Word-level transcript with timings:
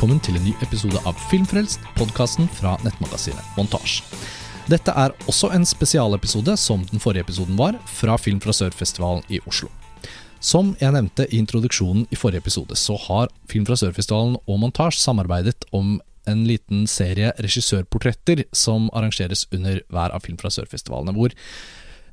velkommen 0.00 0.22
til 0.24 0.38
en 0.38 0.46
ny 0.48 0.52
episode 0.64 0.96
av 1.04 1.18
Filmfrelst, 1.28 1.82
podkasten 1.92 2.46
fra 2.56 2.70
nettmagasinet 2.80 3.50
Montasj. 3.52 3.98
Dette 4.72 4.94
er 4.96 5.12
også 5.28 5.50
en 5.52 5.66
spesialepisode, 5.68 6.54
som 6.56 6.86
den 6.88 7.02
forrige 7.04 7.26
episoden 7.26 7.58
var, 7.58 7.76
fra 7.84 8.14
Film 8.16 8.38
fra 8.40 8.54
Sør-festivalen 8.56 9.20
i 9.28 9.42
Oslo. 9.44 9.68
Som 10.40 10.70
jeg 10.80 10.94
nevnte 10.96 11.26
i 11.28 11.36
introduksjonen 11.42 12.06
i 12.08 12.16
forrige 12.16 12.40
episode, 12.40 12.78
så 12.80 12.96
har 13.10 13.28
Film 13.52 13.66
fra 13.68 13.76
Sør-festivalen 13.76 14.38
og 14.40 14.62
Montasj 14.62 15.02
samarbeidet 15.02 15.68
om 15.68 15.98
en 16.24 16.46
liten 16.48 16.86
serie 16.88 17.34
regissørportretter 17.36 18.46
som 18.56 18.88
arrangeres 18.96 19.44
under 19.52 19.82
hver 19.92 20.16
av 20.16 20.24
Film 20.24 20.40
fra 20.40 20.48
Sør-festivalene, 20.48 21.12
hvor 21.12 21.36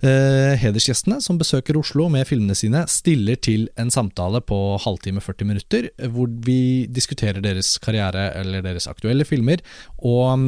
hedersgjestene 0.02 1.18
som 1.24 1.40
besøker 1.40 1.80
Oslo 1.80 2.06
med 2.14 2.28
filmene 2.30 2.56
sine, 2.58 2.84
stiller 2.92 3.40
til 3.42 3.68
en 3.80 3.92
samtale 3.94 4.44
på 4.46 4.60
halvtime 4.84 5.24
40 5.24 5.50
minutter, 5.50 5.90
hvor 6.14 6.30
vi 6.46 6.86
diskuterer 6.86 7.42
deres 7.42 7.78
karriere 7.82 8.30
eller 8.38 8.66
deres 8.66 8.88
aktuelle 8.88 9.26
filmer. 9.26 9.64
Og 9.98 10.38
mm, 10.38 10.48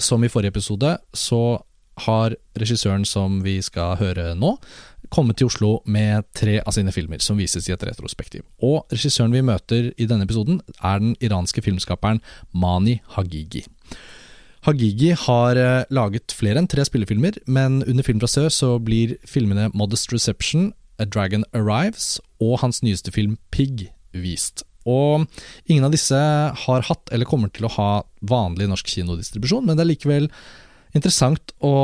som 0.00 0.24
i 0.24 0.28
forrige 0.32 0.54
episode, 0.54 0.96
så 1.14 1.60
har 2.06 2.36
regissøren 2.58 3.04
som 3.08 3.40
vi 3.44 3.58
skal 3.64 3.98
høre 4.00 4.32
nå, 4.38 4.54
kommet 5.10 5.40
til 5.40 5.50
Oslo 5.50 5.72
med 5.90 6.28
tre 6.38 6.60
av 6.62 6.74
sine 6.76 6.92
filmer, 6.94 7.20
som 7.24 7.38
vises 7.40 7.66
i 7.68 7.74
et 7.74 7.84
retrospektiv. 7.86 8.44
Og 8.62 8.86
regissøren 8.92 9.34
vi 9.34 9.42
møter 9.44 9.90
i 9.98 10.06
denne 10.06 10.26
episoden, 10.28 10.60
er 10.78 11.02
den 11.02 11.16
iranske 11.20 11.64
filmskaperen 11.66 12.22
Mani 12.52 13.00
Hagigi. 13.16 13.64
Hagigi 14.66 15.14
har 15.16 15.56
eh, 15.56 15.86
laget 15.88 16.34
flere 16.36 16.60
enn 16.60 16.68
tre 16.68 16.84
spillefilmer, 16.84 17.38
men 17.48 17.80
under 17.86 18.04
Film 18.04 18.20
fra 18.20 18.28
Sør 18.28 18.50
så 18.52 18.74
blir 18.82 19.16
filmene 19.28 19.70
Modest 19.72 20.12
Reception, 20.12 20.74
A 21.00 21.06
Dragon 21.08 21.46
Arrives 21.56 22.18
og 22.44 22.58
hans 22.60 22.82
nyeste 22.84 23.12
film 23.14 23.38
Pig 23.54 23.88
vist. 24.12 24.66
Og 24.84 25.24
ingen 25.64 25.86
av 25.86 25.94
disse 25.94 26.16
har 26.16 26.84
hatt 26.88 27.12
eller 27.12 27.28
kommer 27.28 27.52
til 27.52 27.68
å 27.68 27.72
ha 27.78 27.90
vanlig 28.20 28.68
norsk 28.68 28.88
kinodistribusjon, 28.92 29.64
men 29.64 29.78
det 29.78 29.86
er 29.86 29.92
likevel 29.94 30.28
interessant 30.96 31.52
å 31.64 31.74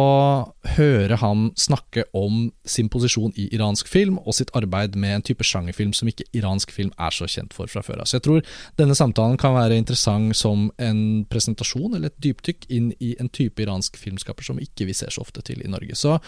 høre 0.77 1.19
han 1.21 1.51
snakke 1.59 2.07
om 2.17 2.49
sin 2.67 2.89
posisjon 2.93 3.35
i 3.39 3.49
iransk 3.55 3.89
film, 3.91 4.19
og 4.25 4.37
sitt 4.39 4.53
arbeid 4.59 4.97
med 4.99 5.19
en 5.19 5.27
type 5.27 5.47
sjangerfilm 5.47 5.95
som 5.97 6.11
ikke 6.11 6.27
iransk 6.37 6.73
film 6.75 6.93
er 6.99 7.15
så 7.15 7.29
kjent 7.31 7.55
for 7.57 7.71
fra 7.71 7.84
før 7.87 8.03
av. 8.03 8.11
Så 8.11 8.19
jeg 8.19 8.27
tror 8.27 8.43
denne 8.81 8.97
samtalen 8.99 9.39
kan 9.41 9.57
være 9.57 9.79
interessant 9.79 10.37
som 10.37 10.69
en 10.83 11.01
presentasjon 11.31 11.95
eller 11.95 12.11
et 12.11 12.23
dypdykk 12.25 12.69
inn 12.73 12.93
i 12.99 13.15
en 13.21 13.31
type 13.31 13.62
iransk 13.62 13.99
filmskaper 14.01 14.47
som 14.47 14.61
ikke 14.62 14.89
vi 14.89 14.97
ser 14.97 15.15
så 15.15 15.23
ofte 15.25 15.45
til 15.47 15.62
i 15.62 15.71
Norge. 15.71 15.97
Så 15.99 16.19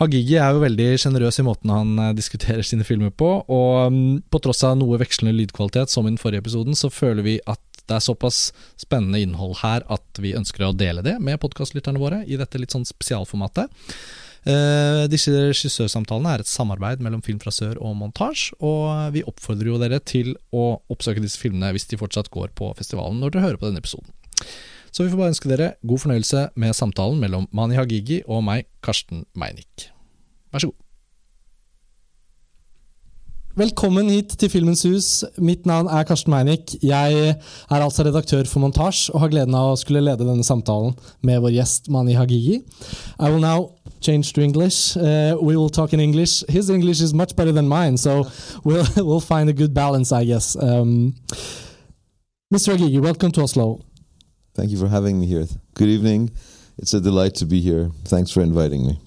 Hagigi 0.00 0.38
er 0.40 0.54
jo 0.54 0.62
veldig 0.64 0.88
sjenerøs 0.98 1.38
i 1.38 1.44
måten 1.46 1.70
han 1.70 1.92
eh, 2.02 2.14
diskuterer 2.18 2.66
sine 2.66 2.86
filmer 2.86 3.12
på, 3.14 3.28
og 3.46 3.92
mm, 3.94 4.24
på 4.32 4.40
tross 4.42 4.64
av 4.66 4.78
noe 4.80 4.98
vekslende 4.98 5.36
lydkvalitet 5.38 5.92
som 5.92 6.08
i 6.08 6.12
den 6.12 6.18
forrige 6.20 6.42
episoden, 6.42 6.74
så 6.74 6.90
føler 6.90 7.26
vi 7.26 7.36
at 7.46 7.60
det 7.88 7.96
er 7.96 8.04
såpass 8.04 8.48
spennende 8.80 9.20
innhold 9.22 9.58
her 9.62 9.84
at 9.92 10.20
vi 10.22 10.34
ønsker 10.36 10.66
å 10.66 10.74
dele 10.76 11.04
det 11.04 11.18
med 11.22 11.40
podkastlytterne 11.42 12.00
våre 12.00 12.22
i 12.24 12.38
dette 12.40 12.60
litt 12.60 12.74
sånn 12.74 12.86
spesialformatet. 12.88 13.72
Uh, 14.44 15.06
disse 15.08 15.32
regissørsamtalene 15.32 16.34
er 16.34 16.42
et 16.42 16.50
samarbeid 16.50 17.00
mellom 17.04 17.22
Film 17.24 17.38
fra 17.40 17.52
Sør 17.54 17.78
og 17.80 17.94
Montasj, 17.96 18.50
og 18.60 19.14
vi 19.16 19.24
oppfordrer 19.24 19.70
jo 19.72 19.80
dere 19.80 20.02
til 20.04 20.34
å 20.52 20.66
oppsøke 20.92 21.22
disse 21.24 21.40
filmene 21.40 21.72
hvis 21.72 21.88
de 21.88 22.00
fortsatt 22.00 22.28
går 22.34 22.52
på 22.56 22.68
festivalen 22.76 23.22
når 23.22 23.32
dere 23.32 23.46
hører 23.46 23.60
på 23.62 23.70
denne 23.70 23.80
episoden. 23.80 24.12
Så 24.94 25.02
vi 25.02 25.10
får 25.10 25.18
bare 25.18 25.32
ønske 25.32 25.50
dere 25.50 25.72
god 25.82 26.04
fornøyelse 26.04 26.44
med 26.60 26.76
samtalen 26.76 27.18
mellom 27.24 27.48
Mani 27.56 27.80
Hagigi 27.80 28.20
og 28.30 28.44
meg, 28.46 28.68
Karsten 28.84 29.24
Meinick. 29.34 29.88
Vær 30.52 30.62
så 30.62 30.70
god. 30.70 30.83
Velkommen 33.54 34.08
hit 34.10 34.32
til 34.34 34.50
Filmens 34.50 34.80
Hus. 34.82 35.08
Mitt 35.38 35.62
navn 35.62 35.86
er 35.86 36.02
Karsten 36.02 36.32
Meinich. 36.32 36.74
Jeg 36.82 37.14
er 37.70 37.76
altså 37.76 38.02
redaktør 38.02 38.42
for 38.50 38.58
Montasj 38.64 39.12
og 39.14 39.20
har 39.22 39.28
gleden 39.30 39.54
av 39.54 39.68
å 39.70 39.76
skulle 39.78 40.00
lede 40.02 40.26
denne 40.26 40.42
samtalen 40.42 40.96
med 41.22 41.38
vår 41.38 41.52
gjest 41.54 41.86
Mani 41.86 42.16
Haghighi. 42.18 42.56
I 43.20 43.28
will 43.30 43.38
now 43.38 43.68
change 44.02 44.32
to 44.34 44.42
English. 44.42 44.96
Uh, 44.96 45.38
we 45.38 45.54
will 45.54 45.70
talk 45.70 45.94
in 45.94 46.00
English. 46.02 46.42
His 46.48 46.68
English 46.68 47.00
is 47.00 47.14
much 47.14 47.36
better 47.36 47.52
than 47.52 47.68
mine, 47.68 47.96
so 47.96 48.26
we'll, 48.64 48.88
we'll 48.96 49.20
find 49.20 49.48
a 49.48 49.52
good 49.52 49.72
balance, 49.72 50.10
I 50.10 50.24
guess. 50.24 50.56
Um, 50.56 51.14
Mr. 52.52 52.74
Haghighi, 52.74 53.00
welcome 53.00 53.30
to 53.38 53.42
Oslo. 53.42 53.84
Thank 54.56 54.72
you 54.72 54.78
for 54.78 54.88
having 54.88 55.20
me 55.20 55.26
here. 55.26 55.46
Good 55.74 55.90
evening. 55.90 56.32
It's 56.76 56.92
a 56.92 57.00
delight 57.00 57.36
to 57.36 57.46
be 57.46 57.60
here. 57.60 57.92
Thanks 58.04 58.32
for 58.32 58.42
inviting 58.42 58.84
me. 58.84 58.98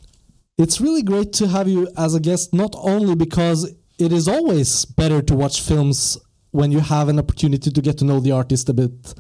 It's 0.58 0.80
really 0.80 1.04
great 1.04 1.34
to 1.34 1.50
have 1.50 1.68
you 1.68 1.90
as 1.98 2.16
a 2.16 2.22
guest, 2.22 2.54
not 2.54 2.76
only 2.78 3.14
because 3.14 3.68
it 3.98 4.12
is 4.12 4.28
always 4.28 4.86
better 4.86 5.22
to 5.22 5.36
watch 5.36 5.62
films 5.62 6.18
when 6.52 6.72
you 6.72 6.80
have 6.80 7.10
an 7.10 7.20
opportunity 7.20 7.72
to 7.72 7.82
get 7.82 7.98
to 7.98 8.06
know 8.06 8.20
the 8.20 8.32
artist 8.32 8.70
a 8.70 8.74
bit 8.74 9.14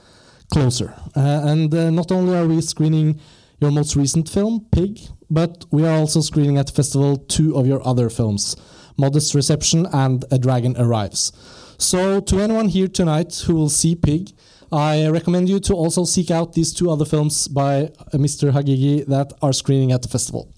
closer. 0.51 0.93
Uh, 1.15 1.41
and 1.45 1.73
uh, 1.73 1.89
not 1.89 2.11
only 2.11 2.35
are 2.35 2.47
we 2.47 2.61
screening 2.61 3.19
your 3.59 3.71
most 3.71 3.95
recent 3.95 4.29
film, 4.29 4.65
Pig, 4.71 4.99
but 5.29 5.65
we 5.71 5.85
are 5.85 5.97
also 5.97 6.21
screening 6.21 6.57
at 6.57 6.67
the 6.67 6.73
festival 6.73 7.17
two 7.17 7.57
of 7.57 7.65
your 7.65 7.85
other 7.87 8.09
films, 8.09 8.55
Modest 8.97 9.33
Reception 9.33 9.87
and 9.91 10.25
A 10.31 10.37
Dragon 10.37 10.75
Arrives. 10.77 11.31
So, 11.79 12.19
to 12.21 12.39
anyone 12.39 12.69
here 12.69 12.87
tonight 12.87 13.43
who 13.45 13.55
will 13.55 13.69
see 13.69 13.95
Pig, 13.95 14.31
I 14.71 15.07
recommend 15.09 15.47
you 15.49 15.59
to 15.61 15.73
also 15.73 16.05
seek 16.05 16.31
out 16.31 16.53
these 16.53 16.73
two 16.73 16.89
other 16.89 17.05
films 17.05 17.47
by 17.47 17.83
uh, 17.83 18.17
Mr. 18.17 18.51
Haghighi 18.51 19.05
that 19.07 19.33
are 19.41 19.53
screening 19.53 19.91
at 19.91 20.01
the 20.01 20.07
festival. 20.07 20.51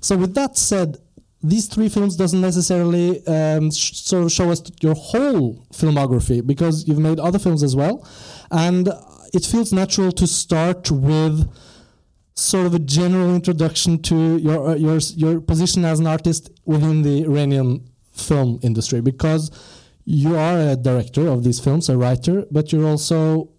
So, 0.00 0.16
with 0.16 0.34
that 0.34 0.56
said, 0.56 0.98
these 1.44 1.66
three 1.66 1.90
films 1.90 2.16
doesn't 2.16 2.40
necessarily 2.40 3.24
um, 3.26 3.70
sort 3.70 4.24
of 4.24 4.32
show 4.32 4.50
us 4.50 4.62
your 4.80 4.94
whole 4.94 5.66
filmography 5.72 6.44
because 6.44 6.88
you've 6.88 6.98
made 6.98 7.20
other 7.20 7.38
films 7.38 7.62
as 7.62 7.76
well, 7.76 8.06
and 8.50 8.88
it 9.34 9.44
feels 9.44 9.72
natural 9.72 10.10
to 10.12 10.26
start 10.26 10.90
with 10.90 11.46
sort 12.34 12.66
of 12.66 12.74
a 12.74 12.78
general 12.78 13.34
introduction 13.34 14.00
to 14.02 14.38
your 14.38 14.70
uh, 14.70 14.74
your 14.74 14.98
your 15.16 15.40
position 15.40 15.84
as 15.84 16.00
an 16.00 16.06
artist 16.06 16.50
within 16.64 17.02
the 17.02 17.24
Iranian 17.24 17.88
film 18.12 18.58
industry 18.62 19.00
because 19.00 19.50
you 20.04 20.36
are 20.36 20.58
a 20.58 20.76
director 20.76 21.26
of 21.28 21.44
these 21.44 21.60
films, 21.60 21.88
a 21.88 21.96
writer, 21.96 22.44
but 22.50 22.72
you're 22.72 22.86
also 22.86 23.50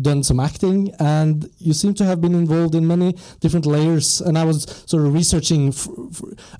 done 0.00 0.22
some 0.22 0.40
acting 0.40 0.92
and 0.98 1.50
you 1.58 1.72
seem 1.72 1.94
to 1.94 2.04
have 2.04 2.20
been 2.20 2.34
involved 2.34 2.74
in 2.74 2.86
many 2.86 3.14
different 3.40 3.66
layers 3.66 4.20
and 4.20 4.38
i 4.38 4.44
was 4.44 4.84
sort 4.86 5.04
of 5.04 5.12
researching 5.12 5.72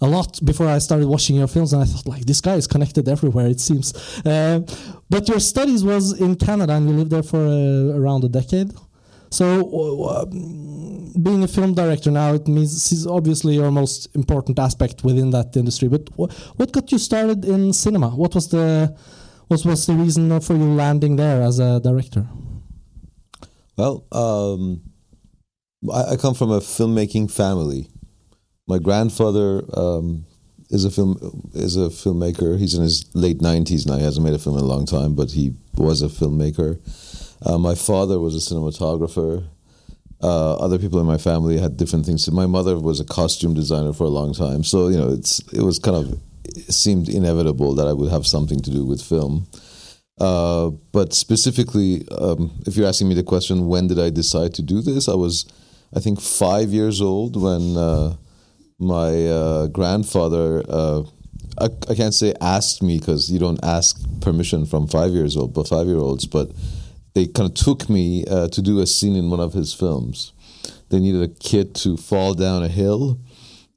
a 0.01 0.07
lot 0.07 0.39
before 0.45 0.67
i 0.67 0.79
started 0.79 1.07
watching 1.07 1.37
your 1.37 1.47
films 1.47 1.73
and 1.73 1.83
i 1.83 1.85
thought 1.85 2.07
like 2.07 2.25
this 2.25 2.41
guy 2.41 2.55
is 2.55 2.67
connected 2.67 3.09
everywhere 3.09 3.47
it 3.47 3.61
seems. 3.61 3.87
Uh, 4.25 4.61
but 5.09 5.29
your 5.29 5.41
studies 5.41 5.85
was 5.85 6.19
in 6.21 6.35
canada 6.37 6.73
and 6.73 6.89
you 6.89 6.97
lived 6.97 7.11
there 7.11 7.23
for 7.23 7.39
uh, 7.39 7.99
around 7.99 8.25
a 8.25 8.29
decade. 8.29 8.73
So 9.33 9.45
uh, 10.05 10.25
being 10.25 11.43
a 11.45 11.49
film 11.49 11.75
director 11.75 12.11
now 12.11 12.35
it 12.35 12.49
means 12.49 12.93
is 12.93 13.07
obviously 13.07 13.55
your 13.55 13.71
most 13.71 14.09
important 14.15 14.59
aspect 14.59 15.05
within 15.05 15.31
that 15.31 15.57
industry 15.57 15.89
but 15.89 16.09
what 16.57 16.73
got 16.73 16.91
you 16.91 16.99
started 16.99 17.45
in 17.45 17.73
cinema? 17.73 18.09
What 18.11 18.35
was 18.35 18.49
the 18.49 18.97
what 19.49 19.65
was 19.65 19.87
the 19.87 19.95
reason 19.95 20.41
for 20.41 20.55
you 20.55 20.75
landing 20.75 21.17
there 21.17 21.43
as 21.43 21.59
a 21.59 21.81
director 21.81 22.27
well, 23.81 24.07
um, 24.13 24.83
I, 25.91 26.13
I, 26.13 26.17
come 26.17 26.35
from 26.35 26.51
a 26.51 26.61
filmmaking 26.61 27.31
family. 27.31 27.89
My 28.69 28.79
grandfather 28.79 29.63
um, 29.73 30.27
is 30.69 30.85
a 30.85 30.91
film 30.91 31.17
is 31.55 31.77
a 31.79 31.89
filmmaker. 31.89 32.59
He's 32.59 32.75
in 32.75 32.83
his 32.83 33.11
late 33.15 33.41
nineties 33.41 33.87
now. 33.87 33.97
He 33.97 34.05
hasn't 34.05 34.25
made 34.25 34.35
a 34.35 34.39
film 34.39 34.59
in 34.59 34.65
a 34.65 34.67
long 34.67 34.85
time, 34.85 35.15
but 35.15 35.31
he 35.31 35.55
was 35.77 36.03
a 36.03 36.09
filmmaker. 36.09 36.79
Uh, 37.47 37.57
my 37.57 37.75
father 37.75 38.19
was 38.21 38.37
a 38.37 38.55
cinematographer. 38.55 39.49
Uh, 40.23 40.57
other 40.57 40.79
people 40.79 41.01
in 41.01 41.07
my 41.07 41.17
family 41.17 41.59
had 41.59 41.79
different 41.79 42.05
things. 42.05 42.31
My 42.31 42.45
mother 42.45 42.79
was 42.79 43.01
a 43.01 43.05
costume 43.07 43.55
designer 43.55 43.95
for 43.95 44.05
a 44.05 44.09
long 44.11 44.35
time, 44.35 44.63
so 44.63 44.89
you 44.89 44.99
know 44.99 45.11
it's 45.11 45.41
it 45.55 45.63
was 45.63 45.79
kind 45.79 45.97
of 45.97 46.21
it 46.45 46.75
seemed 46.75 47.09
inevitable 47.09 47.75
that 47.77 47.87
I 47.87 47.95
would 47.95 48.11
have 48.11 48.27
something 48.27 48.61
to 48.61 48.71
do 48.71 48.85
with 48.85 49.01
film. 49.01 49.47
Uh, 50.21 50.71
but 50.93 51.15
specifically, 51.15 52.07
um, 52.19 52.51
if 52.67 52.77
you're 52.77 52.87
asking 52.87 53.09
me 53.09 53.15
the 53.15 53.23
question, 53.23 53.67
when 53.67 53.87
did 53.87 53.99
I 53.99 54.11
decide 54.11 54.53
to 54.55 54.63
do 54.63 54.83
this? 54.83 55.09
I 55.09 55.15
was, 55.15 55.51
I 55.97 56.01
think, 56.01 56.21
five 56.21 56.69
years 56.69 57.01
old 57.01 57.41
when 57.41 57.77
uh, 57.77 58.17
my 58.79 59.27
uh, 59.27 59.67
grandfather, 59.69 60.63
uh, 60.69 61.03
I, 61.59 61.69
I, 61.89 61.95
can't 61.95 62.15
say 62.15 62.35
asked 62.41 62.83
me 62.83 62.99
because 62.99 63.31
you 63.31 63.39
don't 63.39 63.65
ask 63.65 63.99
permission 64.21 64.67
from 64.67 64.87
five 64.89 65.13
years 65.13 65.39
old, 65.39 65.55
but 65.55 65.69
five 65.69 65.87
year 65.87 65.99
olds, 65.99 66.27
but 66.27 66.51
they 67.15 67.27
kind 67.27 67.49
of 67.49 67.55
took 67.55 67.89
me 67.89 68.27
uh, 68.27 68.49
to 68.49 68.61
do 68.61 68.79
a 68.81 68.87
scene 68.87 69.17
in 69.17 69.31
one 69.31 69.41
of 69.41 69.55
his 69.55 69.73
films. 69.73 70.33
They 70.91 71.01
needed 71.01 71.23
a 71.23 71.29
kid 71.29 71.75
to 71.77 71.97
fall 71.97 72.35
down 72.35 72.63
a 72.63 72.69
hill 72.69 73.19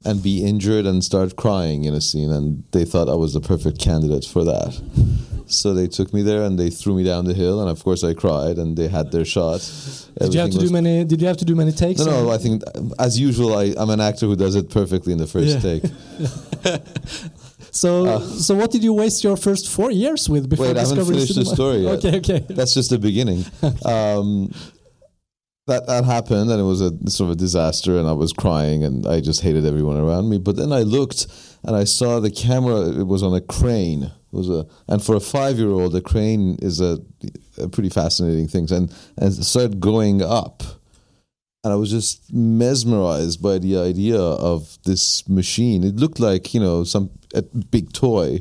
and 0.04 0.22
be 0.22 0.44
injured 0.44 0.84
and 0.84 1.02
start 1.02 1.36
crying 1.36 1.84
in 1.84 1.94
a 1.94 2.00
scene, 2.02 2.30
and 2.30 2.64
they 2.72 2.84
thought 2.84 3.08
I 3.08 3.14
was 3.14 3.32
the 3.32 3.40
perfect 3.40 3.80
candidate 3.80 4.26
for 4.26 4.44
that. 4.44 5.33
So 5.46 5.74
they 5.74 5.86
took 5.86 6.12
me 6.14 6.22
there 6.22 6.42
and 6.42 6.58
they 6.58 6.70
threw 6.70 6.94
me 6.94 7.04
down 7.04 7.24
the 7.24 7.34
hill, 7.34 7.60
and 7.60 7.70
of 7.70 7.82
course 7.84 8.02
I 8.02 8.14
cried. 8.14 8.58
And 8.58 8.76
they 8.76 8.88
had 8.88 9.12
their 9.12 9.24
shot. 9.24 9.60
Did 10.20 10.34
you 10.34 10.40
have 10.40 10.50
to 10.50 10.58
do 10.58 10.70
many? 10.70 11.04
Did 11.04 11.20
you 11.20 11.26
have 11.26 11.36
to 11.38 11.44
do 11.44 11.54
many 11.54 11.72
takes? 11.72 12.00
No, 12.00 12.24
no. 12.24 12.30
I 12.30 12.38
think 12.38 12.62
as 12.98 13.18
usual, 13.18 13.56
I, 13.56 13.74
am 13.76 13.90
an 13.90 14.00
actor 14.00 14.26
who 14.26 14.36
does 14.36 14.54
it 14.54 14.70
perfectly 14.70 15.12
in 15.12 15.18
the 15.18 15.26
first 15.26 15.58
yeah. 15.58 15.78
take. 15.78 15.84
So, 17.74 18.20
so 18.20 18.54
what 18.54 18.70
did 18.70 18.84
you 18.84 18.92
waste 18.92 19.24
your 19.24 19.36
first 19.36 19.68
four 19.68 19.90
years 19.90 20.28
with 20.28 20.48
before 20.48 20.66
Wait, 20.66 20.76
I 20.76 20.86
haven't 20.86 21.04
finished 21.06 21.34
the 21.34 21.44
story 21.44 21.78
yet. 21.78 21.94
Okay, 22.04 22.18
okay. 22.18 22.46
That's 22.48 22.72
just 22.72 22.90
the 22.90 22.98
beginning. 22.98 23.44
Um, 23.84 24.52
that 25.66 25.86
that 25.86 26.04
happened, 26.04 26.50
and 26.50 26.60
it 26.60 26.64
was 26.64 26.82
a 26.82 26.92
sort 27.10 27.30
of 27.30 27.36
a 27.36 27.38
disaster, 27.38 27.98
and 27.98 28.06
I 28.06 28.12
was 28.12 28.32
crying, 28.34 28.84
and 28.84 29.06
I 29.06 29.20
just 29.20 29.40
hated 29.40 29.64
everyone 29.64 29.96
around 29.96 30.28
me. 30.28 30.38
But 30.38 30.56
then 30.56 30.72
I 30.72 30.82
looked, 30.82 31.26
and 31.62 31.74
I 31.74 31.84
saw 31.84 32.20
the 32.20 32.30
camera. 32.30 32.90
It 32.90 33.06
was 33.06 33.22
on 33.22 33.34
a 33.34 33.40
crane. 33.40 34.12
A, 34.36 34.66
and 34.88 35.02
for 35.02 35.14
a 35.16 35.20
five-year-old, 35.20 35.94
a 35.96 36.00
crane 36.00 36.56
is 36.60 36.80
a, 36.80 36.98
a 37.58 37.68
pretty 37.68 37.88
fascinating 37.88 38.48
thing. 38.48 38.70
And 38.72 38.92
and 39.16 39.32
it 39.32 39.44
started 39.44 39.80
going 39.80 40.22
up, 40.22 40.62
and 41.62 41.72
I 41.72 41.76
was 41.76 41.90
just 41.90 42.32
mesmerized 42.32 43.42
by 43.42 43.58
the 43.58 43.78
idea 43.78 44.18
of 44.20 44.78
this 44.84 45.28
machine. 45.28 45.84
It 45.84 45.96
looked 45.96 46.20
like 46.20 46.54
you 46.54 46.60
know 46.60 46.84
some 46.84 47.10
a 47.34 47.42
big 47.42 47.92
toy 47.92 48.40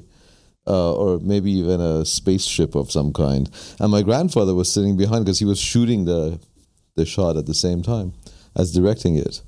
uh, 0.67 0.93
or 0.93 1.19
maybe 1.19 1.51
even 1.51 1.81
a 1.81 2.05
spaceship 2.05 2.75
of 2.75 2.91
some 2.91 3.11
kind. 3.11 3.49
And 3.79 3.91
my 3.91 4.01
grandfather 4.01 4.53
was 4.53 4.71
sitting 4.71 4.95
behind 4.97 5.25
because 5.25 5.39
he 5.39 5.45
was 5.45 5.59
shooting 5.59 6.05
the 6.05 6.39
the 6.95 7.05
shot 7.05 7.37
at 7.37 7.47
the 7.47 7.55
same 7.55 7.81
time 7.81 8.13
as 8.55 8.71
directing 8.71 9.15
it. 9.15 9.41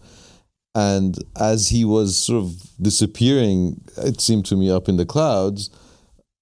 And 0.73 1.17
as 1.39 1.69
he 1.69 1.85
was 1.85 2.17
sort 2.17 2.43
of 2.43 2.53
disappearing, 2.81 3.81
it 3.97 4.19
seemed 4.19 4.45
to 4.47 4.55
me 4.55 4.69
up 4.69 4.89
in 4.89 4.97
the 4.97 5.05
clouds, 5.05 5.69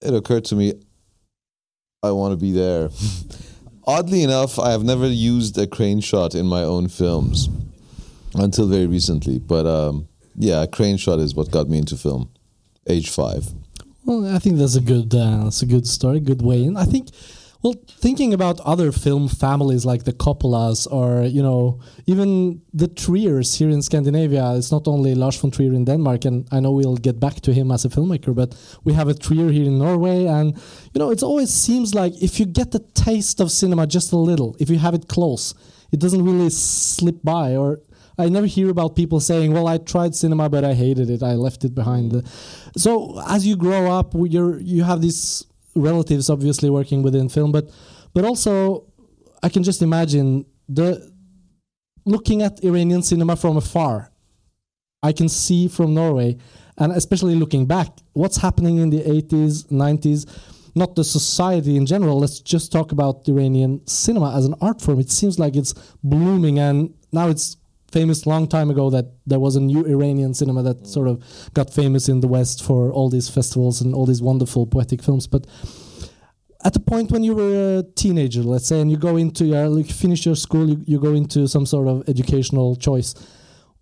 it 0.03 0.13
occurred 0.13 0.45
to 0.45 0.55
me, 0.55 0.73
I 2.01 2.11
want 2.11 2.33
to 2.33 2.37
be 2.37 2.51
there. 2.51 2.89
Oddly 3.87 4.23
enough, 4.23 4.59
I 4.59 4.71
have 4.71 4.83
never 4.83 5.07
used 5.07 5.57
a 5.57 5.67
crane 5.67 5.99
shot 5.99 6.35
in 6.35 6.45
my 6.45 6.63
own 6.63 6.87
films 6.87 7.49
until 8.35 8.67
very 8.67 8.87
recently. 8.87 9.39
But 9.39 9.65
um, 9.65 10.07
yeah, 10.35 10.63
a 10.63 10.67
crane 10.67 10.97
shot 10.97 11.19
is 11.19 11.35
what 11.35 11.51
got 11.51 11.67
me 11.69 11.79
into 11.79 11.97
film, 11.97 12.29
age 12.87 13.09
five. 13.09 13.45
Well, 14.05 14.33
I 14.33 14.39
think 14.39 14.57
that's 14.57 14.75
a 14.75 14.81
good 14.81 15.13
uh, 15.13 15.45
that's 15.45 15.61
a 15.61 15.65
good 15.65 15.87
story, 15.87 16.19
good 16.19 16.41
way 16.41 16.63
in. 16.63 16.77
I 16.77 16.85
think. 16.85 17.09
Well, 17.63 17.75
thinking 17.87 18.33
about 18.33 18.59
other 18.59 18.91
film 18.91 19.29
families 19.29 19.85
like 19.85 20.03
the 20.03 20.11
Coppolas, 20.11 20.85
or 20.91 21.23
you 21.23 21.41
know, 21.41 21.79
even 22.05 22.61
the 22.73 22.89
Triers 22.89 23.55
here 23.55 23.69
in 23.69 23.81
Scandinavia. 23.81 24.55
It's 24.55 24.69
not 24.69 24.85
only 24.85 25.15
Lars 25.15 25.37
von 25.37 25.49
Trier 25.49 25.71
in 25.71 25.85
Denmark, 25.85 26.25
and 26.25 26.45
I 26.51 26.59
know 26.59 26.73
we'll 26.73 26.97
get 26.97 27.21
back 27.21 27.39
to 27.39 27.53
him 27.53 27.71
as 27.71 27.85
a 27.85 27.89
filmmaker, 27.89 28.35
but 28.35 28.53
we 28.83 28.91
have 28.91 29.07
a 29.07 29.13
Trier 29.13 29.49
here 29.49 29.63
in 29.63 29.79
Norway, 29.79 30.25
and 30.25 30.57
you 30.93 30.99
know, 30.99 31.09
it 31.09 31.23
always 31.23 31.51
seems 31.53 31.95
like 31.95 32.21
if 32.21 32.37
you 32.37 32.45
get 32.45 32.71
the 32.71 32.83
taste 32.95 33.39
of 33.39 33.49
cinema 33.49 33.87
just 33.87 34.11
a 34.11 34.17
little, 34.17 34.57
if 34.59 34.69
you 34.69 34.79
have 34.79 34.93
it 34.93 35.07
close, 35.07 35.55
it 35.93 36.01
doesn't 36.01 36.25
really 36.25 36.49
slip 36.49 37.23
by. 37.23 37.55
Or 37.55 37.79
I 38.17 38.27
never 38.27 38.45
hear 38.45 38.69
about 38.71 38.97
people 38.97 39.21
saying, 39.21 39.53
"Well, 39.53 39.67
I 39.67 39.77
tried 39.77 40.15
cinema, 40.15 40.49
but 40.49 40.65
I 40.65 40.73
hated 40.73 41.09
it. 41.09 41.23
I 41.23 41.35
left 41.35 41.63
it 41.63 41.73
behind." 41.73 42.23
So 42.75 43.21
as 43.25 43.47
you 43.47 43.55
grow 43.55 43.89
up, 43.89 44.13
you're 44.15 44.59
you 44.59 44.83
have 44.83 44.99
these 45.01 45.45
relatives 45.75 46.29
obviously 46.29 46.69
working 46.69 47.03
within 47.03 47.29
film, 47.29 47.51
but 47.51 47.69
but 48.13 48.25
also 48.25 48.85
I 49.41 49.49
can 49.49 49.63
just 49.63 49.81
imagine 49.81 50.45
the 50.69 51.11
looking 52.05 52.41
at 52.41 52.63
Iranian 52.63 53.01
cinema 53.01 53.35
from 53.35 53.57
afar. 53.57 54.11
I 55.01 55.11
can 55.11 55.27
see 55.27 55.67
from 55.67 55.93
Norway, 55.93 56.37
and 56.77 56.93
especially 56.93 57.35
looking 57.35 57.65
back, 57.65 57.89
what's 58.13 58.37
happening 58.37 58.77
in 58.77 58.89
the 58.89 59.01
80s, 59.01 59.67
90s. 59.67 60.27
Not 60.75 60.95
the 60.95 61.03
society 61.03 61.77
in 61.77 61.85
general. 61.85 62.19
Let's 62.19 62.39
just 62.39 62.71
talk 62.71 62.91
about 62.91 63.27
Iranian 63.27 63.85
cinema 63.85 64.35
as 64.35 64.45
an 64.45 64.55
art 64.59 64.81
form. 64.81 64.99
It 64.99 65.11
seems 65.11 65.37
like 65.37 65.55
it's 65.55 65.73
blooming, 66.03 66.57
and 66.57 66.95
now 67.11 67.27
it's 67.27 67.57
famous 67.93 68.25
long 68.25 68.47
time 68.47 68.69
ago 68.73 68.89
that 68.89 69.05
there 69.31 69.39
was 69.39 69.55
a 69.55 69.61
new 69.61 69.81
Iranian 69.95 70.33
cinema 70.33 70.61
that 70.63 70.79
mm. 70.83 70.87
sort 70.87 71.07
of 71.07 71.15
got 71.53 71.67
famous 71.81 72.09
in 72.09 72.17
the 72.21 72.27
West 72.37 72.57
for 72.67 72.91
all 72.91 73.09
these 73.09 73.29
festivals 73.37 73.81
and 73.81 73.93
all 73.93 74.07
these 74.11 74.21
wonderful 74.21 74.65
poetic 74.65 75.01
films. 75.07 75.27
But 75.27 75.43
at 76.67 76.73
the 76.73 76.79
point 76.79 77.11
when 77.11 77.23
you 77.23 77.35
were 77.35 77.79
a 77.79 77.83
teenager, 77.95 78.41
let's 78.53 78.67
say, 78.67 78.79
and 78.81 78.89
you 78.89 78.97
go 78.97 79.17
into 79.17 79.43
your, 79.45 79.67
like, 79.77 79.91
finish 80.03 80.25
your 80.25 80.35
school, 80.35 80.65
you, 80.71 80.77
you 80.91 80.99
go 80.99 81.13
into 81.13 81.47
some 81.47 81.65
sort 81.65 81.87
of 81.87 81.95
educational 82.13 82.75
choice. 82.75 83.13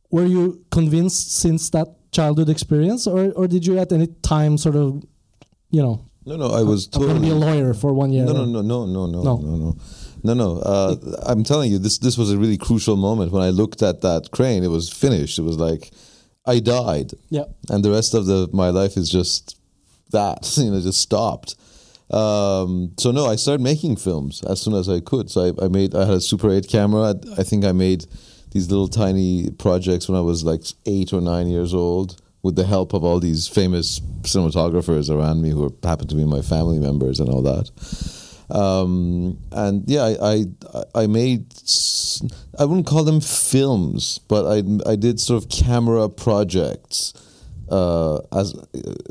Were 0.10 0.26
you 0.26 0.44
convinced 0.72 1.38
since 1.44 1.70
that 1.70 1.88
childhood 2.12 2.50
experience, 2.50 3.08
or 3.08 3.32
or 3.40 3.48
did 3.48 3.66
you 3.66 3.80
at 3.80 3.92
any 3.92 4.08
time 4.22 4.58
sort 4.58 4.76
of, 4.76 4.88
you 5.76 5.82
know, 5.82 5.96
No, 6.26 6.36
no, 6.44 6.48
I 6.62 6.64
was 6.72 6.88
going 6.88 7.16
to 7.16 7.22
be 7.22 7.30
a 7.30 7.40
lawyer 7.48 7.74
for 7.74 7.94
one 7.94 8.12
year? 8.16 8.26
No, 8.26 8.34
no, 8.34 8.46
no, 8.46 8.62
no, 8.62 8.86
no, 8.86 9.06
no, 9.14 9.24
No. 9.24 9.36
no, 9.38 9.56
no, 9.58 9.70
no, 10.24 10.34
no. 10.34 10.58
Uh, 10.60 10.96
I'm 11.24 11.44
telling 11.44 11.72
you, 11.72 11.80
this 11.80 11.98
this 11.98 12.18
was 12.18 12.32
a 12.32 12.38
really 12.38 12.58
crucial 12.58 12.96
moment 12.98 13.32
when 13.32 13.42
I 13.44 13.50
looked 13.50 13.82
at 13.82 14.02
that 14.02 14.30
crane. 14.32 14.64
It 14.64 14.70
was 14.70 14.90
finished. 14.92 15.40
It 15.40 15.44
was 15.44 15.58
like 15.58 15.92
I 16.46 16.60
died, 16.60 17.12
Yeah. 17.30 17.46
and 17.70 17.84
the 17.86 17.92
rest 17.92 18.14
of 18.14 18.26
the 18.26 18.50
my 18.54 18.70
life 18.70 18.98
is 18.98 19.10
just 19.10 19.58
that. 20.12 20.40
You 20.58 20.72
know, 20.72 20.82
just 20.82 21.02
stopped. 21.02 21.56
Um, 22.10 22.92
so 22.98 23.12
no, 23.12 23.26
I 23.26 23.36
started 23.38 23.64
making 23.64 23.96
films 23.96 24.44
as 24.44 24.62
soon 24.62 24.74
as 24.74 24.90
I 24.90 25.00
could. 25.00 25.30
So 25.32 25.42
I, 25.60 25.66
I 25.66 25.68
made. 25.70 25.96
I 25.96 26.06
had 26.06 26.16
a 26.16 26.22
Super 26.22 26.52
8 26.52 26.68
camera. 26.68 27.16
I 27.38 27.44
think 27.44 27.64
I 27.64 27.72
made 27.72 28.06
these 28.52 28.70
little 28.70 28.90
tiny 28.90 29.50
projects 29.52 30.10
when 30.10 30.18
I 30.18 30.22
was 30.22 30.44
like 30.44 30.64
eight 30.86 31.14
or 31.14 31.22
nine 31.22 31.48
years 31.48 31.74
old 31.74 32.22
with 32.44 32.56
the 32.58 32.66
help 32.66 32.94
of 32.94 33.04
all 33.04 33.20
these 33.20 33.48
famous 33.48 34.02
cinematographers 34.24 35.10
around 35.10 35.42
me 35.42 35.52
who 35.52 35.74
happened 35.84 36.10
to 36.10 36.16
be 36.16 36.26
my 36.26 36.42
family 36.42 36.80
members 36.80 37.20
and 37.20 37.30
all 37.30 37.42
that. 37.44 37.70
Um, 38.52 39.40
and 39.54 39.84
yeah, 39.88 40.04
I, 40.04 40.46
I 40.74 41.04
I 41.04 41.08
made 41.08 41.46
I 42.60 42.66
wouldn't 42.66 42.86
call 42.86 43.06
them 43.06 43.22
films, 43.22 44.20
but 44.28 44.46
I 44.46 44.92
I 44.92 44.96
did 44.98 45.20
sort 45.22 45.42
of 45.42 45.50
camera 45.50 46.10
projects 46.10 47.14
uh, 47.70 48.20
as 48.34 48.54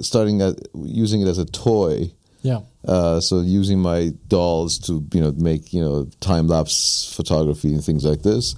starting 0.00 0.42
at 0.42 0.56
using 0.74 1.22
it 1.22 1.28
as 1.28 1.38
a 1.38 1.46
toy. 1.46 2.12
Yeah. 2.42 2.60
Uh, 2.86 3.20
so 3.20 3.40
using 3.40 3.78
my 3.78 4.12
dolls 4.28 4.78
to 4.80 5.06
you 5.12 5.20
know 5.22 5.32
make 5.32 5.72
you 5.72 5.80
know 5.80 6.08
time 6.20 6.46
lapse 6.46 7.12
photography 7.14 7.72
and 7.72 7.82
things 7.82 8.04
like 8.04 8.22
this, 8.22 8.54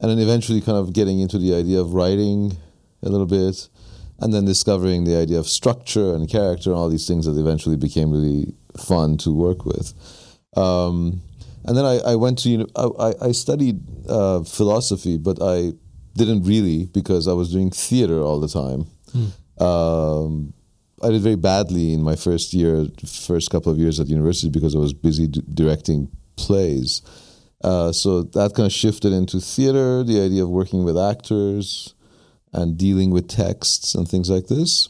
and 0.00 0.10
then 0.10 0.18
eventually 0.18 0.62
kind 0.62 0.78
of 0.78 0.94
getting 0.94 1.20
into 1.20 1.38
the 1.38 1.54
idea 1.54 1.80
of 1.80 1.92
writing 1.92 2.56
a 3.02 3.10
little 3.10 3.26
bit, 3.26 3.68
and 4.20 4.32
then 4.32 4.46
discovering 4.46 5.04
the 5.04 5.16
idea 5.16 5.38
of 5.38 5.48
structure 5.48 6.14
and 6.14 6.30
character 6.30 6.70
and 6.70 6.78
all 6.78 6.88
these 6.88 7.06
things 7.06 7.26
that 7.26 7.38
eventually 7.38 7.76
became 7.76 8.10
really 8.10 8.54
fun 8.78 9.16
to 9.18 9.32
work 9.32 9.64
with. 9.64 9.92
Um, 10.56 11.22
and 11.64 11.76
then 11.76 11.84
I, 11.84 11.98
I 12.12 12.16
went 12.16 12.38
to 12.40 12.50
uni- 12.50 12.72
I, 12.76 13.14
I 13.20 13.32
studied 13.32 13.80
uh, 14.08 14.42
philosophy, 14.42 15.16
but 15.18 15.38
I 15.40 15.72
didn't 16.14 16.44
really 16.44 16.86
because 16.86 17.26
I 17.26 17.32
was 17.32 17.50
doing 17.50 17.70
theater 17.70 18.20
all 18.20 18.38
the 18.40 18.48
time. 18.48 18.86
Um, 19.58 20.52
I 21.02 21.10
did 21.10 21.22
very 21.22 21.36
badly 21.36 21.92
in 21.92 22.02
my 22.02 22.16
first 22.16 22.54
year, 22.54 22.86
first 23.06 23.50
couple 23.50 23.70
of 23.72 23.78
years 23.78 24.00
at 24.00 24.08
university 24.08 24.50
because 24.50 24.74
I 24.74 24.78
was 24.78 24.92
busy 24.92 25.26
d- 25.26 25.42
directing 25.52 26.08
plays. 26.36 27.02
Uh, 27.62 27.92
so 27.92 28.22
that 28.22 28.54
kind 28.54 28.66
of 28.66 28.72
shifted 28.72 29.12
into 29.12 29.40
theater, 29.40 30.02
the 30.02 30.20
idea 30.20 30.42
of 30.42 30.50
working 30.50 30.84
with 30.84 30.98
actors 30.98 31.94
and 32.52 32.76
dealing 32.76 33.10
with 33.10 33.28
texts 33.28 33.94
and 33.94 34.08
things 34.08 34.30
like 34.30 34.46
this. 34.46 34.88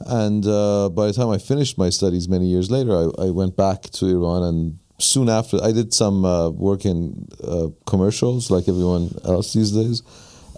And 0.00 0.46
uh, 0.46 0.90
by 0.90 1.06
the 1.06 1.12
time 1.12 1.30
I 1.30 1.38
finished 1.38 1.78
my 1.78 1.90
studies 1.90 2.28
many 2.28 2.46
years 2.46 2.70
later, 2.70 2.92
I, 2.92 3.26
I 3.26 3.30
went 3.30 3.56
back 3.56 3.82
to 3.82 4.06
Iran. 4.06 4.42
And 4.42 4.78
soon 4.98 5.28
after, 5.28 5.62
I 5.62 5.72
did 5.72 5.94
some 5.94 6.24
uh, 6.24 6.50
work 6.50 6.84
in 6.84 7.28
uh, 7.42 7.68
commercials 7.86 8.50
like 8.50 8.68
everyone 8.68 9.10
else 9.24 9.52
these 9.52 9.72
days. 9.72 10.02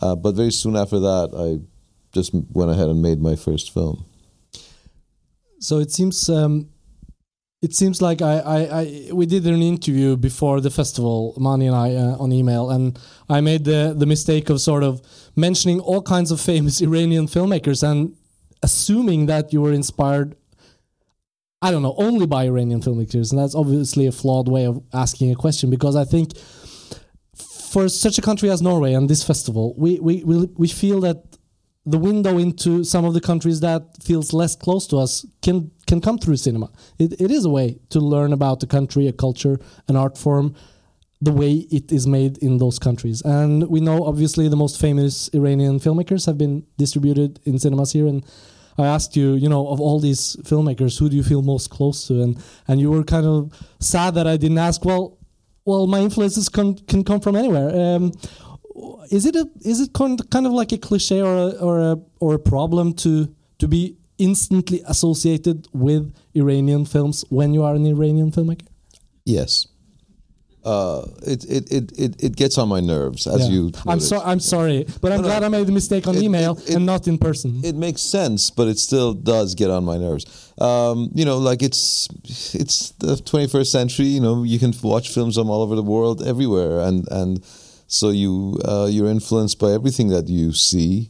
Uh, 0.02 0.16
but 0.16 0.34
very 0.34 0.52
soon 0.52 0.76
after 0.76 0.98
that, 1.00 1.30
I 1.36 1.64
just 2.12 2.32
went 2.52 2.70
ahead 2.70 2.88
and 2.88 3.02
made 3.02 3.20
my 3.20 3.36
first 3.36 3.72
film. 3.72 4.04
So 5.60 5.78
it 5.78 5.90
seems 5.90 6.28
um, 6.28 6.68
it 7.60 7.74
seems 7.74 8.00
like 8.00 8.22
I, 8.22 8.38
I, 8.38 8.80
I 8.80 9.12
we 9.12 9.26
did 9.26 9.44
an 9.46 9.60
interview 9.60 10.16
before 10.16 10.60
the 10.60 10.70
festival, 10.70 11.34
Mani 11.36 11.66
and 11.66 11.74
I, 11.74 11.94
uh, 11.94 12.16
on 12.18 12.32
email, 12.32 12.70
and 12.70 12.98
I 13.28 13.40
made 13.40 13.64
the 13.64 13.94
the 13.96 14.06
mistake 14.06 14.50
of 14.50 14.60
sort 14.60 14.84
of 14.84 15.02
mentioning 15.34 15.80
all 15.80 16.02
kinds 16.02 16.30
of 16.30 16.40
famous 16.40 16.80
Iranian 16.88 17.26
filmmakers 17.26 17.82
and 17.82 18.14
assuming 18.62 19.26
that 19.26 19.52
you 19.52 19.60
were 19.60 19.72
inspired. 19.72 20.36
I 21.60 21.72
don't 21.72 21.82
know, 21.82 21.96
only 21.98 22.26
by 22.26 22.44
Iranian 22.44 22.80
filmmakers, 22.80 23.32
and 23.32 23.38
that's 23.40 23.54
obviously 23.54 24.06
a 24.06 24.12
flawed 24.12 24.48
way 24.48 24.64
of 24.64 24.80
asking 24.92 25.32
a 25.32 25.34
question 25.34 25.70
because 25.70 25.96
I 25.96 26.04
think 26.04 26.36
for 27.72 27.88
such 27.88 28.16
a 28.18 28.22
country 28.22 28.48
as 28.50 28.62
Norway 28.62 28.92
and 28.94 29.10
this 29.10 29.22
festival, 29.24 29.74
we 29.76 29.98
we 29.98 30.22
we, 30.24 30.46
we 30.56 30.68
feel 30.68 31.00
that 31.00 31.24
the 31.84 31.98
window 31.98 32.36
into 32.38 32.84
some 32.84 33.04
of 33.04 33.14
the 33.14 33.20
countries 33.20 33.60
that 33.60 33.82
feels 34.02 34.32
less 34.32 34.54
close 34.54 34.86
to 34.86 34.98
us 34.98 35.24
can 35.42 35.70
can 35.86 36.00
come 36.00 36.18
through 36.18 36.36
cinema. 36.36 36.70
It, 36.98 37.20
it 37.20 37.30
is 37.30 37.44
a 37.44 37.50
way 37.50 37.78
to 37.90 38.00
learn 38.00 38.32
about 38.32 38.60
the 38.60 38.66
country, 38.66 39.08
a 39.08 39.12
culture, 39.12 39.58
an 39.88 39.96
art 39.96 40.18
form, 40.18 40.54
the 41.20 41.32
way 41.32 41.66
it 41.70 41.90
is 41.90 42.06
made 42.06 42.38
in 42.38 42.58
those 42.58 42.78
countries. 42.78 43.22
And 43.22 43.68
we 43.68 43.80
know 43.80 44.04
obviously 44.04 44.48
the 44.48 44.56
most 44.56 44.80
famous 44.80 45.28
Iranian 45.34 45.80
filmmakers 45.80 46.26
have 46.26 46.38
been 46.38 46.64
distributed 46.76 47.40
in 47.44 47.58
cinemas 47.58 47.92
here. 47.92 48.06
And 48.06 48.24
I 48.78 48.86
asked 48.86 49.16
you, 49.16 49.34
you 49.34 49.48
know, 49.48 49.66
of 49.68 49.80
all 49.80 49.98
these 49.98 50.36
filmmakers, 50.42 50.98
who 50.98 51.08
do 51.08 51.16
you 51.16 51.24
feel 51.24 51.42
most 51.42 51.70
close 51.70 52.06
to? 52.06 52.22
And 52.22 52.42
and 52.68 52.80
you 52.80 52.90
were 52.90 53.02
kind 53.02 53.26
of 53.26 53.52
sad 53.80 54.14
that 54.14 54.26
I 54.26 54.36
didn't 54.36 54.58
ask. 54.58 54.84
Well, 54.84 55.18
well, 55.64 55.86
my 55.86 56.00
influences 56.00 56.48
can 56.48 56.74
can 56.86 57.02
come 57.02 57.20
from 57.20 57.34
anywhere. 57.34 57.68
Um, 57.74 58.12
is 59.10 59.26
it 59.26 59.34
a 59.34 59.48
is 59.62 59.80
it 59.80 59.92
kind 59.92 60.46
of 60.46 60.52
like 60.52 60.72
a 60.72 60.78
cliche 60.78 61.20
or 61.20 61.34
a, 61.34 61.50
or 61.58 61.80
a 61.80 61.96
or 62.20 62.34
a 62.34 62.38
problem 62.38 62.94
to 62.94 63.34
to 63.58 63.68
be 63.68 63.96
instantly 64.18 64.82
associated 64.86 65.68
with 65.72 66.12
Iranian 66.34 66.84
films 66.84 67.24
when 67.28 67.54
you 67.54 67.62
are 67.64 67.74
an 67.74 67.86
Iranian 67.86 68.30
filmmaker? 68.30 68.66
Yes. 69.24 69.67
Uh, 70.64 71.06
it, 71.26 71.44
it, 71.44 71.72
it, 71.72 71.92
it, 71.98 72.22
it 72.24 72.36
gets 72.36 72.58
on 72.58 72.68
my 72.68 72.80
nerves, 72.80 73.26
as 73.26 73.40
Yeah. 73.48 73.54
you. 73.54 73.72
I'm 73.86 73.98
noted. 73.98 74.02
so 74.02 74.20
I'm 74.22 74.40
sorry, 74.40 74.84
but 75.00 75.12
I'm 75.12 75.18
No, 75.22 75.22
no. 75.22 75.28
glad 75.28 75.42
I 75.44 75.48
made 75.48 75.66
the 75.66 75.72
mistake 75.72 76.06
on 76.06 76.16
It- 76.16 76.22
email 76.24 76.58
it- 76.58 76.70
it- 76.70 76.74
and 76.76 76.84
not 76.84 77.06
in 77.08 77.16
person. 77.16 77.60
it 77.64 77.74
makes 77.76 78.02
sense, 78.02 78.50
but 78.50 78.66
it 78.68 78.78
still 78.78 79.14
does 79.14 79.54
get 79.54 79.70
on 79.70 79.84
my 79.84 79.96
nerves. 79.96 80.26
Um, 80.60 81.10
you 81.14 81.24
know, 81.24 81.38
like 81.38 81.62
it's 81.62 82.08
it's 82.54 82.90
the 82.98 83.16
21st 83.16 83.70
century. 83.70 84.06
You 84.06 84.20
know, 84.20 84.42
you 84.42 84.58
can 84.58 84.74
watch 84.82 85.08
films 85.08 85.36
from 85.36 85.48
all 85.48 85.62
over 85.62 85.74
the 85.76 85.82
world, 85.94 86.22
everywhere, 86.26 86.80
and 86.80 87.06
and 87.10 87.40
so 87.86 88.10
you 88.10 88.58
uh, 88.64 88.88
you're 88.90 89.08
influenced 89.10 89.58
by 89.58 89.70
everything 89.72 90.08
that 90.08 90.28
you 90.28 90.52
see, 90.52 91.08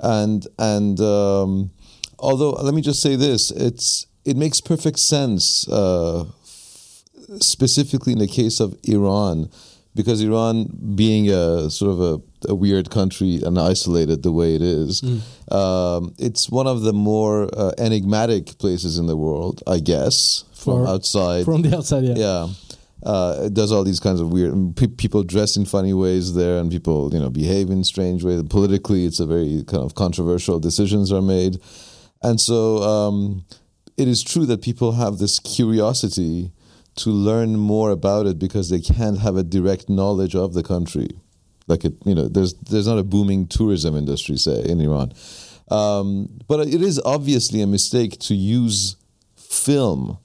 and 0.00 0.46
and 0.58 1.00
um, 1.00 1.70
although 2.18 2.50
let 2.50 2.74
me 2.74 2.82
just 2.82 3.00
say 3.00 3.16
this, 3.16 3.50
it's 3.50 4.06
it 4.24 4.36
makes 4.36 4.60
perfect 4.60 4.98
sense. 5.00 5.66
Uh, 5.66 6.24
specifically 7.40 8.12
in 8.12 8.18
the 8.18 8.26
case 8.28 8.60
of 8.60 8.76
Iran, 8.84 9.50
because 9.94 10.22
Iran, 10.22 10.66
being 10.94 11.28
a 11.30 11.68
sort 11.70 11.92
of 11.92 12.00
a, 12.00 12.50
a 12.50 12.54
weird 12.54 12.90
country 12.90 13.40
and 13.44 13.58
isolated 13.58 14.22
the 14.22 14.32
way 14.32 14.54
it 14.54 14.62
is, 14.62 15.02
um, 15.50 16.14
it's 16.18 16.48
one 16.48 16.66
of 16.66 16.82
the 16.82 16.92
more 16.92 17.48
uh, 17.56 17.72
enigmatic 17.78 18.58
places 18.58 18.98
in 18.98 19.06
the 19.06 19.16
world, 19.16 19.62
I 19.66 19.80
guess, 19.80 20.44
from 20.54 20.84
For- 20.84 20.88
outside. 20.88 21.44
From 21.44 21.62
the 21.62 21.76
outside, 21.76 22.04
yeah. 22.04 22.14
yeah. 22.16 22.48
Uh, 23.04 23.46
it 23.46 23.54
does 23.54 23.72
all 23.72 23.82
these 23.82 23.98
kinds 23.98 24.20
of 24.20 24.32
weird. 24.32 24.76
Pe- 24.76 24.86
people 24.86 25.24
dress 25.24 25.56
in 25.56 25.64
funny 25.66 25.92
ways 25.92 26.34
there, 26.34 26.58
and 26.58 26.70
people, 26.70 27.12
you 27.12 27.18
know, 27.18 27.30
behave 27.30 27.68
in 27.68 27.82
strange 27.82 28.22
ways. 28.22 28.40
Politically, 28.44 29.04
it's 29.04 29.18
a 29.18 29.26
very 29.26 29.64
kind 29.66 29.82
of 29.82 29.94
controversial. 29.96 30.60
Decisions 30.60 31.10
are 31.12 31.20
made, 31.20 31.58
and 32.22 32.40
so 32.40 32.76
um, 32.78 33.44
it 33.96 34.06
is 34.06 34.22
true 34.22 34.46
that 34.46 34.62
people 34.62 34.92
have 34.92 35.18
this 35.18 35.40
curiosity 35.40 36.52
to 36.96 37.10
learn 37.10 37.56
more 37.56 37.90
about 37.90 38.26
it 38.26 38.38
because 38.38 38.68
they 38.68 38.80
can't 38.80 39.18
have 39.18 39.36
a 39.36 39.42
direct 39.42 39.88
knowledge 39.88 40.34
of 40.34 40.54
the 40.54 40.62
country. 40.62 41.08
Like 41.66 41.84
it, 41.84 41.94
you 42.04 42.14
know, 42.14 42.28
there's 42.28 42.54
there's 42.54 42.86
not 42.86 42.98
a 42.98 43.04
booming 43.04 43.46
tourism 43.46 43.96
industry, 43.96 44.36
say 44.36 44.62
in 44.64 44.80
Iran, 44.80 45.12
um, 45.70 46.28
but 46.48 46.60
it 46.60 46.82
is 46.82 47.00
obviously 47.04 47.62
a 47.62 47.66
mistake 47.66 48.18
to 48.20 48.34
use 48.34 48.96
film 49.36 50.18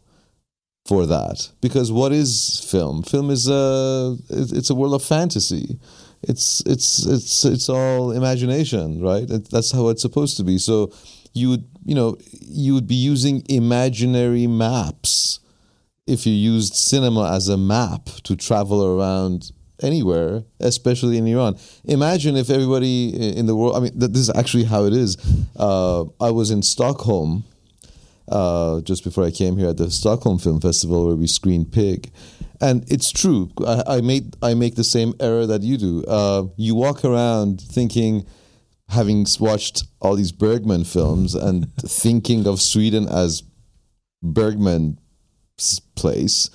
for 0.85 1.05
that 1.05 1.49
because 1.61 1.91
what 1.91 2.11
is 2.11 2.65
film? 2.69 3.03
Film 3.03 3.29
is 3.29 3.47
a 3.47 4.17
it's 4.29 4.69
a 4.69 4.75
world 4.75 4.93
of 4.93 5.03
fantasy. 5.03 5.79
It's 6.23 6.61
it's 6.65 7.05
it's 7.05 7.45
it's 7.45 7.69
all 7.69 8.11
imagination, 8.11 9.01
right? 9.01 9.25
That's 9.27 9.71
how 9.71 9.89
it's 9.89 10.01
supposed 10.01 10.37
to 10.37 10.43
be. 10.43 10.57
So 10.57 10.91
you 11.33 11.49
would 11.49 11.65
you 11.85 11.93
know 11.93 12.17
you 12.41 12.73
would 12.73 12.87
be 12.87 12.95
using 12.95 13.43
imaginary 13.47 14.47
maps 14.47 15.39
if 16.07 16.25
you 16.25 16.33
used 16.33 16.73
cinema 16.73 17.31
as 17.33 17.47
a 17.47 17.57
map 17.57 18.05
to 18.23 18.35
travel 18.35 18.83
around 18.83 19.51
anywhere, 19.81 20.43
especially 20.59 21.17
in 21.17 21.27
Iran. 21.27 21.57
Imagine 21.85 22.35
if 22.35 22.49
everybody 22.49 23.37
in 23.37 23.45
the 23.45 23.55
world. 23.55 23.75
I 23.75 23.79
mean, 23.81 23.99
th- 23.99 24.11
this 24.11 24.21
is 24.21 24.31
actually 24.31 24.63
how 24.63 24.85
it 24.85 24.93
is. 24.93 25.17
Uh, 25.55 26.05
I 26.19 26.31
was 26.31 26.51
in 26.51 26.63
Stockholm 26.63 27.43
uh, 28.29 28.81
just 28.81 29.03
before 29.03 29.23
I 29.23 29.31
came 29.31 29.57
here 29.57 29.69
at 29.69 29.77
the 29.77 29.91
Stockholm 29.91 30.39
Film 30.39 30.59
Festival 30.59 31.05
where 31.05 31.15
we 31.15 31.27
screened 31.27 31.71
Pig, 31.71 32.11
and 32.59 32.89
it's 32.91 33.11
true. 33.11 33.51
I, 33.65 33.83
I 33.87 34.01
made 34.01 34.35
I 34.41 34.53
make 34.53 34.75
the 34.75 34.83
same 34.83 35.13
error 35.19 35.45
that 35.45 35.61
you 35.61 35.77
do. 35.77 36.03
Uh, 36.05 36.45
you 36.55 36.75
walk 36.75 37.05
around 37.05 37.61
thinking, 37.61 38.25
having 38.89 39.25
watched 39.39 39.83
all 40.01 40.15
these 40.15 40.31
Bergman 40.31 40.83
films 40.83 41.35
and 41.35 41.73
thinking 41.77 42.47
of 42.47 42.61
Sweden 42.61 43.07
as 43.07 43.43
Bergman's 44.23 44.97
place. 45.95 46.49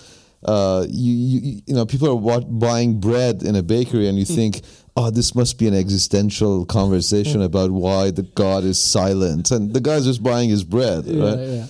Uh, 0.45 0.85
you, 0.89 1.13
you 1.13 1.63
you 1.67 1.75
know 1.75 1.87
people 1.87 2.09
are 2.09 2.17
wa- 2.17 2.41
buying 2.41 2.99
bread 2.99 3.43
in 3.45 3.55
a 3.55 3.63
bakery 3.63 4.09
and 4.09 4.19
you 4.19 4.25
think 4.25 4.61
oh 4.97 5.09
this 5.09 5.37
must 5.37 5.57
be 5.57 5.69
an 5.69 5.75
existential 5.75 6.65
conversation 6.67 7.43
about 7.43 7.71
why 7.71 8.11
the 8.11 8.23
god 8.35 8.65
is 8.65 8.77
silent 8.77 9.53
and 9.53 9.73
the 9.73 9.81
guy's 9.81 10.05
just 10.05 10.21
buying 10.21 10.51
his 10.51 10.65
bread 10.65 11.05
Yeah, 11.05 11.25
right 11.25 11.39
yeah. 11.39 11.67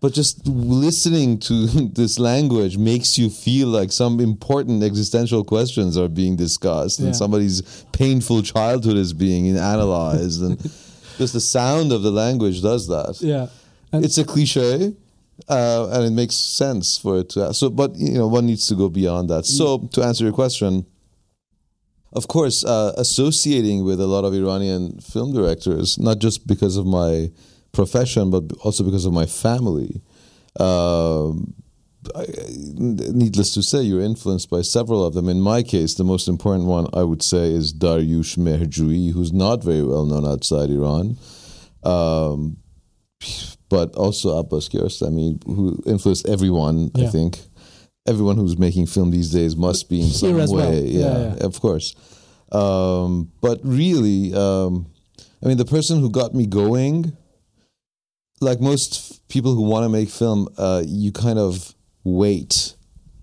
but 0.00 0.12
just 0.12 0.46
listening 0.46 1.40
to 1.40 1.66
this 2.00 2.20
language 2.20 2.78
makes 2.78 3.18
you 3.18 3.28
feel 3.28 3.66
like 3.66 3.90
some 3.90 4.20
important 4.20 4.84
existential 4.84 5.42
questions 5.42 5.98
are 5.98 6.08
being 6.08 6.36
discussed 6.36 7.00
Yeah. 7.00 7.06
and 7.06 7.16
somebody's 7.16 7.84
painful 7.90 8.42
childhood 8.42 8.98
is 8.98 9.12
being 9.12 9.48
analyzed 9.56 10.40
and 10.44 10.60
just 11.18 11.32
the 11.32 11.40
sound 11.40 11.90
of 11.90 12.02
the 12.04 12.12
language 12.12 12.62
does 12.62 12.86
that 12.86 13.18
Yeah. 13.20 13.48
And 13.92 14.04
it's 14.04 14.16
a 14.16 14.24
cliche 14.24 14.94
uh, 15.48 15.88
and 15.92 16.04
it 16.04 16.12
makes 16.12 16.34
sense 16.34 16.98
for 16.98 17.18
it 17.18 17.30
to 17.30 17.52
so 17.54 17.70
but 17.70 17.94
you 17.96 18.14
know 18.14 18.26
one 18.26 18.46
needs 18.46 18.66
to 18.66 18.74
go 18.74 18.88
beyond 18.88 19.28
that 19.28 19.44
so 19.44 19.78
to 19.92 20.02
answer 20.02 20.24
your 20.24 20.32
question 20.32 20.86
of 22.12 22.28
course 22.28 22.64
uh, 22.64 22.92
associating 22.96 23.84
with 23.84 24.00
a 24.00 24.06
lot 24.06 24.24
of 24.24 24.34
iranian 24.34 24.98
film 25.00 25.32
directors 25.32 25.98
not 25.98 26.18
just 26.18 26.46
because 26.46 26.76
of 26.76 26.86
my 26.86 27.30
profession 27.72 28.30
but 28.30 28.44
also 28.60 28.84
because 28.84 29.04
of 29.04 29.12
my 29.12 29.26
family 29.26 30.00
um, 30.60 31.54
I, 32.16 32.26
needless 32.48 33.54
to 33.54 33.62
say, 33.62 33.82
you're 33.82 34.00
influenced 34.00 34.50
by 34.50 34.62
several 34.62 35.04
of 35.04 35.14
them. 35.14 35.28
In 35.28 35.40
my 35.40 35.62
case, 35.62 35.94
the 35.94 36.04
most 36.04 36.28
important 36.28 36.66
one 36.66 36.86
I 36.92 37.02
would 37.04 37.22
say 37.22 37.52
is 37.52 37.72
Dariush 37.72 38.38
Mehrjui, 38.38 39.12
who's 39.12 39.32
not 39.32 39.62
very 39.62 39.84
well 39.84 40.04
known 40.04 40.26
outside 40.26 40.70
Iran. 40.70 41.16
Um, 41.84 42.56
but 43.72 43.94
also 43.96 44.36
Abbas 44.36 44.68
Kiarostami, 44.68 45.42
who 45.46 45.82
influenced 45.86 46.28
everyone, 46.28 46.90
I 46.94 47.06
think. 47.06 47.40
Everyone 48.06 48.36
who's 48.36 48.58
making 48.58 48.86
film 48.86 49.10
these 49.10 49.30
days 49.30 49.56
must 49.56 49.88
be 49.88 50.00
in 50.00 50.06
Here 50.08 50.14
some 50.14 50.34
way. 50.36 50.44
well. 50.46 50.74
Yeah, 50.74 51.00
Yeah, 51.00 51.34
yeah. 51.36 51.46
of 51.46 51.58
course. 51.60 51.94
Um, 52.52 53.30
but 53.40 53.60
really, 53.64 54.34
um, 54.34 54.86
I 55.42 55.48
mean, 55.48 55.56
the 55.56 55.64
person 55.64 56.00
who 56.00 56.10
got 56.10 56.34
me 56.34 56.44
going, 56.46 57.16
like 58.42 58.60
most 58.60 58.90
f- 59.12 59.20
people 59.28 59.54
who 59.54 59.62
want 59.62 59.84
to 59.84 59.88
make 59.88 60.10
film, 60.10 60.48
uh, 60.58 60.82
you 60.84 61.10
kind 61.12 61.38
of 61.38 61.74
wait 62.04 62.74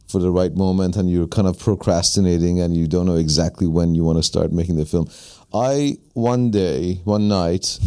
for 0.08 0.20
the 0.20 0.32
right 0.32 0.56
moment 0.56 0.96
and 0.98 1.12
you're 1.12 1.28
kind 1.28 1.48
of 1.48 1.60
procrastinating 1.60 2.60
and 2.60 2.76
you 2.76 2.88
don't 2.88 3.06
know 3.06 3.18
exactly 3.18 3.68
when 3.68 3.94
you 3.94 4.04
want 4.04 4.18
to 4.18 4.24
start 4.24 4.52
making 4.52 4.78
the 4.78 4.86
film. 4.86 5.08
I 5.54 5.98
one 6.14 6.50
day, 6.50 7.02
one 7.04 7.28
night, 7.28 7.78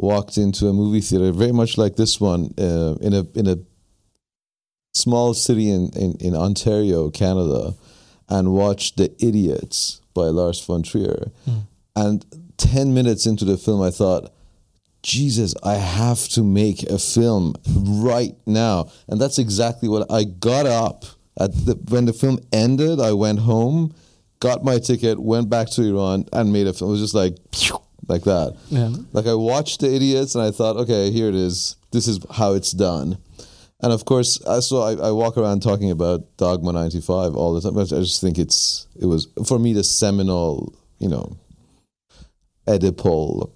walked 0.00 0.38
into 0.38 0.66
a 0.66 0.72
movie 0.72 1.00
theater 1.00 1.30
very 1.30 1.52
much 1.52 1.76
like 1.76 1.96
this 1.96 2.20
one 2.20 2.54
uh, 2.58 2.94
in 3.00 3.12
a 3.12 3.26
in 3.34 3.46
a 3.46 3.58
small 4.92 5.34
city 5.34 5.70
in, 5.70 5.90
in, 5.90 6.16
in 6.20 6.34
Ontario, 6.34 7.10
Canada, 7.10 7.74
and 8.28 8.52
watched 8.52 8.96
The 8.96 9.12
Idiots 9.24 10.00
by 10.14 10.24
Lars 10.24 10.64
von 10.64 10.82
Trier. 10.82 11.30
And 11.94 12.24
10 12.56 12.94
minutes 12.94 13.26
into 13.26 13.44
the 13.44 13.56
film, 13.56 13.82
I 13.82 13.90
thought, 13.90 14.32
Jesus, 15.02 15.54
I 15.62 15.74
have 15.74 16.28
to 16.30 16.42
make 16.42 16.82
a 16.84 16.98
film 16.98 17.54
right 17.74 18.36
now. 18.46 18.90
And 19.08 19.20
that's 19.20 19.38
exactly 19.38 19.88
what 19.88 20.10
I 20.10 20.24
got 20.24 20.66
up 20.66 21.04
at 21.38 21.52
the, 21.52 21.74
when 21.88 22.04
the 22.04 22.12
film 22.12 22.38
ended. 22.52 23.00
I 23.00 23.12
went 23.12 23.40
home, 23.40 23.94
got 24.40 24.62
my 24.62 24.78
ticket, 24.78 25.18
went 25.18 25.48
back 25.48 25.70
to 25.70 25.82
Iran, 25.82 26.26
and 26.32 26.52
made 26.52 26.66
a 26.66 26.72
film. 26.72 26.90
It 26.90 26.92
was 26.92 27.00
just 27.00 27.14
like, 27.14 27.36
like 28.08 28.24
that. 28.24 28.56
Yeah. 28.68 28.90
Like 29.12 29.26
I 29.26 29.34
watched 29.34 29.80
The 29.80 29.94
Idiots 29.94 30.34
and 30.34 30.44
I 30.44 30.50
thought, 30.50 30.76
okay, 30.76 31.10
here 31.10 31.28
it 31.28 31.34
is. 31.34 31.76
This 31.92 32.08
is 32.08 32.20
how 32.30 32.54
it's 32.54 32.72
done. 32.72 33.18
And 33.82 33.92
of 33.92 34.04
course, 34.04 34.44
I, 34.46 34.60
so 34.60 34.82
I, 34.82 35.08
I 35.08 35.10
walk 35.10 35.38
around 35.38 35.62
talking 35.62 35.90
about 35.90 36.36
Dogma 36.36 36.72
95 36.72 37.34
all 37.34 37.54
the 37.54 37.60
time. 37.62 37.78
I 37.78 37.84
just 37.84 38.20
think 38.20 38.38
it's, 38.38 38.86
it 39.00 39.06
was, 39.06 39.26
for 39.46 39.58
me, 39.58 39.72
the 39.72 39.84
seminal, 39.84 40.74
you 40.98 41.08
know, 41.08 41.38
Oedipal 42.66 43.50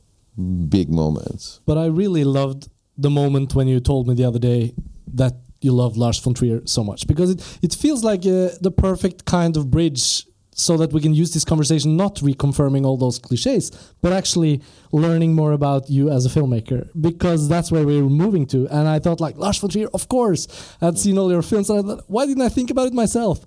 big 0.69 0.91
moment. 0.91 1.61
But 1.67 1.79
I 1.79 1.87
really 1.87 2.25
loved 2.25 2.69
the 2.97 3.11
moment 3.11 3.55
when 3.55 3.69
you 3.69 3.81
told 3.81 4.09
me 4.09 4.15
the 4.15 4.25
other 4.25 4.39
day 4.39 4.75
that 5.15 5.35
you 5.61 5.73
love 5.73 5.97
Lars 5.97 6.19
von 6.19 6.35
Trier 6.35 6.63
so 6.67 6.85
much 6.85 7.07
because 7.07 7.31
it, 7.31 7.59
it 7.63 7.75
feels 7.75 8.05
like 8.05 8.21
uh, 8.21 8.51
the 8.61 8.73
perfect 8.77 9.25
kind 9.25 9.57
of 9.57 9.71
bridge 9.71 10.27
so 10.55 10.77
that 10.77 10.93
we 10.93 11.01
can 11.01 11.13
use 11.13 11.35
this 11.35 11.45
conversation 11.45 11.97
not 11.97 12.17
reconfirming 12.17 12.85
all 12.87 12.97
those 12.97 13.19
cliches 13.19 13.71
but 14.01 14.13
actually 14.13 14.63
learning 14.93 15.35
more 15.35 15.53
about 15.53 15.91
you 15.91 16.11
as 16.11 16.25
a 16.25 16.29
filmmaker 16.29 16.89
because 17.01 17.49
that's 17.49 17.71
where 17.71 17.85
we're 17.85 18.03
moving 18.03 18.47
to. 18.47 18.67
And 18.69 18.89
I 18.89 18.99
thought 18.99 19.21
like 19.21 19.37
Lars 19.37 19.59
von 19.59 19.71
Trier 19.71 19.89
of 19.93 20.09
course 20.09 20.49
I'd 20.81 20.99
seen 20.99 21.19
all 21.19 21.31
your 21.31 21.43
films 21.43 21.69
and 21.69 21.85
thought 21.85 22.05
why 22.07 22.27
didn't 22.27 22.43
I 22.43 22.49
think 22.49 22.71
about 22.71 22.87
it 22.87 22.95
myself? 22.95 23.45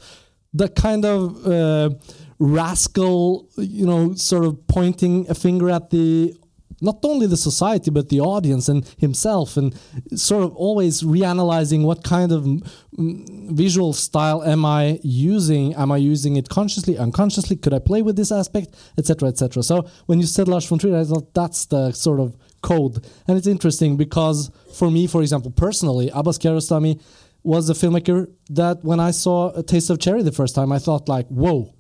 The 0.54 0.70
kind 0.70 1.06
of 1.06 1.48
uh, 1.48 1.90
rascal 2.40 3.50
you 3.58 3.86
know 3.86 4.14
sort 4.16 4.46
of 4.46 4.68
pointing 4.68 5.30
a 5.30 5.34
finger 5.34 5.70
at 5.70 5.90
the 5.90 6.36
not 6.82 7.00
only 7.04 7.28
the 7.28 7.38
society 7.38 7.92
but 7.92 8.10
the 8.10 8.20
audience 8.20 8.70
and 8.70 8.88
himself 8.98 9.58
and 9.58 9.80
sort 10.16 10.44
of 10.44 10.54
always 10.56 11.04
reanalyzing 11.04 11.84
what 11.84 12.04
kind 12.04 12.32
of 12.32 12.44
mm, 12.44 13.52
visual 13.52 13.94
style 13.94 14.44
am 14.44 14.66
i 14.66 15.00
using? 15.04 15.74
Am 15.76 15.92
i 15.92 15.98
using 15.98 16.36
it 16.36 16.50
consciously 16.50 16.98
unconsciously? 16.98 17.56
Could 17.56 17.74
i 17.74 17.80
play 17.80 18.02
with 18.02 18.16
this 18.16 18.32
aspect? 18.32 18.76
Etc 18.98 19.28
etc 19.28 19.64
so 19.64 19.88
when 20.06 20.20
you 20.20 20.26
said 20.26 20.48
lars 20.48 20.66
von 20.66 20.80
trier 20.80 20.98
i 20.98 21.04
thought 21.04 21.34
that's 21.34 21.66
the 21.66 21.92
sort 21.92 22.20
of 22.20 22.36
code. 22.62 23.06
And 23.28 23.38
it's 23.38 23.48
interesting 23.48 23.98
because 23.98 24.52
for 24.74 24.92
me, 24.92 25.08
for 25.08 25.22
example, 25.22 25.52
personally, 25.52 26.10
Abbas 26.14 26.38
Kiarostami 26.38 27.02
was 27.44 27.70
a 27.70 27.74
filmmaker 27.74 28.30
that 28.50 28.84
when 28.84 29.00
I 29.00 29.12
saw 29.12 29.52
A 29.56 29.64
Taste 29.64 29.90
of 29.90 30.00
Cherry 30.00 30.22
the 30.24 30.32
first 30.32 30.56
time, 30.56 30.72
I 30.72 30.80
thought 30.80 31.08
like, 31.08 31.28
whoa, 31.28 31.74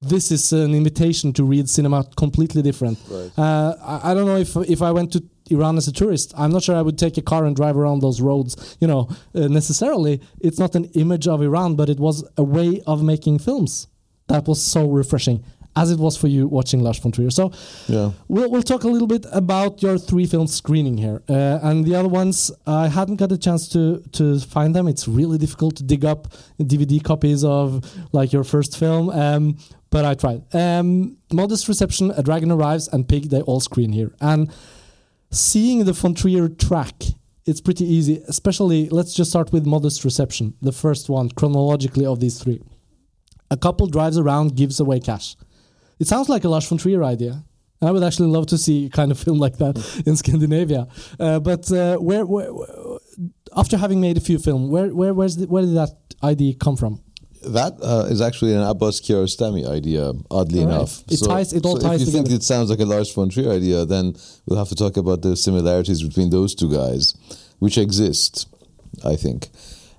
this 0.00 0.30
is 0.30 0.52
an 0.52 0.74
invitation 0.74 1.32
to 1.34 1.44
read 1.44 1.68
cinema 1.68 2.04
completely 2.16 2.62
different. 2.62 2.98
Right. 3.10 3.30
Uh, 3.36 3.74
I, 3.82 4.10
I 4.10 4.14
don't 4.14 4.26
know 4.26 4.36
if 4.36 4.56
if 4.56 4.80
I 4.82 4.92
went 4.92 5.12
to 5.12 5.22
Iran 5.50 5.76
as 5.76 5.88
a 5.88 5.92
tourist, 5.92 6.34
I'm 6.36 6.52
not 6.52 6.62
sure 6.62 6.76
I 6.76 6.82
would 6.82 6.98
take 6.98 7.16
a 7.16 7.22
car 7.22 7.44
and 7.46 7.56
drive 7.56 7.76
around 7.76 8.00
those 8.00 8.20
roads. 8.20 8.76
You 8.80 8.86
know, 8.86 9.08
uh, 9.34 9.48
necessarily, 9.48 10.20
it's 10.40 10.58
not 10.58 10.74
an 10.74 10.84
image 10.94 11.26
of 11.26 11.42
Iran, 11.42 11.74
but 11.74 11.88
it 11.88 11.98
was 11.98 12.24
a 12.36 12.44
way 12.44 12.82
of 12.86 13.02
making 13.02 13.38
films 13.38 13.88
that 14.28 14.46
was 14.46 14.62
so 14.62 14.86
refreshing, 14.88 15.42
as 15.74 15.90
it 15.90 15.98
was 15.98 16.16
for 16.18 16.28
you 16.28 16.46
watching 16.46 16.80
Lars 16.80 16.98
von 16.98 17.12
Trier. 17.12 17.30
So, 17.30 17.50
Yeah. 17.86 18.10
We'll, 18.28 18.50
we'll 18.50 18.62
talk 18.62 18.84
a 18.84 18.88
little 18.88 19.06
bit 19.08 19.24
about 19.32 19.82
your 19.82 19.96
three 19.96 20.26
film 20.26 20.46
screening 20.48 20.98
here, 20.98 21.22
uh, 21.28 21.60
and 21.62 21.84
the 21.86 21.94
other 21.94 22.08
ones 22.08 22.50
I 22.66 22.88
hadn't 22.88 23.16
got 23.16 23.32
a 23.32 23.38
chance 23.38 23.68
to 23.68 24.02
to 24.12 24.38
find 24.40 24.74
them. 24.76 24.86
It's 24.86 25.08
really 25.08 25.38
difficult 25.38 25.76
to 25.76 25.82
dig 25.82 26.04
up 26.04 26.28
DVD 26.60 27.02
copies 27.02 27.42
of 27.42 27.90
like 28.12 28.32
your 28.34 28.44
first 28.44 28.76
film, 28.78 29.08
um, 29.10 29.56
but 29.90 30.04
I 30.04 30.14
tried. 30.14 30.42
Um, 30.54 31.16
Modest 31.32 31.68
Reception, 31.68 32.10
A 32.12 32.22
Dragon 32.22 32.50
Arrives, 32.50 32.88
and 32.88 33.08
Pig 33.08 33.30
they 33.30 33.40
all 33.42 33.60
screen 33.60 33.92
here, 33.92 34.14
and 34.20 34.50
seeing 35.30 35.84
the 35.84 35.92
von 35.92 36.14
Trier 36.14 36.48
track. 36.48 37.02
It's 37.46 37.62
pretty 37.62 37.86
easy, 37.86 38.22
especially 38.28 38.90
let's 38.90 39.14
just 39.14 39.30
start 39.30 39.52
with 39.52 39.64
Modest 39.64 40.04
Reception, 40.04 40.54
the 40.60 40.72
first 40.72 41.08
one 41.08 41.30
chronologically 41.30 42.04
of 42.04 42.20
these 42.20 42.38
three. 42.38 42.62
A 43.50 43.56
couple 43.56 43.86
drives 43.86 44.18
around, 44.18 44.54
gives 44.54 44.80
away 44.80 45.00
cash. 45.00 45.34
It 45.98 46.06
sounds 46.06 46.28
like 46.28 46.44
a 46.44 46.48
Lars 46.50 46.68
von 46.68 46.76
Trier 46.76 47.02
idea. 47.02 47.44
I 47.80 47.90
would 47.90 48.02
actually 48.02 48.28
love 48.28 48.46
to 48.48 48.58
see 48.58 48.86
a 48.86 48.90
kind 48.90 49.10
of 49.10 49.18
film 49.24 49.38
like 49.38 49.56
that 49.58 50.02
in 50.04 50.16
Scandinavia. 50.16 50.88
Uh, 51.18 51.40
but 51.40 51.70
uh, 51.72 51.96
where, 51.96 52.26
where, 52.26 52.50
after 53.56 53.76
having 53.78 54.00
made 54.00 54.16
a 54.16 54.20
few 54.20 54.38
films, 54.38 54.68
where, 54.68 54.94
where, 54.94 55.14
where 55.14 55.28
did 55.28 55.74
that 55.74 55.96
idea 56.22 56.54
come 56.54 56.76
from? 56.76 57.02
That 57.42 57.78
uh, 57.82 58.06
is 58.10 58.20
actually 58.20 58.54
an 58.54 58.62
Abbas 58.62 59.00
Kiarostami 59.00 59.68
idea, 59.68 60.12
oddly 60.30 60.60
right. 60.64 60.68
enough. 60.68 61.02
It 61.08 61.18
ties- 61.24 61.52
it 61.52 61.64
all 61.64 61.80
so 61.80 61.88
ties 61.88 62.02
if 62.02 62.08
you 62.08 62.12
think 62.12 62.30
it 62.30 62.42
sounds 62.42 62.70
like 62.70 62.80
a 62.80 62.84
Lars 62.84 63.12
von 63.12 63.28
Trier 63.28 63.50
idea, 63.50 63.84
then 63.84 64.16
we'll 64.46 64.58
have 64.58 64.68
to 64.68 64.74
talk 64.74 64.96
about 64.96 65.22
the 65.22 65.36
similarities 65.36 66.02
between 66.02 66.30
those 66.30 66.54
two 66.54 66.70
guys, 66.70 67.14
which 67.58 67.78
exist, 67.78 68.48
I 69.04 69.16
think. 69.16 69.48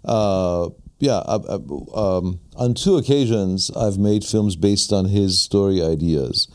Uh, 0.04 0.70
yeah, 1.00 1.20
I, 1.26 1.36
I, 1.36 1.56
um, 1.96 2.40
on 2.56 2.74
two 2.74 2.98
occasions, 2.98 3.72
I've 3.72 3.98
made 3.98 4.26
films 4.26 4.56
based 4.56 4.92
on 4.92 5.06
his 5.06 5.42
story 5.42 5.82
ideas. 5.82 6.48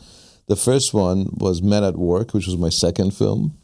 The 0.47 0.55
first 0.55 0.93
one 0.93 1.29
was 1.33 1.63
Men 1.63 1.83
at 1.83 1.95
Work, 1.97 2.33
which 2.33 2.45
was 2.45 2.57
my 2.57 2.69
second 2.69 3.11
film. 3.15 3.57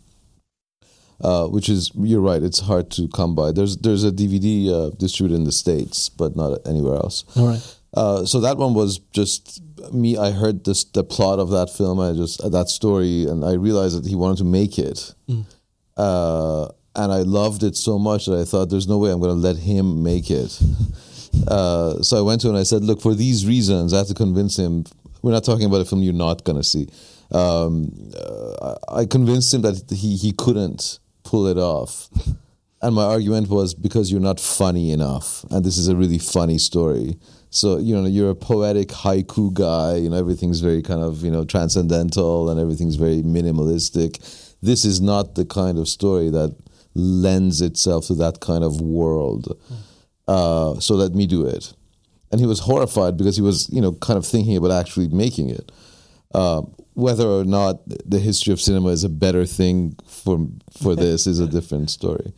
Uh, 1.24 1.46
which 1.48 1.70
is 1.70 1.92
you're 1.96 2.22
right. 2.22 2.42
It's 2.42 2.62
hard 2.62 2.90
to 2.92 3.08
come 3.10 3.36
by. 3.36 3.52
There's 3.52 3.78
there's 3.78 4.04
a 4.04 4.12
DVD 4.12 4.70
uh, 4.70 4.90
distributed 4.98 5.38
in 5.38 5.44
the 5.44 5.52
states, 5.52 6.10
but 6.10 6.36
not 6.36 6.66
anywhere 6.66 6.96
else. 6.96 7.26
All 7.36 7.48
right. 7.48 7.78
Uh, 7.94 8.26
so 8.26 8.40
that 8.40 8.58
one 8.58 8.74
was 8.74 9.00
just 9.14 9.62
me. 9.94 10.18
I 10.18 10.32
heard 10.32 10.64
this 10.66 10.84
the 10.84 11.04
plot 11.04 11.38
of 11.40 11.50
that 11.52 11.70
film. 11.70 12.00
I 12.00 12.14
just 12.14 12.42
that 12.52 12.70
story, 12.70 13.26
and 13.26 13.46
I 13.46 13.54
realized 13.54 14.02
that 14.02 14.08
he 14.10 14.16
wanted 14.16 14.38
to 14.40 14.46
make 14.46 14.80
it. 14.80 15.14
Uh, 15.98 16.70
and 16.96 17.12
I 17.12 17.22
loved 17.22 17.64
it 17.64 17.76
so 17.76 18.00
much 18.00 18.26
that 18.26 18.40
I 18.40 18.46
thought, 18.46 18.70
"There's 18.70 18.88
no 18.88 18.98
way 18.98 19.12
I'm 19.12 19.20
going 19.20 19.36
to 19.36 19.48
let 19.48 19.58
him 19.58 20.04
make 20.04 20.32
it." 20.32 20.60
Uh, 21.48 22.02
so 22.02 22.18
I 22.18 22.22
went 22.22 22.42
to 22.42 22.48
him 22.48 22.56
and 22.56 22.60
I 22.60 22.64
said, 22.64 22.84
"Look, 22.84 23.02
for 23.02 23.14
these 23.14 23.46
reasons, 23.46 23.94
I 23.94 23.98
have 24.00 24.08
to 24.08 24.14
convince 24.14 24.58
him. 24.58 24.86
We're 25.22 25.32
not 25.32 25.44
talking 25.44 25.66
about 25.66 25.82
a 25.82 25.86
film 25.86 26.02
you're 26.02 26.14
not 26.14 26.44
going 26.44 26.58
to 26.58 26.64
see." 26.64 26.88
Um, 27.32 28.12
uh, 28.18 28.76
I 28.90 29.02
I 29.02 29.06
convinced 29.06 29.54
him 29.54 29.62
that 29.62 29.90
he 29.92 30.16
he 30.18 30.32
couldn't 30.34 31.00
pull 31.24 31.48
it 31.48 31.58
off. 31.58 32.10
And 32.82 32.96
my 32.96 33.04
argument 33.04 33.50
was 33.50 33.76
because 33.76 34.12
you're 34.12 34.20
not 34.20 34.40
funny 34.40 34.92
enough, 34.92 35.44
and 35.52 35.64
this 35.64 35.78
is 35.78 35.88
a 35.88 35.96
really 35.96 36.18
funny 36.18 36.58
story. 36.58 37.18
So 37.52 37.78
you 37.78 37.96
know 37.96 38.08
you're 38.08 38.32
a 38.32 38.36
poetic 38.36 38.88
haiku 38.88 39.54
guy. 39.54 39.98
You 39.98 40.10
know 40.10 40.18
everything's 40.18 40.62
very 40.62 40.82
kind 40.82 41.02
of 41.02 41.24
you 41.24 41.30
know 41.30 41.46
transcendental, 41.46 42.50
and 42.50 42.60
everything's 42.60 42.96
very 42.96 43.22
minimalistic. 43.22 44.18
This 44.62 44.84
is 44.84 45.00
not 45.00 45.36
the 45.36 45.46
kind 45.46 45.78
of 45.78 45.88
story 45.88 46.30
that 46.30 46.56
lends 46.96 47.62
itself 47.62 48.08
to 48.08 48.16
that 48.16 48.40
kind 48.40 48.64
of 48.64 48.82
world. 48.82 49.60
Uh, 50.28 50.80
so 50.80 50.96
let 50.96 51.14
me 51.14 51.28
do 51.28 51.46
it. 51.46 51.74
And 52.32 52.40
he 52.40 52.48
was 52.48 52.62
horrified 52.62 53.18
because 53.18 53.36
he 53.36 53.42
was 53.44 53.70
you 53.70 53.82
know 53.82 53.92
kind 53.92 54.18
of 54.18 54.26
thinking 54.26 54.58
about 54.58 54.72
actually 54.72 55.10
making 55.10 55.50
it. 55.52 55.72
Uh, 56.34 56.64
whether 57.06 57.28
or 57.40 57.44
not 57.46 57.76
the 58.14 58.20
history 58.20 58.54
of 58.54 58.60
cinema 58.62 58.90
is 58.90 59.04
a 59.04 59.10
better 59.10 59.46
thing 59.46 59.96
for 60.06 60.38
for 60.82 60.96
this 61.04 61.26
is 61.28 61.40
a 61.40 61.48
different 61.48 61.90
story. 61.90 62.34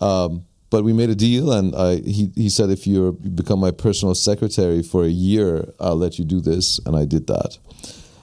Um, 0.00 0.44
but 0.70 0.82
we 0.84 0.92
made 0.92 1.10
a 1.10 1.14
deal, 1.28 1.52
and 1.58 1.74
I 1.74 1.96
he 2.16 2.30
he 2.34 2.48
said 2.50 2.70
if 2.70 2.86
you 2.86 3.12
become 3.34 3.60
my 3.60 3.70
personal 3.72 4.14
secretary 4.14 4.82
for 4.82 5.04
a 5.04 5.08
year, 5.28 5.72
I'll 5.78 5.96
let 6.04 6.18
you 6.18 6.24
do 6.24 6.40
this, 6.40 6.80
and 6.86 6.96
I 7.02 7.04
did 7.06 7.26
that. 7.34 7.58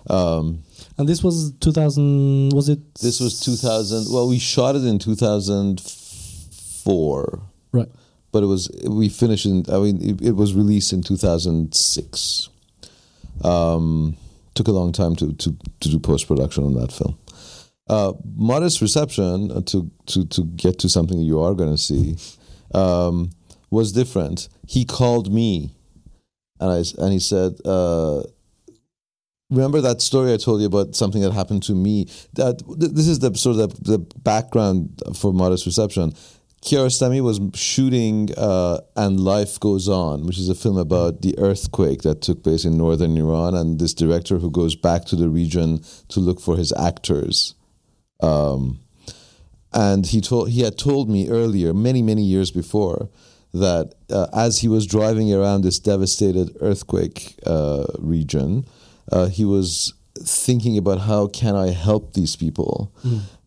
Um, 0.10 0.64
And 0.98 1.08
this 1.10 1.24
was 1.24 1.52
2000, 1.60 2.52
was 2.54 2.70
it? 2.70 2.80
this 3.02 3.20
was 3.20 3.40
2000. 3.40 4.06
Well, 4.14 4.28
we 4.30 4.38
shot 4.40 4.76
it 4.76 4.84
in 4.86 5.00
2004, 5.00 7.40
Right. 7.72 7.90
but 8.32 8.44
it 8.44 8.48
was 8.48 8.70
we 8.88 9.10
finished 9.10 9.46
in. 9.46 9.66
I 9.72 9.78
mean, 9.80 10.02
it, 10.10 10.22
it 10.22 10.36
was 10.36 10.54
released 10.54 10.94
in 10.94 11.02
2006. 11.02 12.50
Um, 13.44 14.16
took 14.56 14.68
a 14.68 14.72
long 14.72 14.92
time 14.92 15.16
to 15.18 15.34
to 15.34 15.58
to 15.80 15.90
do 15.90 16.00
post 16.00 16.28
production 16.28 16.64
on 16.64 16.74
that 16.76 16.92
film. 16.92 17.18
Uh, 17.90 18.14
modest 18.36 18.82
reception 18.82 19.52
uh, 19.52 19.62
to 19.62 19.92
to 20.06 20.26
to 20.26 20.44
get 20.46 20.80
to 20.80 20.90
something 20.90 21.20
you 21.20 21.42
are 21.42 21.54
going 21.54 21.72
to 21.72 21.78
see 21.78 22.16
um, 22.74 23.30
was 23.70 23.92
different. 23.92 24.50
He 24.68 24.86
called 24.86 25.34
me, 25.34 25.76
and 26.60 26.72
I 26.72 26.84
and 27.04 27.14
he 27.14 27.20
said. 27.20 27.54
Uh, 27.66 28.24
Remember 29.50 29.82
that 29.82 30.02
story 30.02 30.34
I 30.34 30.38
told 30.38 30.62
you 30.62 30.68
about 30.68 30.96
something 30.96 31.22
that 31.22 31.32
happened 31.32 31.62
to 31.64 31.76
me? 31.76 32.08
That 32.34 32.64
this 32.76 33.08
is 33.08 33.20
the 33.20 33.36
sort 33.36 33.60
of 33.60 33.84
the, 33.84 33.98
the 33.98 34.00
background 34.24 35.00
for 35.16 35.32
modest 35.32 35.68
reception. 35.68 36.16
Kiarostami 36.64 37.22
was 37.22 37.42
shooting 37.56 38.30
uh, 38.38 38.80
"And 38.96 39.20
Life 39.20 39.60
Goes 39.60 39.90
On," 39.90 40.26
which 40.26 40.40
is 40.40 40.48
a 40.48 40.56
film 40.56 40.78
about 40.78 41.22
the 41.22 41.38
earthquake 41.38 42.04
that 42.04 42.22
took 42.22 42.42
place 42.42 42.64
in 42.64 42.78
northern 42.78 43.18
Iran, 43.18 43.54
and 43.54 43.80
this 43.80 43.94
director 43.94 44.38
who 44.38 44.50
goes 44.50 44.76
back 44.76 45.04
to 45.06 45.18
the 45.18 45.28
region 45.28 45.84
to 46.08 46.22
look 46.22 46.40
for 46.40 46.56
his 46.56 46.72
actors. 46.74 47.56
Um, 48.22 48.80
and 49.74 50.06
he 50.06 50.22
told 50.22 50.52
he 50.52 50.62
had 50.62 50.78
told 50.78 51.10
me 51.10 51.30
earlier, 51.30 51.74
many 51.74 52.02
many 52.02 52.24
years 52.24 52.50
before, 52.50 53.10
that 53.54 53.94
uh, 54.10 54.28
as 54.34 54.60
he 54.60 54.70
was 54.70 54.88
driving 54.88 55.34
around 55.34 55.64
this 55.64 55.80
devastated 55.80 56.56
earthquake 56.62 57.36
uh, 57.46 57.86
region, 58.00 58.66
uh, 59.12 59.26
he 59.28 59.44
was 59.44 59.94
thinking 60.18 60.78
about 60.78 61.00
how 61.02 61.28
can 61.28 61.58
I 61.58 61.72
help 61.72 62.14
these 62.14 62.38
people, 62.38 62.94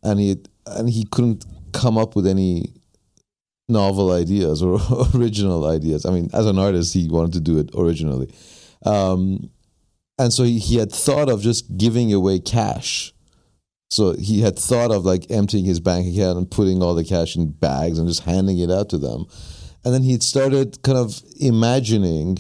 and 0.02 0.20
he 0.20 0.36
and 0.66 0.90
he 0.90 1.04
couldn't 1.04 1.46
come 1.72 1.96
up 1.96 2.14
with 2.14 2.26
any 2.26 2.75
novel 3.68 4.12
ideas 4.12 4.62
or 4.62 4.78
original 5.14 5.66
ideas. 5.66 6.06
I 6.06 6.10
mean, 6.10 6.30
as 6.32 6.46
an 6.46 6.58
artist, 6.58 6.94
he 6.94 7.08
wanted 7.08 7.32
to 7.34 7.40
do 7.40 7.58
it 7.58 7.70
originally, 7.76 8.32
um, 8.84 9.50
and 10.18 10.32
so 10.32 10.44
he, 10.44 10.58
he 10.58 10.76
had 10.76 10.92
thought 10.92 11.28
of 11.28 11.42
just 11.42 11.76
giving 11.76 12.12
away 12.12 12.38
cash. 12.38 13.12
So 13.90 14.14
he 14.14 14.40
had 14.40 14.58
thought 14.58 14.90
of 14.90 15.04
like 15.04 15.30
emptying 15.30 15.64
his 15.64 15.78
bank 15.78 16.12
account 16.12 16.38
and 16.38 16.50
putting 16.50 16.82
all 16.82 16.94
the 16.94 17.04
cash 17.04 17.36
in 17.36 17.52
bags 17.52 17.98
and 17.98 18.08
just 18.08 18.24
handing 18.24 18.58
it 18.58 18.70
out 18.70 18.88
to 18.90 18.98
them. 18.98 19.26
And 19.84 19.94
then 19.94 20.02
he 20.02 20.12
had 20.12 20.22
started 20.22 20.82
kind 20.82 20.98
of 20.98 21.22
imagining 21.38 22.38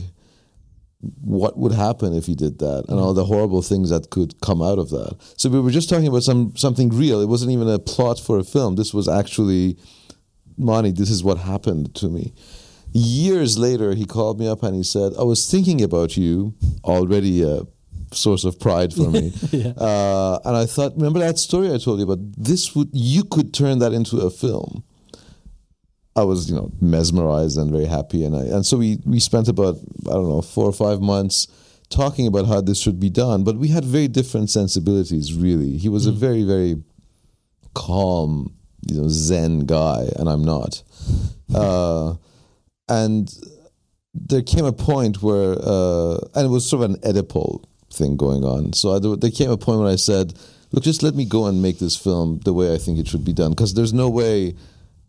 what 1.20 1.56
would 1.56 1.72
happen 1.72 2.14
if 2.14 2.26
he 2.26 2.34
did 2.34 2.58
that 2.58 2.84
and 2.88 2.98
all 2.98 3.14
the 3.14 3.24
horrible 3.24 3.62
things 3.62 3.90
that 3.90 4.10
could 4.10 4.40
come 4.40 4.60
out 4.62 4.78
of 4.78 4.90
that. 4.90 5.16
So 5.36 5.48
we 5.48 5.60
were 5.60 5.70
just 5.70 5.88
talking 5.88 6.08
about 6.08 6.24
some 6.24 6.56
something 6.56 6.88
real. 6.88 7.20
It 7.20 7.28
wasn't 7.28 7.52
even 7.52 7.68
a 7.68 7.78
plot 7.78 8.18
for 8.18 8.38
a 8.38 8.44
film. 8.44 8.74
This 8.74 8.92
was 8.92 9.06
actually 9.06 9.76
Monty, 10.56 10.92
this 10.92 11.10
is 11.10 11.22
what 11.22 11.38
happened 11.38 11.94
to 11.96 12.08
me. 12.08 12.32
Years 12.92 13.58
later, 13.58 13.94
he 13.94 14.04
called 14.04 14.38
me 14.40 14.48
up 14.48 14.62
and 14.62 14.74
he 14.74 14.82
said, 14.82 15.12
I 15.18 15.22
was 15.22 15.50
thinking 15.50 15.82
about 15.82 16.16
you, 16.16 16.54
already 16.84 17.42
a 17.42 17.62
source 18.12 18.44
of 18.44 18.58
pride 18.58 18.94
for 18.94 19.10
me. 19.10 19.32
Yeah. 19.50 19.70
uh, 19.70 20.38
and 20.44 20.56
I 20.56 20.66
thought, 20.66 20.94
remember 20.96 21.18
that 21.20 21.38
story 21.38 21.72
I 21.72 21.78
told 21.78 21.98
you 21.98 22.04
about? 22.04 22.18
This 22.36 22.74
would, 22.74 22.88
you 22.92 23.24
could 23.24 23.52
turn 23.52 23.80
that 23.80 23.92
into 23.92 24.18
a 24.18 24.30
film. 24.30 24.84
I 26.14 26.22
was, 26.22 26.48
you 26.48 26.56
know, 26.56 26.72
mesmerized 26.80 27.58
and 27.58 27.70
very 27.70 27.84
happy. 27.84 28.24
And 28.24 28.34
I, 28.34 28.44
and 28.44 28.64
so 28.64 28.78
we, 28.78 28.98
we 29.04 29.20
spent 29.20 29.48
about, 29.48 29.76
I 30.06 30.12
don't 30.12 30.28
know, 30.28 30.40
four 30.40 30.64
or 30.64 30.72
five 30.72 31.00
months 31.00 31.46
talking 31.90 32.26
about 32.26 32.46
how 32.46 32.60
this 32.62 32.80
should 32.80 32.98
be 32.98 33.10
done. 33.10 33.44
But 33.44 33.56
we 33.56 33.68
had 33.68 33.84
very 33.84 34.08
different 34.08 34.50
sensibilities, 34.50 35.34
really. 35.34 35.76
He 35.76 35.90
was 35.90 36.06
a 36.06 36.12
very, 36.12 36.42
very 36.42 36.82
calm, 37.74 38.55
you 38.86 39.00
know, 39.00 39.08
Zen 39.08 39.60
guy, 39.60 40.08
and 40.16 40.28
I'm 40.28 40.44
not. 40.44 40.82
Uh, 41.54 42.14
and 42.88 43.32
there 44.14 44.42
came 44.42 44.64
a 44.64 44.72
point 44.72 45.22
where, 45.22 45.56
uh, 45.60 46.16
and 46.34 46.46
it 46.46 46.50
was 46.50 46.68
sort 46.68 46.84
of 46.84 46.90
an 46.90 47.00
Oedipal 47.00 47.64
thing 47.92 48.16
going 48.16 48.44
on. 48.44 48.72
So 48.72 48.94
I, 48.94 49.16
there 49.16 49.30
came 49.30 49.50
a 49.50 49.56
point 49.56 49.80
when 49.80 49.88
I 49.88 49.96
said, 49.96 50.34
look, 50.72 50.84
just 50.84 51.02
let 51.02 51.14
me 51.14 51.24
go 51.24 51.46
and 51.46 51.62
make 51.62 51.78
this 51.78 51.96
film 51.96 52.40
the 52.44 52.52
way 52.52 52.74
I 52.74 52.78
think 52.78 52.98
it 52.98 53.08
should 53.08 53.24
be 53.24 53.32
done. 53.32 53.50
Because 53.50 53.74
there's 53.74 53.92
no 53.92 54.08
way 54.08 54.54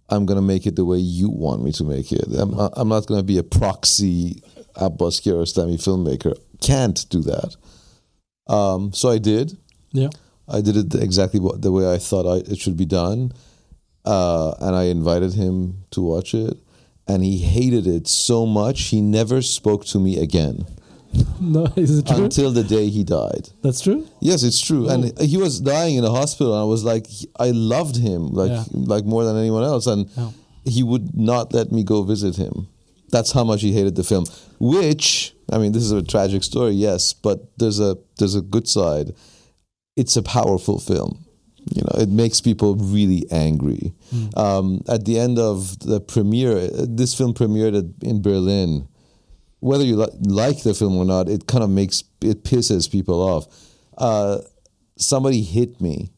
I'm 0.09 0.25
going 0.25 0.37
to 0.37 0.45
make 0.45 0.65
it 0.65 0.75
the 0.75 0.85
way 0.85 0.97
you 0.97 1.29
want 1.29 1.63
me 1.63 1.71
to 1.73 1.83
make 1.83 2.11
it. 2.11 2.25
I'm, 2.37 2.53
I'm 2.57 2.89
not 2.89 3.07
going 3.07 3.19
to 3.19 3.25
be 3.25 3.37
a 3.37 3.43
proxy 3.43 4.41
Abbas 4.75 5.21
Kiarostami 5.21 5.75
filmmaker. 5.75 6.37
Can't 6.61 7.05
do 7.09 7.21
that. 7.21 7.55
Um, 8.47 8.93
so 8.93 9.09
I 9.09 9.17
did. 9.17 9.57
Yeah. 9.91 10.09
I 10.47 10.61
did 10.61 10.77
it 10.77 10.95
exactly 10.95 11.39
what, 11.39 11.61
the 11.61 11.71
way 11.71 11.91
I 11.91 11.97
thought 11.97 12.25
I, 12.25 12.49
it 12.49 12.59
should 12.59 12.77
be 12.77 12.85
done. 12.85 13.33
Uh, 14.07 14.53
and 14.61 14.75
I 14.75 14.83
invited 14.97 15.33
him 15.33 15.83
to 15.91 16.01
watch 16.01 16.33
it. 16.33 16.55
And 17.09 17.23
he 17.23 17.37
hated 17.39 17.85
it 17.87 18.07
so 18.07 18.45
much, 18.45 18.77
he 18.93 18.99
never 19.01 19.41
spoke 19.41 19.85
to 19.93 19.97
me 19.99 20.19
again 20.27 20.65
No, 21.39 21.63
is 21.77 21.99
it 21.99 22.05
true? 22.07 22.25
until 22.25 22.51
the 22.51 22.63
day 22.63 22.89
he 22.89 23.03
died. 23.03 23.49
That's 23.63 23.79
true. 23.81 24.05
Yes, 24.19 24.43
it's 24.43 24.59
true. 24.61 24.89
And 24.89 25.17
he 25.19 25.37
was 25.37 25.61
dying 25.61 25.95
in 25.95 26.03
a 26.03 26.09
hospital. 26.11 26.51
And 26.53 26.61
I 26.61 26.65
was 26.65 26.83
like, 26.83 27.07
I 27.39 27.51
loved 27.51 27.95
him 27.95 28.21
like 28.41 28.51
Yeah. 28.51 28.63
like 28.73 29.05
more 29.05 29.23
than 29.23 29.37
anyone 29.37 29.63
else. 29.63 29.87
And 29.87 30.09
Yeah. 30.17 30.31
he 30.65 30.83
would 30.83 31.15
not 31.15 31.53
let 31.53 31.71
me 31.71 31.83
go 31.83 32.03
visit 32.03 32.35
him. 32.35 32.67
That's 33.09 33.31
how 33.31 33.45
much 33.45 33.61
he 33.61 33.71
hated 33.71 33.95
the 33.95 34.03
film. 34.03 34.25
Which 34.59 35.33
I 35.49 35.57
mean, 35.59 35.71
this 35.71 35.83
is 35.83 35.93
a 35.93 36.03
tragic 36.03 36.43
story, 36.43 36.73
yes, 36.73 37.13
but 37.13 37.37
there's 37.57 37.79
a 37.79 37.97
there's 38.19 38.35
a 38.35 38.41
good 38.41 38.67
side. 38.67 39.13
It's 39.95 40.17
a 40.17 40.21
powerful 40.21 40.77
film. 40.79 41.23
You 41.75 41.81
know, 41.83 42.01
it 42.01 42.09
makes 42.09 42.41
people 42.41 42.75
really 42.75 43.25
angry. 43.31 43.93
Um, 44.35 44.81
at 44.87 45.05
the 45.05 45.19
end 45.19 45.37
of 45.39 45.79
the 45.79 45.99
premiere, 45.99 46.67
this 46.69 47.13
film 47.13 47.33
premiered 47.33 47.77
at- 47.77 48.07
in 48.07 48.21
Berlin. 48.21 48.87
Whether 49.59 49.83
you 49.85 49.95
li- 49.97 50.17
like 50.21 50.63
the 50.63 50.73
film 50.73 50.95
or 50.97 51.05
not, 51.05 51.27
it 51.29 51.47
kind 51.47 51.63
of 51.63 51.69
makes 51.69 52.03
it 52.21 52.43
pisses 52.43 52.89
people 52.89 53.21
off. 53.21 53.47
Uh, 53.97 54.39
somebody 54.97 55.41
hit 55.41 55.81
me 55.81 56.11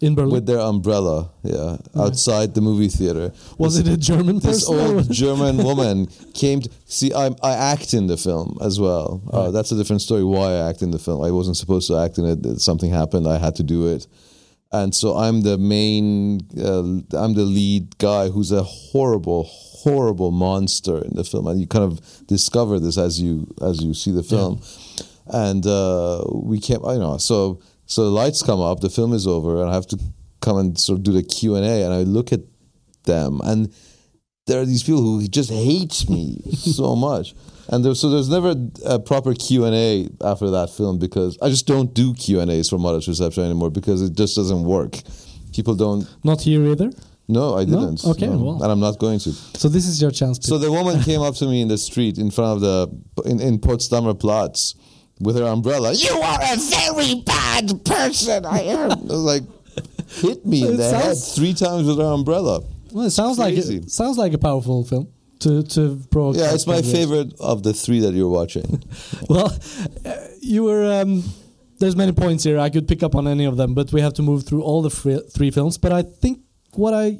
In 0.00 0.14
Berlin. 0.16 0.32
with 0.32 0.46
their 0.46 0.58
umbrella, 0.58 1.30
yeah, 1.44 1.76
outside 1.96 2.54
the 2.54 2.60
movie 2.60 2.88
theater. 2.88 3.32
was 3.56 3.78
it 3.78 3.86
a 3.88 3.96
German 4.10 4.40
This 4.40 4.68
old 4.68 5.10
German 5.10 5.58
woman 5.68 6.08
came 6.34 6.60
to 6.62 6.70
see. 6.86 7.12
I, 7.14 7.26
I 7.42 7.52
act 7.72 7.94
in 7.94 8.08
the 8.08 8.16
film 8.16 8.58
as 8.60 8.78
well. 8.80 9.22
Uh, 9.32 9.50
that's 9.52 9.70
a 9.72 9.76
different 9.76 10.02
story. 10.02 10.24
Why 10.24 10.50
I 10.54 10.68
act 10.68 10.82
in 10.82 10.90
the 10.90 10.98
film? 10.98 11.22
I 11.24 11.30
wasn't 11.30 11.56
supposed 11.56 11.86
to 11.88 11.96
act 11.96 12.18
in 12.18 12.24
it. 12.26 12.60
Something 12.60 12.90
happened. 12.90 13.26
I 13.28 13.38
had 13.38 13.54
to 13.56 13.62
do 13.62 13.86
it, 13.86 14.06
and 14.74 14.94
so 14.94 15.16
I'm 15.16 15.42
the 15.42 15.56
main. 15.56 16.40
Uh, 16.58 17.00
I'm 17.16 17.34
the 17.34 17.44
lead 17.44 17.96
guy 17.98 18.28
who's 18.28 18.50
a 18.50 18.64
horrible, 18.64 19.44
horrible 19.44 20.32
monster 20.32 20.98
in 20.98 21.14
the 21.14 21.22
film, 21.22 21.46
and 21.46 21.60
you 21.60 21.68
kind 21.68 21.84
of 21.84 22.00
discover 22.26 22.80
this 22.80 22.98
as 22.98 23.20
you 23.20 23.54
as 23.62 23.82
you 23.82 23.94
see 23.94 24.10
the 24.10 24.24
film. 24.24 24.60
And 25.26 25.64
uh, 25.66 26.24
we 26.32 26.58
came. 26.58 26.80
You 26.84 26.98
know, 26.98 27.18
so 27.18 27.60
so 27.86 28.04
the 28.04 28.10
lights 28.10 28.42
come 28.42 28.60
up. 28.60 28.80
The 28.80 28.90
film 28.90 29.12
is 29.12 29.26
over, 29.26 29.60
and 29.60 29.70
I 29.70 29.74
have 29.74 29.86
to 29.88 29.98
come 30.40 30.58
and 30.58 30.78
sort 30.78 30.98
of 30.98 31.04
do 31.04 31.12
the 31.12 31.22
Q 31.22 31.54
and 31.54 31.64
A. 31.64 31.84
And 31.84 31.94
I 31.94 32.02
look 32.02 32.32
at 32.32 32.40
them 33.04 33.40
and 33.44 33.72
there 34.46 34.60
are 34.60 34.66
these 34.66 34.82
people 34.82 35.00
who 35.02 35.26
just 35.26 35.50
hate 35.50 36.04
me 36.08 36.38
so 36.52 36.94
much 37.08 37.34
and 37.68 37.82
there, 37.84 37.94
so 37.94 38.10
there's 38.10 38.28
never 38.28 38.54
a 38.84 38.98
proper 38.98 39.32
q&a 39.34 40.08
after 40.22 40.50
that 40.50 40.68
film 40.70 40.98
because 40.98 41.38
i 41.40 41.48
just 41.48 41.66
don't 41.66 41.94
do 41.94 42.12
q&as 42.14 42.68
for 42.68 42.78
modest 42.78 43.08
reception 43.08 43.42
anymore 43.44 43.70
because 43.70 44.02
it 44.02 44.12
just 44.14 44.36
doesn't 44.36 44.64
work 44.64 44.98
people 45.54 45.74
don't 45.74 46.06
Not 46.24 46.42
here 46.42 46.62
either. 46.70 46.90
no 47.28 47.54
i 47.56 47.64
didn't 47.64 48.04
Okay, 48.04 48.26
No. 48.26 48.36
well. 48.38 48.62
and 48.62 48.70
i'm 48.72 48.80
not 48.80 48.98
going 48.98 49.18
to 49.20 49.32
So 49.32 49.68
this 49.68 49.86
is 49.86 50.00
your 50.02 50.10
chance. 50.10 50.38
so 50.46 50.58
the 50.58 50.70
woman 50.70 51.00
came 51.08 51.22
up 51.22 51.34
to 51.36 51.46
me 51.46 51.62
in 51.62 51.68
the 51.68 51.78
street 51.78 52.18
in 52.18 52.30
front 52.30 52.56
of 52.56 52.60
the 52.60 53.28
in, 53.30 53.40
in 53.40 53.58
potsdamer 53.58 54.18
platz 54.18 54.74
with 55.20 55.36
her 55.36 55.44
umbrella 55.46 55.92
you 55.94 56.10
are 56.20 56.38
a 56.42 56.56
very 56.56 57.22
bad 57.22 57.82
person 57.84 58.44
i 58.44 58.60
am 58.62 58.90
I 58.92 58.94
was 58.96 59.22
like 59.32 59.42
hit 60.08 60.44
me 60.44 60.66
in 60.66 60.74
It 60.74 60.76
the 60.76 60.90
head 60.90 61.16
three 61.16 61.54
times 61.54 61.86
with 61.86 61.96
her 61.98 62.12
umbrella 62.12 62.60
well, 62.94 63.06
it 63.06 63.10
sounds 63.10 63.38
like 63.38 63.54
it 63.56 63.90
sounds 63.90 64.16
like 64.16 64.32
a 64.32 64.38
powerful 64.38 64.84
film 64.84 65.08
to 65.40 65.62
to 65.74 66.00
provoke. 66.10 66.36
yeah 66.36 66.54
it's 66.54 66.66
my 66.66 66.80
favorite 66.80 67.34
of 67.40 67.62
the 67.62 67.72
three 67.74 68.00
that 68.00 68.14
you're 68.14 68.34
watching 68.40 68.82
Well, 69.28 69.48
uh, 70.04 70.16
you 70.40 70.64
were. 70.64 70.84
Um, 71.00 71.22
there's 71.80 71.96
many 71.96 72.12
points 72.12 72.44
here. 72.44 72.58
I 72.66 72.70
could 72.70 72.86
pick 72.86 73.02
up 73.02 73.14
on 73.16 73.26
any 73.26 73.44
of 73.46 73.56
them, 73.56 73.74
but 73.74 73.92
we 73.92 74.00
have 74.00 74.14
to 74.14 74.22
move 74.22 74.40
through 74.46 74.62
all 74.62 74.80
the 74.88 74.90
three 75.36 75.50
films. 75.50 75.76
But 75.76 75.92
I 75.92 76.02
think 76.02 76.38
what 76.74 76.94
I 76.94 77.18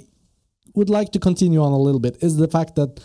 would 0.77 0.89
like 0.89 1.11
to 1.13 1.19
continue 1.19 1.61
on 1.61 1.73
a 1.73 1.79
little 1.87 2.01
bit 2.01 2.17
is 2.23 2.37
the 2.37 2.49
fact 2.49 2.77
that 2.77 3.01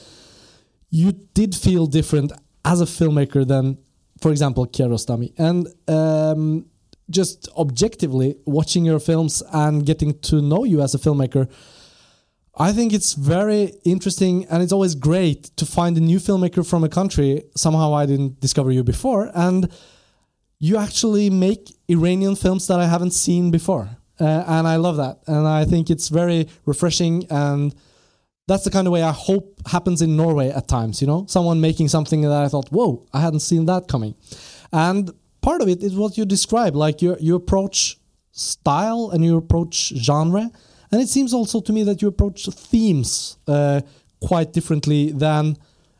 you 0.90 1.12
did 1.34 1.56
feel 1.56 1.86
different 1.88 2.32
as 2.64 2.82
a 2.82 2.86
filmmaker 2.86 3.48
than, 3.48 3.78
for 4.22 4.30
example, 4.32 4.68
Kiarostami. 4.68 5.34
And 5.38 5.68
um, 5.88 6.66
just 7.10 7.50
objectively 7.58 8.36
watching 8.46 8.86
your 8.86 9.00
films 9.00 9.42
and 9.52 9.86
getting 9.86 10.20
to 10.30 10.42
know 10.42 10.64
you 10.66 10.82
as 10.82 10.94
a 10.94 11.00
filmmaker, 11.00 11.50
I 12.62 12.74
think 12.74 12.92
it's 12.92 13.14
very 13.14 13.74
interesting 13.86 14.46
and 14.48 14.62
it's 14.62 14.74
always 14.74 14.94
great 14.94 15.44
to 15.56 15.66
find 15.66 15.96
a 15.96 16.02
new 16.02 16.20
filmmaker 16.20 16.70
from 16.70 16.84
a 16.84 16.90
country. 16.90 17.44
Somehow 17.56 17.94
I 17.94 18.06
didn't 18.06 18.42
discover 18.42 18.70
you 18.70 18.84
before. 18.84 19.32
And 19.34 19.72
you 20.60 20.76
actually 20.76 21.30
make 21.30 21.74
Iranian 21.88 22.36
films 22.36 22.68
that 22.68 22.82
I 22.82 22.86
haven't 22.86 23.12
seen 23.12 23.50
before. 23.50 23.90
Uh, 24.20 24.44
and 24.46 24.68
I 24.68 24.76
love 24.76 24.98
that. 24.98 25.20
And 25.26 25.48
I 25.48 25.64
think 25.64 25.90
it's 25.90 26.10
very 26.10 26.50
refreshing. 26.66 27.26
And 27.30 27.74
that's 28.46 28.66
the 28.66 28.72
kind 28.72 28.88
of 28.88 28.92
way 28.92 29.04
I 29.04 29.14
hope 29.14 29.66
happens 29.66 30.02
in 30.02 30.18
Norway 30.18 30.50
at 30.50 30.68
times, 30.68 31.00
you 31.00 31.08
know? 31.08 31.26
Someone 31.30 31.62
making 31.62 31.88
something 31.88 32.22
that 32.22 32.44
I 32.44 32.50
thought, 32.50 32.68
whoa, 32.72 33.08
I 33.14 33.22
hadn't 33.22 33.40
seen 33.40 33.68
that 33.68 33.88
coming. 33.88 34.16
And 34.74 35.12
part 35.42 35.62
of 35.62 35.70
it 35.70 35.82
is 35.82 35.96
what 35.96 36.18
you 36.18 36.26
describe, 36.26 36.76
like 36.76 37.02
you, 37.02 37.16
you 37.22 37.36
approach 37.36 37.98
style 38.34 39.12
and 39.14 39.24
you 39.24 39.38
approach 39.38 39.94
genre. 39.96 40.52
And 40.92 41.02
it 41.02 41.10
seems 41.10 41.34
also 41.34 41.62
to 41.62 41.74
me 41.74 41.84
that 41.84 42.02
you 42.02 42.08
approach 42.08 42.46
themes 42.48 43.38
uh, 43.48 43.82
quite 44.22 44.54
differently 44.54 45.12
than 45.12 45.58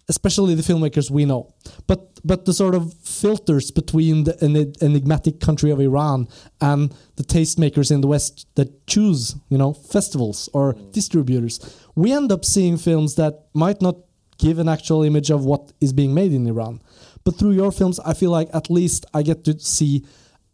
especially 0.10 0.56
the 0.56 0.64
filmmakers 0.64 1.10
we 1.12 1.26
know. 1.26 1.54
But 1.88 2.10
but 2.26 2.46
the 2.46 2.54
sort 2.54 2.76
of 2.76 2.94
filters 2.96 3.72
between 3.72 4.26
the 4.26 4.36
enigmatic 4.82 5.40
country 5.40 5.72
of 5.72 5.80
Iran 5.80 6.28
and 6.60 6.94
the 7.16 7.24
tastemakers 7.24 7.92
in 7.92 8.02
the 8.02 8.08
West 8.08 8.46
that 8.56 8.86
choose, 8.88 9.36
you 9.48 9.58
know, 9.58 9.72
festivals 9.74 10.50
or 10.54 10.74
distributors, 10.92 11.60
we 11.96 12.12
end 12.12 12.32
up 12.32 12.44
seeing 12.44 12.78
films 12.78 13.16
that 13.16 13.46
might 13.54 13.82
not 13.82 13.96
give 14.38 14.60
an 14.60 14.68
actual 14.68 15.04
image 15.04 15.30
of 15.30 15.46
what 15.46 15.72
is 15.80 15.94
being 15.94 16.14
made 16.14 16.34
in 16.34 16.48
Iran. 16.48 16.82
But 17.24 17.38
through 17.38 17.52
your 17.52 17.72
films, 17.72 18.00
I 18.02 18.14
feel 18.14 18.32
like 18.32 18.50
at 18.54 18.70
least 18.70 19.06
I 19.14 19.22
get 19.22 19.44
to 19.46 19.58
see 19.60 20.06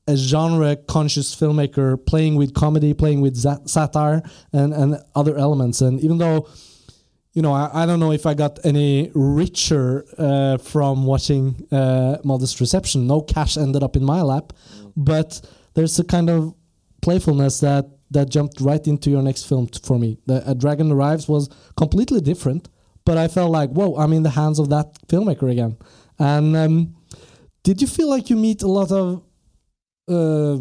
a 0.08 0.16
genre 0.16 0.76
conscious 0.76 1.36
filmmaker 1.36 2.04
playing 2.06 2.36
with 2.36 2.54
comedy, 2.54 2.94
playing 2.94 3.22
with 3.22 3.38
satire 3.68 4.22
and, 4.54 4.74
and 4.74 4.98
other 5.16 5.36
elements. 5.38 5.82
And 5.82 6.00
even 6.00 6.18
though 6.18 6.48
you 7.36 7.42
know, 7.42 7.52
I, 7.52 7.84
I 7.84 7.86
don't 7.86 8.00
know 8.00 8.14
if 8.14 8.26
I 8.26 8.34
got 8.34 8.66
any 8.66 9.12
richer 9.14 10.06
uh, 10.18 10.58
from 10.58 11.06
watching 11.06 11.68
uh, 11.70 12.18
Modest 12.24 12.62
Reception. 12.62 13.08
No 13.08 13.22
cash 13.22 13.58
ended 13.58 13.84
up 13.84 13.98
in 13.98 14.06
my 14.06 14.22
lap, 14.22 14.54
but 14.96 15.42
there's 15.74 16.00
a 16.00 16.06
kind 16.06 16.30
of 16.30 16.56
playfulness 17.02 17.60
that 17.60 17.86
that 18.12 18.30
jumped 18.30 18.62
right 18.62 18.88
into 18.88 19.10
your 19.10 19.22
next 19.22 19.44
film 19.44 19.68
for 19.84 20.00
me. 20.00 20.18
The 20.28 20.50
A 20.50 20.56
Dragon 20.56 20.92
Arrives 20.92 21.28
was 21.28 21.50
completely 21.76 22.22
different, 22.22 22.70
but 23.04 23.18
I 23.18 23.28
felt 23.28 23.52
like, 23.52 23.70
whoa, 23.72 23.96
I'm 23.98 24.14
in 24.14 24.24
the 24.24 24.30
hands 24.30 24.58
of 24.58 24.70
that 24.70 24.98
filmmaker 25.08 25.52
again. 25.52 25.78
And 26.18 26.56
um, 26.56 26.96
did 27.64 27.82
you 27.82 27.88
feel 27.88 28.10
like 28.10 28.30
you 28.30 28.38
meet 28.38 28.62
a 28.62 28.68
lot 28.68 28.92
of, 28.92 29.24
uh, 30.08 30.58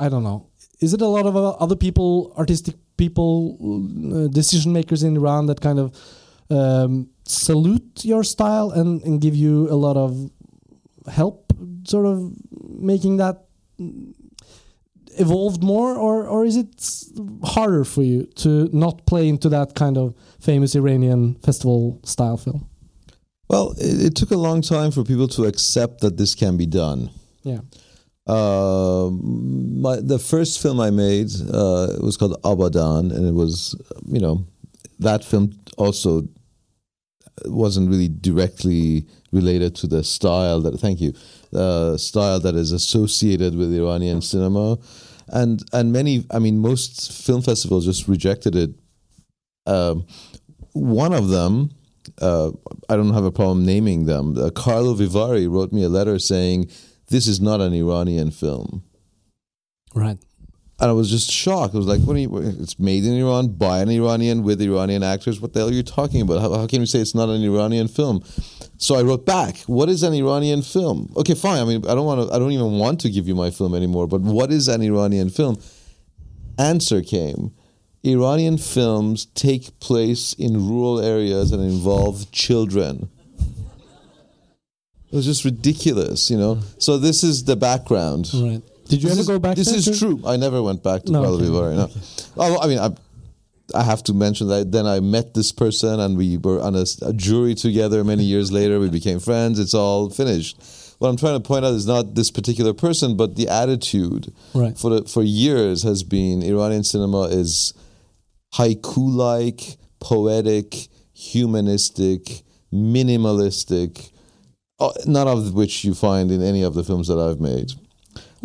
I 0.00 0.08
don't 0.08 0.22
know, 0.22 0.48
is 0.80 0.92
it 0.94 1.00
a 1.00 1.06
lot 1.06 1.26
of 1.26 1.36
uh, 1.36 1.50
other 1.50 1.76
people, 1.76 2.32
artistic 2.36 2.76
people, 2.96 3.56
uh, 4.14 4.28
decision 4.28 4.72
makers 4.72 5.02
in 5.02 5.16
Iran 5.16 5.46
that 5.46 5.60
kind 5.60 5.78
of 5.78 5.96
um, 6.50 7.08
salute 7.24 8.04
your 8.04 8.22
style 8.24 8.70
and, 8.70 9.02
and 9.02 9.20
give 9.20 9.34
you 9.34 9.68
a 9.70 9.74
lot 9.74 9.96
of 9.96 10.30
help, 11.10 11.52
sort 11.84 12.06
of 12.06 12.32
making 12.58 13.16
that 13.18 13.44
evolved 15.18 15.62
more, 15.62 15.94
or 15.96 16.26
or 16.26 16.44
is 16.44 16.56
it 16.56 16.68
harder 17.44 17.84
for 17.84 18.02
you 18.02 18.24
to 18.36 18.68
not 18.72 19.06
play 19.06 19.28
into 19.28 19.48
that 19.48 19.74
kind 19.74 19.96
of 19.96 20.14
famous 20.40 20.74
Iranian 20.74 21.34
festival 21.36 22.00
style 22.04 22.36
film? 22.36 22.68
Well, 23.48 23.74
it, 23.78 24.06
it 24.06 24.14
took 24.16 24.30
a 24.30 24.36
long 24.36 24.62
time 24.62 24.90
for 24.90 25.04
people 25.04 25.28
to 25.28 25.44
accept 25.44 26.00
that 26.00 26.16
this 26.16 26.34
can 26.34 26.56
be 26.56 26.66
done. 26.66 27.10
Yeah, 27.42 27.60
Uh, 28.26 29.10
my 29.12 29.96
the 30.00 30.18
first 30.18 30.62
film 30.62 30.80
I 30.80 30.90
made 30.90 31.30
uh, 31.52 31.98
was 32.00 32.16
called 32.16 32.40
Abadan, 32.42 33.14
and 33.14 33.26
it 33.26 33.34
was 33.34 33.74
you 34.06 34.20
know 34.20 34.46
that 34.98 35.24
film 35.24 35.52
also 35.76 36.26
wasn't 37.44 37.90
really 37.90 38.08
directly 38.08 39.06
related 39.32 39.74
to 39.74 39.86
the 39.86 40.02
style 40.04 40.60
that 40.60 40.78
thank 40.78 41.00
you 41.00 41.12
uh, 41.52 41.96
style 41.96 42.40
that 42.40 42.54
is 42.54 42.72
associated 42.72 43.56
with 43.56 43.74
Iranian 43.74 44.22
cinema, 44.22 44.78
and 45.28 45.62
and 45.74 45.92
many 45.92 46.24
I 46.30 46.38
mean 46.38 46.58
most 46.58 47.12
film 47.12 47.42
festivals 47.42 47.84
just 47.84 48.08
rejected 48.08 48.56
it. 48.56 48.70
Um, 49.66 50.06
one 50.72 51.12
of 51.12 51.28
them. 51.28 51.70
Uh, 52.20 52.50
I 52.90 52.96
don't 52.96 53.14
have 53.14 53.24
a 53.24 53.32
problem 53.32 53.64
naming 53.64 54.04
them. 54.04 54.36
Uh, 54.36 54.50
Karlovy 54.50 55.08
Vary 55.08 55.48
wrote 55.48 55.72
me 55.72 55.84
a 55.84 55.88
letter 55.88 56.18
saying, 56.18 56.68
"This 57.08 57.26
is 57.26 57.40
not 57.40 57.60
an 57.60 57.72
Iranian 57.74 58.30
film." 58.30 58.82
right. 59.94 60.18
and 60.80 60.90
I 60.90 60.92
was 60.92 61.08
just 61.08 61.30
shocked. 61.30 61.74
I 61.74 61.78
was 61.78 61.86
like, 61.86 62.00
"What? 62.00 62.16
Are 62.16 62.18
you, 62.18 62.36
it's 62.38 62.78
made 62.78 63.04
in 63.04 63.14
Iran 63.14 63.48
by 63.48 63.80
an 63.80 63.88
Iranian 63.90 64.42
with 64.42 64.60
Iranian 64.60 65.02
actors. 65.02 65.40
What 65.40 65.52
the 65.52 65.60
hell 65.60 65.68
are 65.68 65.72
you 65.72 65.84
talking 65.84 66.20
about? 66.20 66.40
How, 66.40 66.52
how 66.52 66.66
can 66.66 66.80
you 66.80 66.86
say 66.86 66.98
it's 66.98 67.14
not 67.14 67.28
an 67.28 67.42
Iranian 67.42 67.88
film?" 67.88 68.24
So 68.76 68.96
I 68.96 69.02
wrote 69.02 69.24
back, 69.24 69.58
"What 69.66 69.88
is 69.88 70.02
an 70.02 70.14
Iranian 70.14 70.62
film?" 70.62 71.12
Okay, 71.16 71.34
fine. 71.34 71.60
I 71.60 71.64
mean, 71.64 71.86
I 71.86 71.94
don't 71.94 72.06
want 72.06 72.28
to. 72.28 72.34
I 72.34 72.38
don't 72.38 72.52
even 72.52 72.78
want 72.78 73.00
to 73.02 73.10
give 73.10 73.28
you 73.28 73.34
my 73.34 73.50
film 73.50 73.74
anymore. 73.74 74.08
But 74.08 74.22
what 74.22 74.50
is 74.52 74.68
an 74.68 74.82
Iranian 74.82 75.30
film? 75.30 75.58
Answer 76.58 77.02
came. 77.02 77.52
Iranian 78.04 78.58
films 78.58 79.26
take 79.34 79.78
place 79.80 80.34
in 80.34 80.68
rural 80.68 81.00
areas 81.00 81.52
and 81.52 81.62
involve 81.62 82.30
children. 82.32 83.08
It 85.14 85.18
was 85.18 85.26
just 85.26 85.44
ridiculous, 85.44 86.28
you 86.28 86.36
know. 86.36 86.58
So 86.78 86.98
this 86.98 87.22
is 87.22 87.44
the 87.44 87.54
background. 87.54 88.28
Right. 88.34 88.60
Did 88.88 89.00
you 89.00 89.08
This 89.10 89.12
ever 89.12 89.20
is, 89.20 89.26
go 89.28 89.38
back? 89.38 89.54
This 89.56 89.68
is 89.72 89.84
to- 89.84 89.96
true. 89.96 90.20
I 90.26 90.36
never 90.36 90.60
went 90.60 90.82
back 90.82 91.04
to 91.04 91.12
No, 91.12 91.22
Kuala 91.22 91.34
okay. 91.36 91.44
Lumpur. 91.44 91.76
No. 91.76 91.88
Oh, 92.36 92.60
I 92.60 92.66
mean, 92.66 92.80
I, 92.80 92.90
I 93.78 93.84
have 93.84 94.02
to 94.04 94.12
mention 94.12 94.48
that 94.48 94.72
then 94.72 94.86
I 94.86 94.98
met 94.98 95.32
this 95.34 95.52
person 95.52 96.00
and 96.00 96.18
we 96.18 96.36
were 96.36 96.60
on 96.60 96.74
a 96.74 96.84
jury 97.12 97.54
together 97.54 98.02
many 98.02 98.24
years 98.24 98.50
later. 98.50 98.80
We 98.80 98.90
became 98.90 99.20
friends. 99.20 99.60
It's 99.60 99.72
all 99.72 100.10
finished. 100.10 100.56
What 100.98 101.10
I'm 101.10 101.16
trying 101.16 101.40
to 101.40 101.46
point 101.46 101.64
out 101.64 101.74
is 101.74 101.86
not 101.86 102.16
this 102.16 102.32
particular 102.32 102.74
person, 102.74 103.16
but 103.16 103.36
the 103.36 103.46
attitude 103.48 104.32
Right. 104.52 104.76
for 104.76 104.90
the, 104.90 105.04
for 105.08 105.22
years 105.22 105.84
has 105.84 106.02
been 106.02 106.42
Iranian 106.42 106.82
cinema 106.82 107.22
is 107.28 107.72
haiku-like, 108.54 109.76
poetic, 110.00 110.88
humanistic, 111.12 112.42
minimalistic. 112.72 114.10
Uh, 114.80 114.92
None 115.06 115.28
of 115.28 115.54
which 115.54 115.84
you 115.84 115.94
find 115.94 116.30
in 116.30 116.42
any 116.42 116.62
of 116.62 116.74
the 116.74 116.84
films 116.84 117.08
that 117.08 117.18
I've 117.18 117.40
made. 117.40 117.72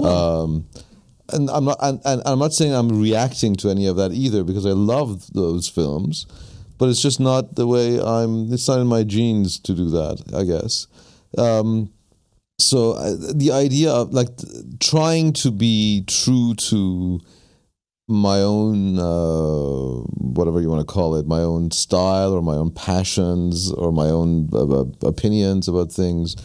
Um, 0.03 0.67
and 1.31 1.49
I'm 1.49 1.65
not, 1.65 1.77
and, 1.81 1.99
and 2.05 2.21
I'm 2.25 2.39
not 2.39 2.53
saying 2.53 2.73
I'm 2.73 3.01
reacting 3.01 3.55
to 3.57 3.69
any 3.69 3.87
of 3.87 3.95
that 3.97 4.11
either 4.11 4.43
because 4.43 4.65
I 4.65 4.71
love 4.71 5.31
those 5.33 5.67
films, 5.67 6.25
but 6.77 6.89
it's 6.89 7.01
just 7.01 7.19
not 7.19 7.55
the 7.55 7.67
way 7.67 7.99
I'm. 7.99 8.51
It's 8.53 8.67
not 8.67 8.79
in 8.79 8.87
my 8.87 9.03
genes 9.03 9.59
to 9.59 9.73
do 9.73 9.89
that. 9.89 10.23
I 10.33 10.43
guess. 10.43 10.87
Um, 11.37 11.91
so 12.57 12.93
uh, 12.93 13.15
the 13.33 13.51
idea 13.51 13.91
of 13.91 14.13
like 14.13 14.29
trying 14.79 15.33
to 15.33 15.51
be 15.51 16.03
true 16.07 16.55
to 16.55 17.19
my 18.09 18.39
own 18.39 18.97
uh, 18.97 20.01
whatever 20.17 20.59
you 20.59 20.69
want 20.69 20.81
to 20.81 20.93
call 20.93 21.15
it, 21.15 21.27
my 21.27 21.41
own 21.41 21.69
style 21.69 22.33
or 22.33 22.41
my 22.41 22.55
own 22.55 22.71
passions 22.71 23.71
or 23.71 23.91
my 23.91 24.07
own 24.07 24.49
uh, 24.51 24.81
uh, 24.81 24.85
opinions 25.03 25.67
about 25.67 25.91
things. 25.91 26.35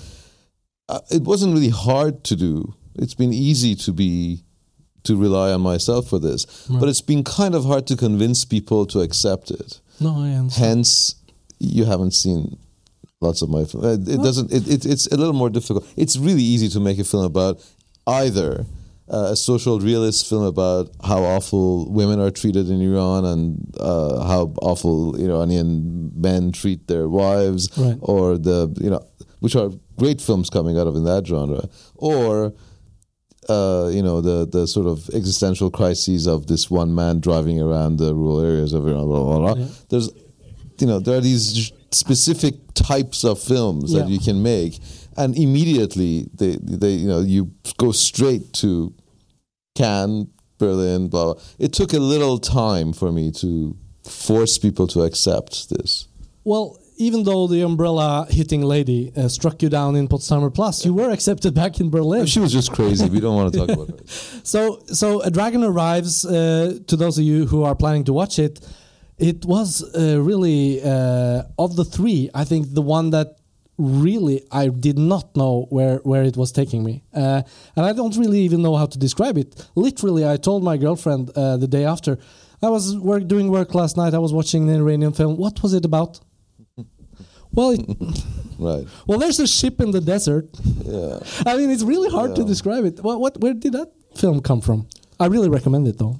Uh, 0.91 1.01
it 1.11 1.23
wasn't 1.23 1.55
really 1.55 1.71
hard 1.71 2.23
to 2.25 2.37
do. 2.37 2.75
It's 2.97 3.15
been 3.15 3.33
easy 3.33 3.75
to 3.77 3.93
be 3.93 4.45
to 5.05 5.17
rely 5.17 5.53
on 5.53 5.63
myself 5.63 6.09
for 6.09 6.19
this, 6.19 6.67
but 6.69 6.89
it's 6.89 7.03
been 7.03 7.25
kind 7.25 7.55
of 7.55 7.65
hard 7.65 7.87
to 7.87 7.97
convince 7.97 8.45
people 8.45 8.87
to 8.87 9.01
accept 9.01 9.51
it. 9.51 9.81
No, 10.01 10.19
I 10.19 10.31
understand. 10.31 10.77
Hence, 10.77 11.15
you 11.59 11.85
haven't 11.85 12.13
seen 12.13 12.59
lots 13.21 13.43
of 13.43 13.49
my 13.49 13.65
films. 13.65 14.09
It, 14.09 14.15
it 14.15 14.23
doesn't. 14.23 14.53
It, 14.53 14.69
it, 14.69 14.87
it's 14.87 15.07
a 15.09 15.17
little 15.17 15.35
more 15.35 15.51
difficult. 15.51 15.87
It's 15.97 16.17
really 16.17 16.43
easy 16.43 16.69
to 16.69 16.81
make 16.81 16.99
a 16.99 17.05
film 17.05 17.25
about 17.25 17.61
either 18.07 18.67
uh, 19.13 19.29
a 19.33 19.37
social 19.37 19.81
realist 19.81 20.29
film 20.29 20.45
about 20.45 20.91
how 21.05 21.23
awful 21.23 21.91
women 21.93 22.19
are 22.21 22.31
treated 22.31 22.71
in 22.71 22.81
Iran 22.81 23.25
and 23.25 23.75
uh, 23.79 24.25
how 24.27 24.53
awful 24.63 25.15
Iranian 25.17 26.11
men 26.15 26.53
treat 26.53 26.87
their 26.89 27.09
wives, 27.09 27.69
Right. 27.77 27.99
or 28.01 28.39
the 28.39 28.75
you 28.81 28.91
know, 28.91 29.01
which 29.41 29.57
are 29.57 29.71
great 29.99 30.21
films 30.23 30.49
coming 30.51 30.79
out 30.79 30.87
of 30.87 30.97
in 30.97 31.05
that 31.05 31.27
genre, 31.27 31.69
or 31.97 32.55
uh, 33.49 33.91
you 33.93 34.03
know 34.03 34.21
the 34.23 34.47
the 34.47 34.67
sort 34.67 34.87
of 34.87 35.09
existential 35.11 35.71
crises 35.71 36.27
of 36.27 36.47
this 36.47 36.71
one 36.71 36.95
man 36.95 37.21
driving 37.21 37.61
around 37.61 37.99
the 37.99 38.15
rural 38.15 38.41
areas 38.41 38.73
of 38.73 38.87
Iran. 38.89 39.07
Blah, 39.07 39.23
blah, 39.25 39.39
blah. 39.55 39.55
Yeah. 39.63 39.69
There's, 39.91 40.09
you 40.81 40.87
know, 40.87 40.99
there 40.99 41.19
are 41.19 41.21
these 41.21 41.73
specific 41.91 42.55
types 42.75 43.23
of 43.25 43.39
films 43.39 43.93
that 43.93 44.09
you 44.09 44.19
can 44.19 44.43
make, 44.43 44.81
and 45.17 45.37
immediately 45.37 46.29
they 46.35 46.57
they 46.61 46.93
you 46.93 47.09
know 47.09 47.21
you 47.21 47.53
go 47.79 47.93
straight 47.93 48.53
to 48.55 48.95
Cannes, 49.75 50.29
Berlin, 50.59 51.09
blah. 51.09 51.35
blah. 51.35 51.43
It 51.59 51.73
took 51.73 51.93
a 51.93 51.99
little 51.99 52.39
time 52.39 52.93
for 52.93 53.11
me 53.13 53.31
to 53.33 53.77
force 54.05 54.59
people 54.59 54.87
to 54.89 55.03
accept 55.03 55.71
this. 55.71 56.09
Well, 56.45 56.79
even 56.97 57.25
though 57.25 57.47
the 57.47 57.63
umbrella 57.63 58.27
hitting 58.31 58.63
lady 58.63 59.13
uh, 59.17 59.29
struck 59.29 59.63
you 59.63 59.69
down 59.69 59.97
in 59.97 60.07
Potsdamer 60.07 60.55
Platz, 60.55 60.85
you 60.85 60.95
were 60.95 61.11
accepted 61.11 61.55
back 61.55 61.81
in 61.81 61.91
Berlin. 61.91 62.27
She 62.27 62.39
was 62.39 62.53
just 62.53 62.73
crazy. 62.73 63.09
We 63.09 63.21
don't 63.21 63.35
want 63.35 63.53
to 63.53 63.59
talk 63.59 63.71
about 63.71 63.89
her. 63.89 64.05
So, 64.45 64.83
so 64.87 65.21
a 65.23 65.31
dragon 65.31 65.65
arrives. 65.65 66.25
Uh, 66.25 66.79
to 66.87 66.97
those 66.97 67.19
of 67.19 67.25
you 67.25 67.47
who 67.47 67.65
are 67.65 67.75
planning 67.75 68.05
to 68.05 68.13
watch 68.13 68.39
it, 68.39 68.61
it 69.19 69.45
was 69.45 69.83
uh, 69.95 70.21
really 70.21 70.83
uh, 70.83 71.43
of 71.59 71.77
the 71.77 71.85
three. 71.85 72.31
I 72.35 72.45
think 72.45 72.75
the 72.75 72.83
one 72.83 73.11
that 73.11 73.39
really 73.79 74.43
I 74.51 74.69
did 74.69 74.99
not 74.99 75.37
know 75.37 75.67
where 75.71 75.97
where 75.99 76.23
it 76.23 76.37
was 76.37 76.53
taking 76.53 76.85
me, 76.85 77.03
uh, 77.15 77.43
and 77.77 77.87
I 77.87 77.93
don't 77.93 78.17
really 78.17 78.41
even 78.41 78.63
know 78.63 78.77
how 78.77 78.87
to 78.87 78.99
describe 78.99 79.37
it. 79.39 79.69
Literally, 79.75 80.27
I 80.27 80.37
told 80.37 80.63
my 80.63 80.77
girlfriend 80.77 81.31
uh, 81.37 81.57
the 81.57 81.69
day 81.69 81.85
after. 81.85 82.19
I 82.63 82.71
was 82.71 82.97
work, 82.97 83.27
doing 83.29 83.51
work 83.51 83.75
last 83.75 83.97
night. 83.97 84.15
I 84.15 84.19
was 84.19 84.33
watching 84.33 84.71
an 84.71 84.77
Iranian 84.77 85.13
film. 85.13 85.37
What 85.37 85.63
was 85.63 85.75
it 85.75 85.85
about? 85.85 86.21
Well, 87.57 87.71
it, 87.71 87.83
Right. 88.59 88.87
well, 89.07 89.19
there's 89.19 89.41
a 89.41 89.47
ship 89.47 89.81
in 89.81 89.91
the 89.91 90.01
desert. 90.01 90.49
Yeah. 90.85 91.19
I 91.47 91.57
mean, 91.57 91.71
it's 91.71 91.83
really 91.83 92.11
hard 92.11 92.37
to 92.37 92.45
describe 92.45 92.85
it. 92.85 93.01
What, 93.01 93.21
what, 93.21 93.41
where 93.41 93.55
did 93.55 93.73
that 93.73 93.93
film 94.17 94.41
come 94.41 94.61
from? 94.61 94.87
I 95.19 95.27
really 95.27 95.49
recommend 95.49 95.89
it 95.89 95.99
though. 95.99 96.17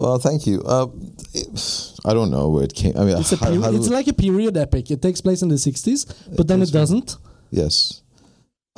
Well, 0.00 0.18
thank 0.18 0.46
you. 0.46 0.62
Uh, 0.62 0.86
it- 1.34 1.50
I 2.04 2.14
don't 2.14 2.30
know 2.30 2.48
where 2.48 2.64
it 2.64 2.74
came. 2.74 2.94
I 2.96 3.04
mean, 3.04 3.16
It's 3.18 3.30
how- 3.30 3.36
peri- 3.46 3.60
how 3.60 3.70
do 3.70 3.76
it's 3.76 3.88
like 3.88 4.08
a 4.08 4.14
period 4.14 4.56
epic. 4.56 4.90
It 4.90 5.02
takes 5.02 5.20
place 5.20 5.42
in 5.42 5.48
the 5.48 5.58
60s, 5.58 6.06
but 6.36 6.48
then 6.48 6.62
it 6.62 6.72
doesn't. 6.72 7.16
Yes. 7.50 8.00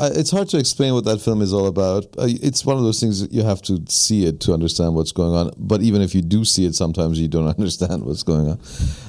It's 0.05 0.33
hard 0.33 0.49
to 0.49 0.59
explain 0.59 0.95
what 0.95 1.05
that 1.05 1.21
film 1.21 1.41
is 1.43 1.53
all 1.53 1.67
about. 1.67 2.07
Uh, 2.19 2.27
it's 2.49 2.67
one 2.67 2.77
of 2.77 2.83
those 2.83 2.99
things 2.99 3.21
that 3.21 3.33
you 3.33 3.43
have 3.45 3.63
to 3.63 3.75
see 3.89 4.25
it 4.25 4.41
to 4.41 4.53
understand 4.53 4.97
what's 4.97 5.13
going 5.13 5.33
on. 5.33 5.53
But 5.57 5.81
even 5.83 6.03
if 6.03 6.13
you 6.13 6.23
do 6.23 6.45
see 6.45 6.65
it, 6.65 6.75
sometimes 6.75 7.21
you 7.21 7.29
don't 7.29 7.47
understand 7.57 8.03
what's 8.05 8.25
going 8.25 8.49
on. 8.53 8.59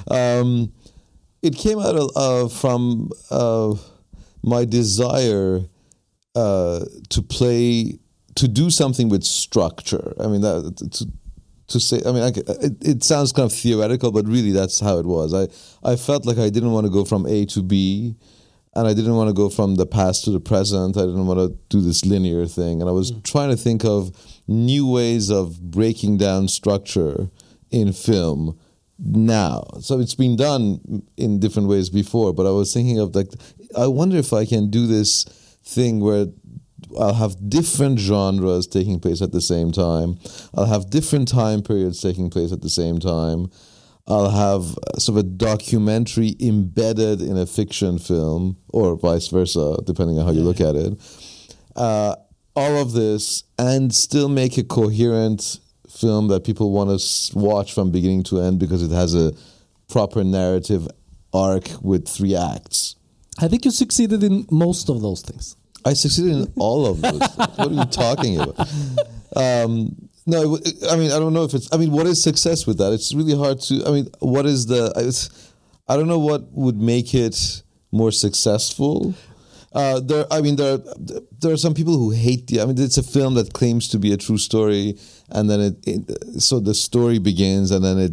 Um, 0.08 0.72
it 1.42 1.56
came 1.56 1.80
out 1.80 1.96
of, 1.96 2.10
uh, 2.14 2.48
from 2.48 3.10
uh, 3.30 3.74
my 4.44 4.64
desire 4.64 5.62
uh, 6.36 6.84
to 7.08 7.22
play, 7.22 7.98
to 8.36 8.46
do 8.46 8.70
something 8.70 9.08
with 9.08 9.24
structure. 9.24 10.14
I 10.20 10.28
mean, 10.28 10.42
that 10.42 10.76
to, 10.92 11.06
to 11.68 11.80
say, 11.80 12.00
I 12.06 12.12
mean, 12.12 12.22
I, 12.22 12.28
it, 12.28 12.84
it 12.84 13.04
sounds 13.04 13.32
kind 13.32 13.50
of 13.50 13.56
theoretical, 13.56 14.12
but 14.12 14.26
really 14.26 14.52
that's 14.52 14.80
how 14.80 14.98
it 14.98 15.06
was. 15.06 15.32
I, 15.32 15.48
I 15.88 15.96
felt 15.96 16.26
like 16.26 16.38
I 16.38 16.50
didn't 16.50 16.72
want 16.72 16.86
to 16.86 16.92
go 16.92 17.04
from 17.04 17.26
A 17.26 17.46
to 17.46 17.62
B, 17.62 18.16
and 18.74 18.88
I 18.88 18.94
didn't 18.94 19.14
want 19.14 19.28
to 19.28 19.34
go 19.34 19.48
from 19.48 19.76
the 19.76 19.86
past 19.86 20.24
to 20.24 20.30
the 20.30 20.40
present. 20.40 20.96
I 20.96 21.02
didn't 21.02 21.26
want 21.26 21.38
to 21.38 21.56
do 21.68 21.80
this 21.80 22.04
linear 22.04 22.46
thing, 22.46 22.80
and 22.80 22.88
I 22.88 22.92
was 22.92 23.10
hmm. 23.10 23.20
trying 23.20 23.50
to 23.50 23.56
think 23.56 23.84
of 23.84 24.12
new 24.46 24.86
ways 24.90 25.30
of 25.30 25.60
breaking 25.70 26.18
down 26.18 26.48
structure 26.48 27.30
in 27.70 27.92
film 27.92 28.58
now. 28.98 29.64
So 29.80 29.98
it's 29.98 30.14
been 30.14 30.36
done 30.36 31.02
in 31.16 31.40
different 31.40 31.68
ways 31.68 31.88
before, 31.88 32.32
but 32.32 32.46
I 32.46 32.50
was 32.50 32.72
thinking 32.72 32.98
of 32.98 33.14
like, 33.14 33.28
I 33.76 33.86
wonder 33.86 34.16
if 34.16 34.32
I 34.32 34.44
can 34.44 34.70
do 34.70 34.86
this 34.86 35.24
thing 35.64 36.00
where 36.00 36.26
I'll 36.98 37.14
have 37.14 37.48
different 37.48 37.98
genres 37.98 38.66
taking 38.66 39.00
place 39.00 39.22
at 39.22 39.32
the 39.32 39.40
same 39.40 39.72
time. 39.72 40.18
I'll 40.54 40.66
have 40.66 40.90
different 40.90 41.28
time 41.28 41.62
periods 41.62 42.00
taking 42.00 42.30
place 42.30 42.52
at 42.52 42.62
the 42.62 42.70
same 42.70 42.98
time. 42.98 43.50
I'll 44.06 44.30
have 44.30 44.76
uh, 44.76 44.98
sort 44.98 45.18
of 45.18 45.24
a 45.24 45.28
documentary 45.28 46.36
embedded 46.38 47.22
in 47.22 47.38
a 47.38 47.46
fiction 47.46 47.98
film, 47.98 48.58
or 48.68 48.96
vice 48.96 49.28
versa, 49.28 49.78
depending 49.84 50.18
on 50.18 50.26
how 50.26 50.32
you 50.32 50.42
look 50.42 50.60
at 50.60 50.76
it. 50.76 50.98
Uh, 51.74 52.16
all 52.54 52.76
of 52.76 52.92
this, 52.92 53.44
and 53.58 53.94
still 53.94 54.28
make 54.28 54.58
a 54.58 54.62
coherent 54.62 55.58
film 55.88 56.28
that 56.28 56.44
people 56.44 56.70
want 56.70 57.00
to 57.00 57.38
watch 57.38 57.72
from 57.72 57.90
beginning 57.90 58.22
to 58.24 58.40
end 58.40 58.58
because 58.58 58.82
it 58.82 58.90
has 58.90 59.14
a 59.14 59.32
proper 59.88 60.22
narrative 60.22 60.86
arc 61.32 61.68
with 61.82 62.06
three 62.06 62.36
acts. 62.36 62.96
I 63.38 63.48
think 63.48 63.64
you 63.64 63.70
succeeded 63.70 64.22
in 64.22 64.46
most 64.50 64.88
of 64.88 65.02
those 65.02 65.22
things. 65.22 65.56
I 65.84 65.92
succeeded 65.92 66.32
in 66.32 66.52
all 66.56 66.86
of 66.86 67.00
those. 67.00 67.20
What 67.20 67.58
are 67.58 67.72
you 67.72 67.84
talking 67.84 68.40
about? 68.40 68.68
Um, 69.36 70.08
no, 70.26 70.58
I 70.90 70.96
mean 70.96 71.10
I 71.10 71.18
don't 71.18 71.34
know 71.34 71.44
if 71.44 71.54
it's. 71.54 71.72
I 71.72 71.76
mean, 71.76 71.92
what 71.92 72.06
is 72.06 72.22
success 72.22 72.66
with 72.66 72.78
that? 72.78 72.92
It's 72.92 73.12
really 73.12 73.36
hard 73.36 73.60
to. 73.62 73.84
I 73.86 73.90
mean, 73.90 74.08
what 74.20 74.46
is 74.46 74.66
the? 74.66 74.92
I 75.88 75.96
don't 75.96 76.08
know 76.08 76.18
what 76.18 76.50
would 76.52 76.80
make 76.80 77.14
it 77.14 77.62
more 77.92 78.10
successful. 78.10 79.14
Uh, 79.74 79.98
there, 80.00 80.24
I 80.30 80.40
mean, 80.40 80.54
there, 80.54 80.74
are, 80.74 80.78
there 81.40 81.52
are 81.52 81.56
some 81.56 81.74
people 81.74 81.98
who 81.98 82.10
hate 82.10 82.46
the. 82.46 82.60
I 82.60 82.66
mean, 82.66 82.78
it's 82.78 82.96
a 82.96 83.02
film 83.02 83.34
that 83.34 83.52
claims 83.52 83.88
to 83.88 83.98
be 83.98 84.12
a 84.12 84.16
true 84.16 84.38
story, 84.38 84.96
and 85.30 85.50
then 85.50 85.60
it, 85.60 85.76
it 85.86 86.42
so 86.42 86.60
the 86.60 86.74
story 86.74 87.18
begins, 87.18 87.70
and 87.70 87.84
then 87.84 87.98
it 87.98 88.12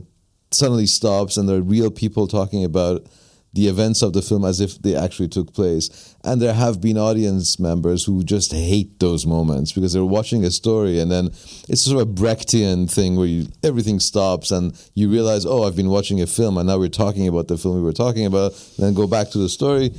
suddenly 0.50 0.88
stops, 0.88 1.38
and 1.38 1.48
there 1.48 1.58
are 1.58 1.62
real 1.62 1.92
people 1.92 2.28
talking 2.28 2.66
about 2.66 3.06
the 3.54 3.68
events 3.68 4.02
of 4.02 4.14
the 4.14 4.22
film 4.22 4.46
as 4.46 4.62
if 4.62 4.82
they 4.82 4.96
actually 4.96 5.28
took 5.28 5.54
place. 5.54 6.16
And 6.24 6.42
there 6.42 6.54
have 6.54 6.80
been 6.80 6.98
audience 6.98 7.60
members 7.60 8.06
who 8.06 8.24
just 8.24 8.54
hate 8.54 9.00
those 9.00 9.26
moments 9.26 9.74
because 9.74 9.92
they're 9.92 10.06
watching 10.06 10.46
a 10.46 10.52
story 10.52 11.00
and 11.00 11.12
then 11.12 11.28
it's 11.68 11.82
sort 11.82 12.02
of 12.02 12.08
a 12.08 12.12
Brechtian 12.12 12.90
thing 12.90 13.18
where 13.18 13.28
you, 13.28 13.48
everything 13.64 14.00
stops 14.00 14.52
and 14.52 14.74
you 14.96 15.10
realize, 15.10 15.46
oh, 15.46 15.64
I've 15.64 15.76
been 15.76 15.90
watching 15.90 16.22
a 16.22 16.28
film 16.28 16.58
and 16.58 16.68
now 16.68 16.78
we're 16.78 16.88
talking 16.88 17.28
about 17.28 17.50
the 17.50 17.58
film 17.58 17.76
we 17.76 17.82
were 17.82 17.92
talking 17.92 18.26
about, 18.26 18.54
then 18.80 18.94
go 18.94 19.06
back 19.08 19.30
to 19.32 19.38
the 19.38 19.50
story. 19.50 19.92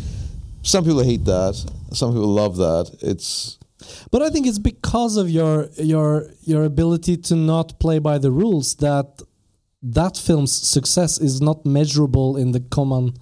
Some 0.62 0.84
people 0.84 1.02
hate 1.02 1.24
that. 1.26 1.54
Some 1.92 2.12
people 2.12 2.28
love 2.28 2.56
that. 2.56 2.96
It's 3.02 3.58
But 4.10 4.22
I 4.22 4.30
think 4.30 4.46
it's 4.46 4.60
because 4.60 5.16
of 5.16 5.28
your 5.28 5.68
your 5.76 6.30
your 6.42 6.64
ability 6.64 7.18
to 7.28 7.36
not 7.36 7.78
play 7.80 7.98
by 7.98 8.16
the 8.18 8.30
rules 8.30 8.76
that 8.76 9.20
that 9.82 10.16
film's 10.16 10.52
success 10.52 11.18
is 11.18 11.40
not 11.40 11.66
measurable 11.66 12.36
in 12.36 12.52
the 12.52 12.60
common 12.60 13.14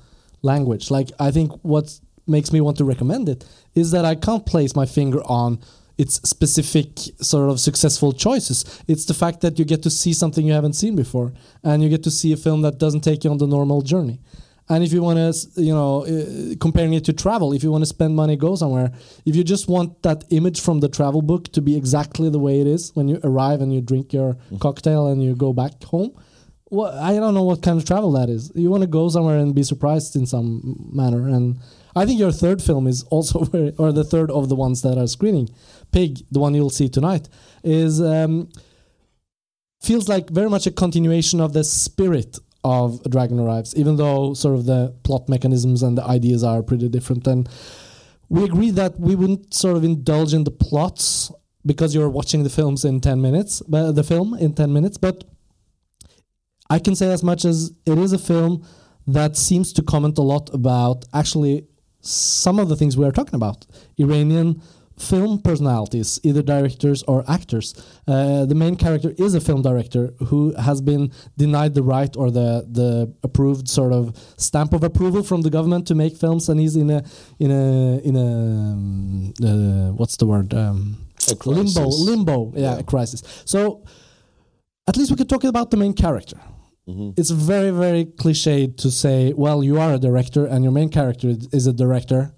language. 0.42 0.90
Like 0.90 1.11
I 1.18 1.31
think 1.31 1.53
what 1.62 1.98
makes 2.26 2.53
me 2.53 2.61
want 2.61 2.76
to 2.79 2.85
recommend 2.85 3.29
it 3.29 3.44
is 3.74 3.90
that 3.90 4.05
I 4.05 4.14
can't 4.14 4.46
place 4.46 4.74
my 4.76 4.87
finger 4.87 5.20
on 5.24 5.59
its 5.98 6.14
specific 6.29 6.88
sort 7.20 7.50
of 7.50 7.61
successful 7.61 8.12
choices. 8.12 8.83
It's 8.88 9.05
the 9.05 9.12
fact 9.12 9.42
that 9.42 9.59
you 9.59 9.66
get 9.66 9.83
to 9.83 9.90
see 9.90 10.14
something 10.14 10.46
you 10.46 10.55
haven't 10.55 10.72
seen 10.72 10.96
before, 10.96 11.35
and 11.62 11.83
you 11.83 11.90
get 11.90 12.03
to 12.05 12.11
see 12.11 12.33
a 12.33 12.38
film 12.38 12.62
that 12.62 12.79
doesn't 12.79 13.03
take 13.03 13.24
you 13.24 13.31
on 13.31 13.38
the 13.38 13.46
normal 13.46 13.83
journey. 13.83 14.20
And 14.70 14.85
if 14.85 14.92
you 14.92 15.03
want 15.03 15.18
to, 15.18 15.61
you 15.61 15.74
know, 15.74 16.05
uh, 16.05 16.55
comparing 16.61 16.94
it 16.94 17.05
to 17.07 17.12
travel, 17.12 17.53
if 17.53 17.62
you 17.64 17.72
want 17.72 17.83
to 17.83 17.87
spend 17.87 18.14
money, 18.14 18.37
go 18.37 18.55
somewhere. 18.55 18.92
If 19.26 19.35
you 19.35 19.42
just 19.42 19.68
want 19.68 20.03
that 20.05 20.24
image 20.31 20.61
from 20.61 20.79
the 20.79 20.88
travel 20.88 21.22
book 21.22 21.53
to 21.53 21.61
be 21.61 21.76
exactly 21.76 22.31
the 22.31 22.38
way 22.38 22.61
it 22.61 22.68
is 22.68 22.92
when 22.94 23.09
you 23.09 23.18
arrive 23.24 23.61
and 23.61 23.74
you 23.74 23.81
drink 23.81 24.12
your 24.12 24.37
cocktail 24.61 25.09
and 25.09 25.22
you 25.22 25.35
go 25.35 25.53
back 25.53 25.83
home, 25.83 26.12
well, 26.70 26.96
I 26.96 27.14
don't 27.14 27.35
know 27.35 27.42
what 27.42 27.62
kind 27.62 27.78
of 27.78 27.85
travel 27.85 28.12
that 28.12 28.28
is. 28.28 28.52
You 28.54 28.70
want 28.70 28.83
to 28.83 28.87
go 28.87 29.09
somewhere 29.09 29.38
and 29.38 29.54
be 29.54 29.64
surprised 29.64 30.14
in 30.14 30.24
some 30.24 30.90
manner. 30.92 31.28
And 31.28 31.59
I 31.96 32.06
think 32.06 32.20
your 32.20 32.30
third 32.30 32.62
film 32.62 32.87
is 32.87 33.02
also 33.04 33.44
very, 33.44 33.74
or 33.76 33.92
the 33.92 34.04
third 34.04 34.30
of 34.30 34.48
the 34.48 34.54
ones 34.54 34.83
that 34.83 34.96
are 34.96 35.09
screening, 35.09 35.50
Pig, 35.90 36.20
the 36.30 36.38
one 36.38 36.54
you'll 36.54 36.70
see 36.70 36.88
tonight, 36.88 37.28
is 37.64 38.00
um, 38.00 38.48
feels 39.83 40.09
like 40.09 40.30
very 40.30 40.48
much 40.48 40.66
a 40.66 40.70
continuation 40.70 41.40
of 41.40 41.52
the 41.52 41.64
spirit 41.64 42.38
of 42.62 43.02
Dragon 43.11 43.40
Arrives, 43.40 43.74
even 43.74 43.96
though 43.96 44.35
sort 44.35 44.54
of 44.54 44.66
the 44.66 44.94
plot 45.02 45.28
mechanisms 45.28 45.83
and 45.83 45.98
the 45.98 46.04
ideas 46.04 46.44
are 46.44 46.62
pretty 46.62 46.88
different. 46.88 47.26
And 47.26 47.48
we 48.28 48.44
agreed 48.44 48.76
that 48.76 49.00
we 49.00 49.16
wouldn't 49.16 49.52
sort 49.52 49.76
of 49.76 49.83
indulge 49.83 50.35
in 50.35 50.44
the 50.44 50.50
plots 50.52 51.33
because 51.66 51.94
you're 51.94 52.09
watching 52.09 52.44
the 52.44 52.50
films 52.50 52.85
in 52.85 53.00
10 53.00 53.20
minutes, 53.20 53.61
but 53.62 53.92
the 53.92 54.04
film 54.04 54.35
in 54.35 54.54
10 54.54 54.72
minutes, 54.72 54.98
but 54.98 55.24
I 56.70 56.78
can 56.78 56.94
say 56.94 57.09
as 57.12 57.22
much 57.22 57.44
as 57.44 57.72
it 57.85 57.98
is 57.98 58.12
a 58.12 58.18
film 58.18 58.52
that 59.06 59.37
seems 59.37 59.72
to 59.74 59.83
comment 59.83 60.16
a 60.18 60.22
lot 60.22 60.46
about 60.54 61.04
actually 61.12 61.66
some 62.00 62.59
of 62.62 62.68
the 62.70 62.76
things 62.76 62.96
we 62.96 63.04
are 63.04 63.12
talking 63.12 63.35
about 63.35 63.66
Iranian 63.98 64.62
film 65.12 65.40
personalities, 65.40 66.20
either 66.22 66.42
directors 66.42 67.02
or 67.04 67.18
actors. 67.26 67.66
Uh, 68.06 68.44
the 68.44 68.54
main 68.54 68.76
character 68.76 69.11
is 69.16 69.35
a 69.35 69.40
film 69.40 69.62
director 69.62 70.12
who 70.28 70.54
has 70.56 70.80
been 70.83 71.11
denied 71.38 71.72
the 71.74 71.83
right 71.83 72.14
or 72.16 72.30
the 72.30 72.66
the 72.80 72.90
approved 73.22 73.66
sort 73.68 73.92
of 73.92 74.02
stamp 74.37 74.70
of 74.74 74.83
approval 74.85 75.22
from 75.30 75.40
the 75.46 75.50
government 75.50 75.87
to 75.87 75.94
make 75.94 76.14
films, 76.24 76.48
and 76.50 76.61
he's 76.61 76.76
in 76.76 76.90
a 76.90 77.02
in 77.44 77.50
a 77.50 77.64
in 78.09 78.14
a 78.16 78.28
um, 78.72 79.33
uh, 79.42 79.90
what's 79.98 80.16
the 80.18 80.26
word 80.26 80.52
um, 80.54 80.78
A 81.33 81.35
crisis. 81.35 81.74
limbo 81.74 81.88
limbo 82.11 82.37
yeah, 82.54 82.61
Yeah. 82.74 82.78
a 82.78 82.83
crisis. 82.92 83.22
So 83.46 83.83
at 84.87 84.96
least 84.98 85.11
we 85.11 85.16
could 85.16 85.28
talk 85.28 85.44
about 85.44 85.70
the 85.70 85.76
main 85.78 85.94
character. 85.94 86.38
It's 87.16 87.31
very 87.31 87.70
very 87.70 88.05
cliched 88.05 88.76
to 88.79 88.90
say, 88.90 89.33
well, 89.37 89.62
you 89.62 89.79
are 89.81 89.94
a 89.94 89.98
director 89.98 90.46
and 90.46 90.64
your 90.64 90.72
main 90.72 90.88
character 90.88 91.29
is 91.53 91.66
a 91.66 91.72
director. 91.72 92.33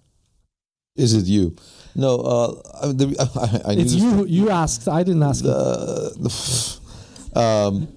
is 0.96 1.14
it 1.14 1.26
you? 1.26 1.56
No, 1.94 2.10
uh, 2.16 2.52
I, 2.82 2.86
the, 2.92 3.06
I, 3.66 3.70
I 3.70 3.74
It's 3.74 3.94
you. 3.94 4.24
You 4.26 4.50
asked. 4.50 4.88
I 4.88 5.02
didn't 5.02 5.22
ask. 5.22 5.44
it. 5.44 5.50
uh, 5.50 6.10
um, 7.38 7.88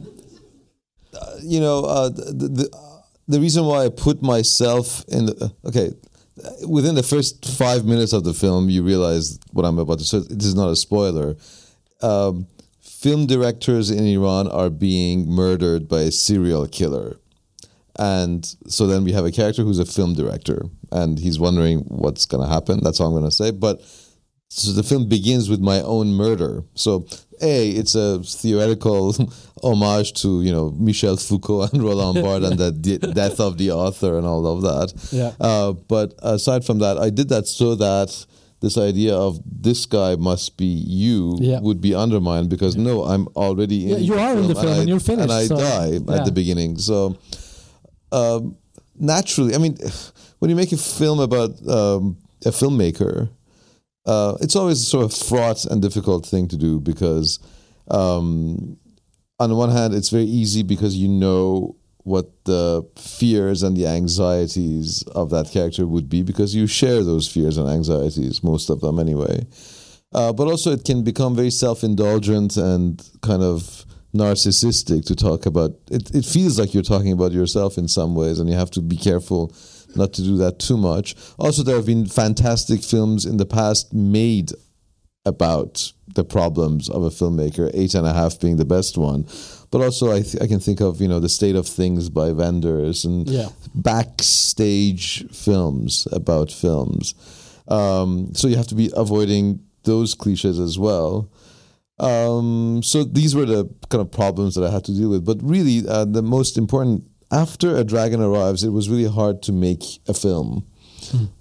you 1.43 1.59
know, 1.59 1.85
uh, 1.85 2.09
the, 2.09 2.49
the 2.59 2.65
the 3.27 3.39
reason 3.39 3.65
why 3.65 3.85
I 3.85 3.89
put 3.89 4.21
myself 4.21 5.03
in 5.07 5.27
the 5.27 5.53
okay, 5.65 5.91
within 6.67 6.95
the 6.95 7.03
first 7.03 7.45
five 7.57 7.85
minutes 7.85 8.13
of 8.13 8.23
the 8.23 8.33
film, 8.33 8.69
you 8.69 8.83
realize 8.83 9.39
what 9.51 9.65
I'm 9.65 9.79
about 9.79 9.99
to 9.99 10.05
say. 10.05 10.19
This 10.19 10.45
is 10.45 10.55
not 10.55 10.69
a 10.69 10.75
spoiler. 10.75 11.35
Um, 12.01 12.47
film 13.05 13.27
directors 13.27 13.91
in 13.91 14.03
Iran 14.07 14.47
are 14.47 14.71
being 14.71 15.29
murdered 15.29 15.87
by 15.87 16.01
a 16.01 16.11
serial 16.11 16.65
killer. 16.65 17.17
And 17.99 18.43
so 18.67 18.87
then 18.87 19.03
we 19.03 19.11
have 19.11 19.25
a 19.25 19.31
character 19.31 19.61
who's 19.61 19.77
a 19.77 19.85
film 19.85 20.15
director, 20.15 20.63
and 20.91 21.19
he's 21.19 21.37
wondering 21.37 21.81
what's 21.81 22.25
going 22.25 22.41
to 22.41 22.51
happen. 22.51 22.79
That's 22.81 22.99
all 22.99 23.09
I'm 23.09 23.13
going 23.13 23.23
to 23.25 23.29
say. 23.43 23.51
But 23.51 23.79
so 24.49 24.71
the 24.71 24.81
film 24.81 25.07
begins 25.07 25.51
with 25.51 25.59
my 25.59 25.81
own 25.81 26.15
murder. 26.15 26.63
So 26.73 27.05
a 27.43 27.69
it's 27.69 27.93
a 27.93 28.23
theoretical 28.23 29.13
homage 29.63 30.13
to 30.23 30.41
you 30.41 30.51
know 30.51 30.71
Michel 30.71 31.15
Foucault 31.15 31.69
and 31.73 31.83
Roland 31.87 32.23
Barthes 32.23 32.49
and 32.49 32.59
the 32.59 32.71
de- 32.71 32.97
death 32.97 33.39
of 33.39 33.59
the 33.59 33.69
author 33.69 34.17
and 34.17 34.25
all 34.25 34.47
of 34.47 34.63
that. 34.63 34.87
Yeah. 35.11 35.33
Uh, 35.39 35.73
but 35.73 36.15
aside 36.23 36.65
from 36.65 36.79
that, 36.79 36.97
I 36.97 37.11
did 37.11 37.29
that 37.29 37.45
so 37.45 37.75
that 37.75 38.25
this 38.65 38.77
idea 38.91 39.13
of 39.27 39.31
this 39.67 39.85
guy 39.97 40.11
must 40.29 40.57
be 40.57 40.65
you 41.05 41.37
Yeah. 41.39 41.59
would 41.67 41.79
be 41.87 41.93
undermined 42.05 42.47
because 42.49 42.73
no, 42.89 42.93
I'm 43.11 43.25
already 43.45 43.79
in. 43.83 43.89
Yeah, 43.89 43.97
you 44.09 44.15
are 44.25 44.33
in 44.41 44.47
the 44.51 44.55
film 44.63 44.73
I, 44.73 44.77
and 44.81 44.89
you're 44.89 44.99
finished, 45.11 45.29
and 45.29 45.31
I 45.31 45.45
so- 45.47 45.57
die 45.57 45.91
yeah. 46.07 46.15
at 46.17 46.25
the 46.25 46.31
beginning. 46.41 46.71
So 46.89 46.95
um, 48.11 48.57
naturally, 49.13 49.53
I 49.55 49.59
mean, 49.59 49.77
when 50.39 50.49
you 50.51 50.55
make 50.55 50.71
a 50.71 50.77
film 50.77 51.19
about 51.19 51.51
um, 51.79 52.17
a 52.45 52.49
filmmaker, 52.59 53.29
uh, 54.05 54.33
it's 54.41 54.55
always 54.55 54.79
sort 54.93 55.05
of 55.05 55.11
fraught 55.13 55.65
and 55.65 55.81
difficult 55.81 56.25
thing 56.25 56.47
to 56.53 56.57
do 56.57 56.79
because, 56.79 57.39
um, 57.99 58.77
on 59.39 59.47
the 59.51 59.55
one 59.55 59.71
hand, 59.71 59.93
it's 59.93 60.09
very 60.09 60.29
easy 60.41 60.63
because 60.63 60.93
you 60.95 61.07
know 61.07 61.75
what 62.05 62.45
the 62.45 62.87
fears 62.95 63.63
and 63.63 63.75
the 63.75 63.87
anxieties 63.87 65.03
of 65.15 65.31
that 65.31 65.49
character 65.49 65.87
would 65.87 66.07
be 66.07 66.21
because 66.21 66.53
you 66.53 66.67
share 66.67 67.03
those 67.03 67.27
fears 67.27 67.57
and 67.57 67.67
anxieties, 67.67 68.43
most 68.43 68.69
of 68.69 68.79
them 68.79 68.99
anyway. 68.99 69.43
Uh, 70.13 70.31
but 70.31 70.47
also, 70.47 70.71
it 70.71 70.85
can 70.85 71.03
become 71.03 71.35
very 71.35 71.49
self 71.49 71.83
indulgent 71.83 72.57
and 72.57 73.09
kind 73.21 73.41
of 73.41 73.85
narcissistic 74.13 75.03
to 75.05 75.15
talk 75.15 75.47
about. 75.47 75.71
It, 75.89 76.13
it 76.13 76.25
feels 76.25 76.59
like 76.59 76.75
you're 76.75 76.83
talking 76.83 77.11
about 77.11 77.31
yourself 77.31 77.75
in 77.77 77.87
some 77.87 78.13
ways, 78.13 78.39
and 78.39 78.47
you 78.47 78.55
have 78.55 78.71
to 78.71 78.81
be 78.81 78.97
careful 78.97 79.51
not 79.95 80.13
to 80.13 80.21
do 80.21 80.37
that 80.37 80.59
too 80.59 80.77
much. 80.77 81.15
Also, 81.39 81.63
there 81.63 81.75
have 81.75 81.87
been 81.87 82.05
fantastic 82.05 82.83
films 82.83 83.25
in 83.25 83.37
the 83.37 83.47
past 83.47 83.95
made 83.95 84.51
about 85.25 85.91
the 86.13 86.23
problems 86.23 86.87
of 86.87 87.03
a 87.03 87.09
filmmaker, 87.09 87.71
Eight 87.73 87.95
and 87.95 88.05
a 88.05 88.13
Half 88.13 88.39
being 88.39 88.57
the 88.57 88.65
best 88.65 88.95
one. 88.95 89.25
But 89.75 89.83
also, 89.83 90.09
I, 90.09 90.21
th- 90.21 90.41
I 90.41 90.47
can 90.47 90.61
think 90.61 90.79
of, 90.79 91.01
you 91.01 91.07
know, 91.09 91.19
The 91.19 91.27
State 91.27 91.57
of 91.57 91.67
Things 91.67 92.07
by 92.07 92.31
Wenders 92.31 93.03
and 93.03 93.27
Yeah. 93.27 93.49
backstage 93.75 95.25
films 95.33 96.07
about 96.13 96.49
films. 96.49 97.13
Um, 97.67 98.29
so 98.35 98.47
you 98.47 98.55
have 98.55 98.67
to 98.67 98.75
be 98.75 98.89
avoiding 98.95 99.59
those 99.83 100.15
cliches 100.15 100.59
as 100.59 100.79
well. 100.79 101.29
Um, 101.99 102.83
so 102.83 103.03
these 103.03 103.35
were 103.35 103.45
the 103.45 103.69
kind 103.89 103.99
of 104.01 104.11
problems 104.11 104.55
that 104.55 104.63
I 104.63 104.71
had 104.71 104.85
to 104.85 104.93
deal 104.93 105.09
with. 105.09 105.25
But 105.25 105.39
really, 105.43 105.85
uh, 105.85 106.05
the 106.05 106.21
most 106.23 106.57
important 106.57 107.03
after 107.29 107.75
a 107.75 107.83
dragon 107.83 108.21
arrives, 108.21 108.63
it 108.63 108.69
was 108.69 108.87
really 108.89 109.09
hard 109.09 109.41
to 109.43 109.51
make 109.51 109.83
a 110.07 110.13
film 110.13 110.63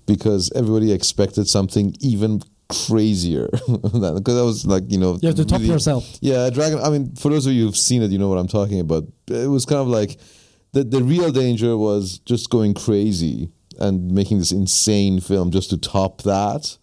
because 0.07 0.51
everybody 0.57 0.90
expected 0.90 1.47
something 1.47 1.94
even 2.01 2.42
crazier 2.68 3.48
because 3.68 4.37
I 4.38 4.42
was 4.42 4.66
like 4.66 4.85
you 4.88 4.98
know 4.98 5.18
You 5.22 5.29
have 5.29 5.37
to 5.37 5.44
top 5.44 5.61
really- 5.61 5.72
yourself. 5.72 6.18
yeah, 6.20 6.50
Dragon. 6.50 6.79
I 6.81 6.90
mean, 6.90 7.14
for 7.14 7.31
those 7.31 7.46
of 7.46 7.53
you 7.53 7.64
who've 7.66 7.77
seen 7.77 8.03
it, 8.03 8.11
you 8.11 8.18
know 8.18 8.29
what 8.29 8.38
I'm 8.38 8.48
talking 8.48 8.81
about. 8.81 9.05
It 9.29 9.48
was 9.48 9.64
kind 9.66 9.81
of 9.81 9.88
like 9.88 10.18
the 10.72 10.85
the 10.85 11.03
real 11.03 11.31
danger 11.31 11.77
was 11.77 12.18
just 12.20 12.50
going 12.50 12.74
crazy 12.74 13.51
and 13.78 14.11
making 14.12 14.38
this 14.38 14.53
insane 14.53 15.20
film 15.20 15.51
just 15.51 15.70
to 15.70 15.76
top 15.76 16.22
that. 16.22 16.78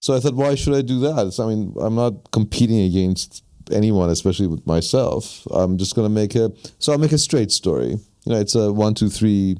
So 0.00 0.14
I 0.14 0.20
thought, 0.20 0.34
why 0.34 0.54
should 0.54 0.74
I 0.74 0.82
do 0.82 1.00
that? 1.00 1.18
It's- 1.28 1.38
I 1.40 1.46
mean, 1.46 1.74
I'm 1.80 1.94
not 1.94 2.30
competing 2.30 2.80
against 2.80 3.42
anyone, 3.72 4.10
especially 4.10 4.46
with 4.46 4.66
myself. 4.66 5.46
I'm 5.50 5.78
just 5.78 5.94
gonna 5.94 6.08
make 6.10 6.34
a. 6.34 6.52
So 6.78 6.92
I'll 6.92 6.98
make 6.98 7.12
a 7.12 7.18
straight 7.18 7.50
story. 7.50 7.96
You 8.26 8.32
know, 8.32 8.38
it's 8.40 8.54
a 8.54 8.72
one, 8.72 8.94
two, 8.94 9.08
three. 9.10 9.58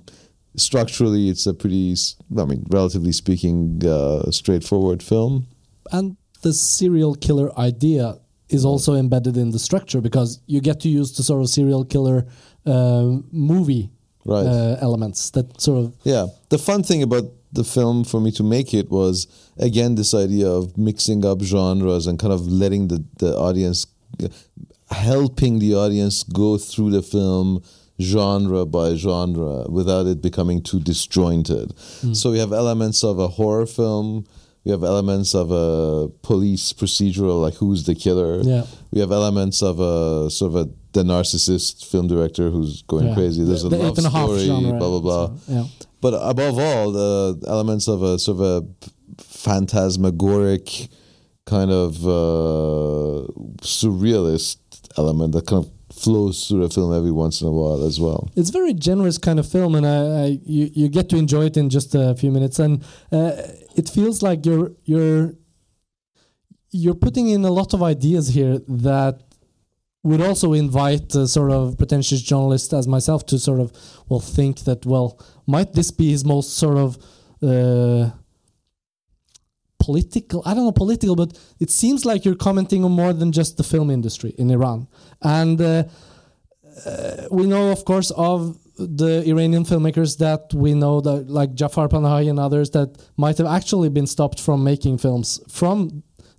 Structurally, 0.57 1.29
it's 1.29 1.47
a 1.47 1.55
pretty, 1.55 1.95
I 2.39 2.45
mean, 2.45 2.65
relatively 2.71 3.13
speaking, 3.13 3.83
uh, 3.85 4.31
straightforward 4.31 5.03
film. 5.03 5.47
and 5.93 6.17
the 6.43 6.53
serial 6.53 7.15
killer 7.15 7.49
idea 7.59 8.19
is 8.51 8.65
also 8.65 8.95
embedded 8.95 9.37
in 9.37 9.51
the 9.51 9.59
structure 9.59 10.01
because 10.01 10.41
you 10.47 10.61
get 10.61 10.79
to 10.81 10.89
use 10.89 11.13
the 11.17 11.23
sort 11.23 11.41
of 11.43 11.49
serial 11.49 11.85
killer 11.85 12.27
uh, 12.67 13.07
movie 13.33 13.91
Right. 14.27 14.47
uh, 14.47 14.77
elements 14.81 15.31
that 15.31 15.61
sort 15.61 15.79
of 15.85 15.93
Yeah. 16.05 16.27
The 16.49 16.59
fun 16.59 16.83
thing 16.83 17.03
about 17.03 17.25
the 17.53 17.65
film 17.65 18.05
for 18.05 18.21
me 18.21 18.31
to 18.33 18.43
make 18.43 18.73
it 18.75 18.91
was 18.91 19.27
again 19.59 19.95
this 19.97 20.13
idea 20.15 20.49
of 20.49 20.77
mixing 20.79 21.25
up 21.25 21.41
genres 21.43 22.07
and 22.07 22.19
kind 22.19 22.33
of 22.33 22.47
letting 22.47 22.89
the, 22.89 23.05
the 23.19 23.37
audience 23.37 23.87
helping 24.91 25.59
the 25.59 25.75
audience 25.75 26.23
go 26.23 26.57
through 26.59 26.91
the 26.91 27.03
film 27.03 27.63
genre 28.01 28.67
by 28.67 28.95
genre 28.95 29.67
without 29.69 30.07
it 30.07 30.21
becoming 30.21 30.61
too 30.63 30.81
disjointed. 30.81 31.73
So 32.13 32.31
we 32.33 32.39
have 32.39 32.53
elements 32.53 33.05
of 33.05 33.19
a 33.19 33.29
horror 33.29 33.67
film. 33.67 34.27
We 34.65 34.71
have 34.71 34.83
elements 34.83 35.35
of 35.35 35.51
a 35.51 36.09
police 36.23 36.73
procedural, 36.73 37.41
like 37.41 37.55
who's 37.55 37.85
the 37.85 37.95
killer. 37.95 38.41
Yeah. 38.43 38.65
We 38.91 39.01
have 39.01 39.13
elements 39.13 39.63
of 39.63 39.79
a 39.79 40.31
sort 40.31 40.55
of 40.55 40.57
a 40.57 40.71
the 40.93 41.03
narcissist 41.03 41.85
film 41.85 42.07
director 42.07 42.51
who's 42.51 42.83
going 42.83 43.09
Yeah. 43.09 43.15
crazy. 43.15 43.43
There's 43.45 43.63
The- 43.63 43.69
a 43.69 43.77
love 43.77 43.93
eight 43.93 43.99
and 43.99 44.07
a 44.07 44.11
half 44.11 44.27
story, 44.29 44.47
genre, 44.47 44.79
blah 44.79 44.89
blah 44.91 45.01
blah. 45.01 45.27
so, 45.27 45.53
yeah. 45.53 45.65
But 46.01 46.15
above 46.23 46.59
all, 46.59 46.93
the 46.93 47.39
elements 47.47 47.89
of 47.89 48.03
a 48.03 48.19
sort 48.19 48.41
of 48.41 48.43
a 48.43 48.67
phantasmagoric 49.19 50.89
kind 51.47 51.71
of 51.71 52.07
uh, 52.07 53.27
surrealist 53.63 54.57
element 54.97 55.33
that 55.33 55.47
kind 55.47 55.65
of 55.65 55.71
flows 56.05 56.47
through 56.47 56.61
the 56.67 56.69
film 56.69 56.93
every 56.93 57.11
once 57.11 57.41
in 57.41 57.49
a 57.49 57.51
while 57.51 57.85
as 57.85 58.01
well. 58.01 58.31
It's 58.37 58.51
very 58.51 58.75
generous 58.75 59.19
kind 59.19 59.39
of 59.39 59.47
film, 59.51 59.75
and 59.75 59.87
I, 59.87 59.99
I 60.23 60.27
you 60.45 60.71
you 60.73 60.89
get 60.89 61.09
to 61.11 61.17
enjoy 61.17 61.47
it 61.47 61.57
in 61.57 61.71
just 61.71 61.95
a 61.95 62.15
few 62.15 62.31
minutes, 62.31 62.59
and 62.59 62.83
uh, 63.11 63.33
it 63.77 63.89
feels 63.89 64.23
like 64.23 64.47
you're 64.47 64.73
you're 64.85 65.35
you're 66.71 66.95
putting 66.95 67.29
in 67.29 67.45
a 67.45 67.51
lot 67.51 67.73
of 67.75 67.83
ideas 67.83 68.29
here 68.29 68.59
that 68.69 69.23
would 70.03 70.21
also 70.21 70.53
invite 70.53 71.15
a 71.15 71.27
sort 71.27 71.51
of 71.51 71.79
pretentious 71.79 72.21
journalist 72.21 72.73
as 72.73 72.87
myself 72.87 73.25
to 73.27 73.39
sort 73.39 73.61
of 73.61 73.73
well 74.09 74.21
think 74.21 74.61
that 74.61 74.85
well 74.85 75.19
might 75.47 75.73
this 75.73 75.91
be 75.91 76.11
his 76.11 76.25
most 76.25 76.59
sort 76.59 76.77
of 76.77 76.99
uh, 77.43 78.11
political 79.87 80.39
i 80.47 80.51
don't 80.55 80.65
know 80.69 80.79
political 80.85 81.15
but 81.23 81.31
it 81.65 81.71
seems 81.81 82.01
like 82.11 82.21
you're 82.25 82.43
commenting 82.49 82.81
on 82.87 82.93
more 83.03 83.13
than 83.21 83.31
just 83.41 83.57
the 83.57 83.67
film 83.73 83.89
industry 83.99 84.33
in 84.43 84.47
iran. 84.57 84.79
And 85.39 85.61
uh, 85.61 85.85
uh, 86.87 87.29
we 87.39 87.45
know 87.53 87.65
of 87.77 87.81
course 87.85 88.11
of 88.33 88.39
the 88.77 89.15
iranian 89.33 89.65
filmmakers 89.71 90.13
that 90.25 90.43
we 90.65 90.71
know 90.83 90.97
that 91.09 91.21
like 91.39 91.51
jafar 91.61 91.89
panahi 91.89 92.29
and 92.31 92.39
others 92.47 92.69
that 92.77 92.89
might 93.25 93.39
have 93.41 93.51
actually 93.59 93.91
been 93.99 94.09
stopped 94.17 94.41
from 94.47 94.59
making 94.73 94.99
films 94.99 95.29
from 95.59 95.77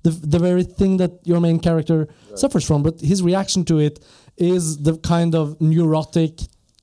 the, 0.06 0.12
the 0.12 0.40
very 0.40 0.64
thing 0.64 0.98
that 0.98 1.12
your 1.24 1.42
main 1.42 1.60
character 1.60 2.08
suffers 2.36 2.66
from. 2.66 2.84
But 2.84 3.02
his 3.02 3.22
reaction 3.24 3.66
to 3.66 3.80
it 3.80 4.00
is 4.38 4.84
the 4.84 4.98
kind 5.00 5.34
of 5.36 5.60
neurotic 5.60 6.34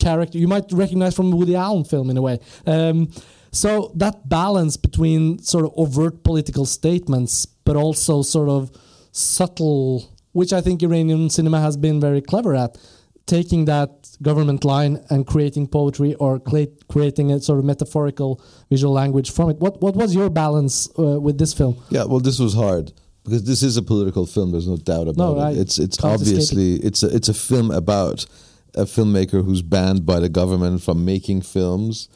character 0.01 0.37
you 0.39 0.49
might 0.49 0.71
recognize 0.73 1.15
from 1.15 1.31
Woody 1.31 1.55
Allen 1.55 1.85
film 1.85 2.11
in 2.11 2.17
a 2.17 2.23
way. 2.23 2.41
Um, 2.67 3.11
so 3.53 3.93
that 3.97 4.29
balance 4.29 4.77
between 4.77 5.39
sort 5.39 5.67
of 5.67 5.73
overt 5.77 6.25
political 6.25 6.65
statements, 6.65 7.47
but 7.47 7.77
also 7.77 8.23
sort 8.23 8.49
of 8.49 8.71
subtle, 9.13 10.11
which 10.33 10.53
I 10.53 10.61
think 10.61 10.83
Iranian 10.83 11.29
cinema 11.31 11.61
has 11.61 11.77
been 11.77 12.01
very 12.01 12.23
clever 12.23 12.55
at, 12.55 12.79
taking 13.27 13.67
that 13.67 13.91
government 14.23 14.65
line 14.65 15.05
and 15.11 15.27
creating 15.27 15.67
poetry 15.69 16.15
or 16.15 16.41
creating 16.89 17.31
a 17.31 17.41
sort 17.41 17.59
of 17.59 17.65
metaphorical 17.65 18.41
visual 18.71 18.93
language 18.93 19.31
from 19.31 19.51
it. 19.51 19.59
What 19.59 19.81
what 19.81 19.95
was 19.97 20.15
your 20.15 20.31
balance 20.31 20.89
uh, 20.99 21.21
with 21.21 21.39
this 21.39 21.53
film? 21.53 21.77
Yeah, 21.91 22.05
well, 22.05 22.21
this 22.21 22.39
was 22.39 22.55
hard 22.55 22.93
because 23.25 23.45
this 23.45 23.63
is 23.63 23.77
a 23.77 23.83
political 23.83 24.27
film. 24.27 24.51
There's 24.51 24.67
no 24.67 24.77
doubt 24.77 25.09
about 25.09 25.37
No, 25.37 25.37
it. 25.39 25.43
I 25.43 25.51
It's 25.53 25.79
it's 25.79 26.03
obviously 26.03 26.77
it's 26.77 27.03
a 27.03 27.15
it's 27.15 27.29
a 27.29 27.35
film 27.35 27.71
about 27.71 28.27
a 28.75 28.85
filmmaker 28.85 29.45
who's 29.45 29.63
banned 29.63 30.07
by 30.07 30.19
the 30.19 30.31
government 30.31 30.83
from 30.83 31.05
making 31.05 31.43
films, 31.43 32.09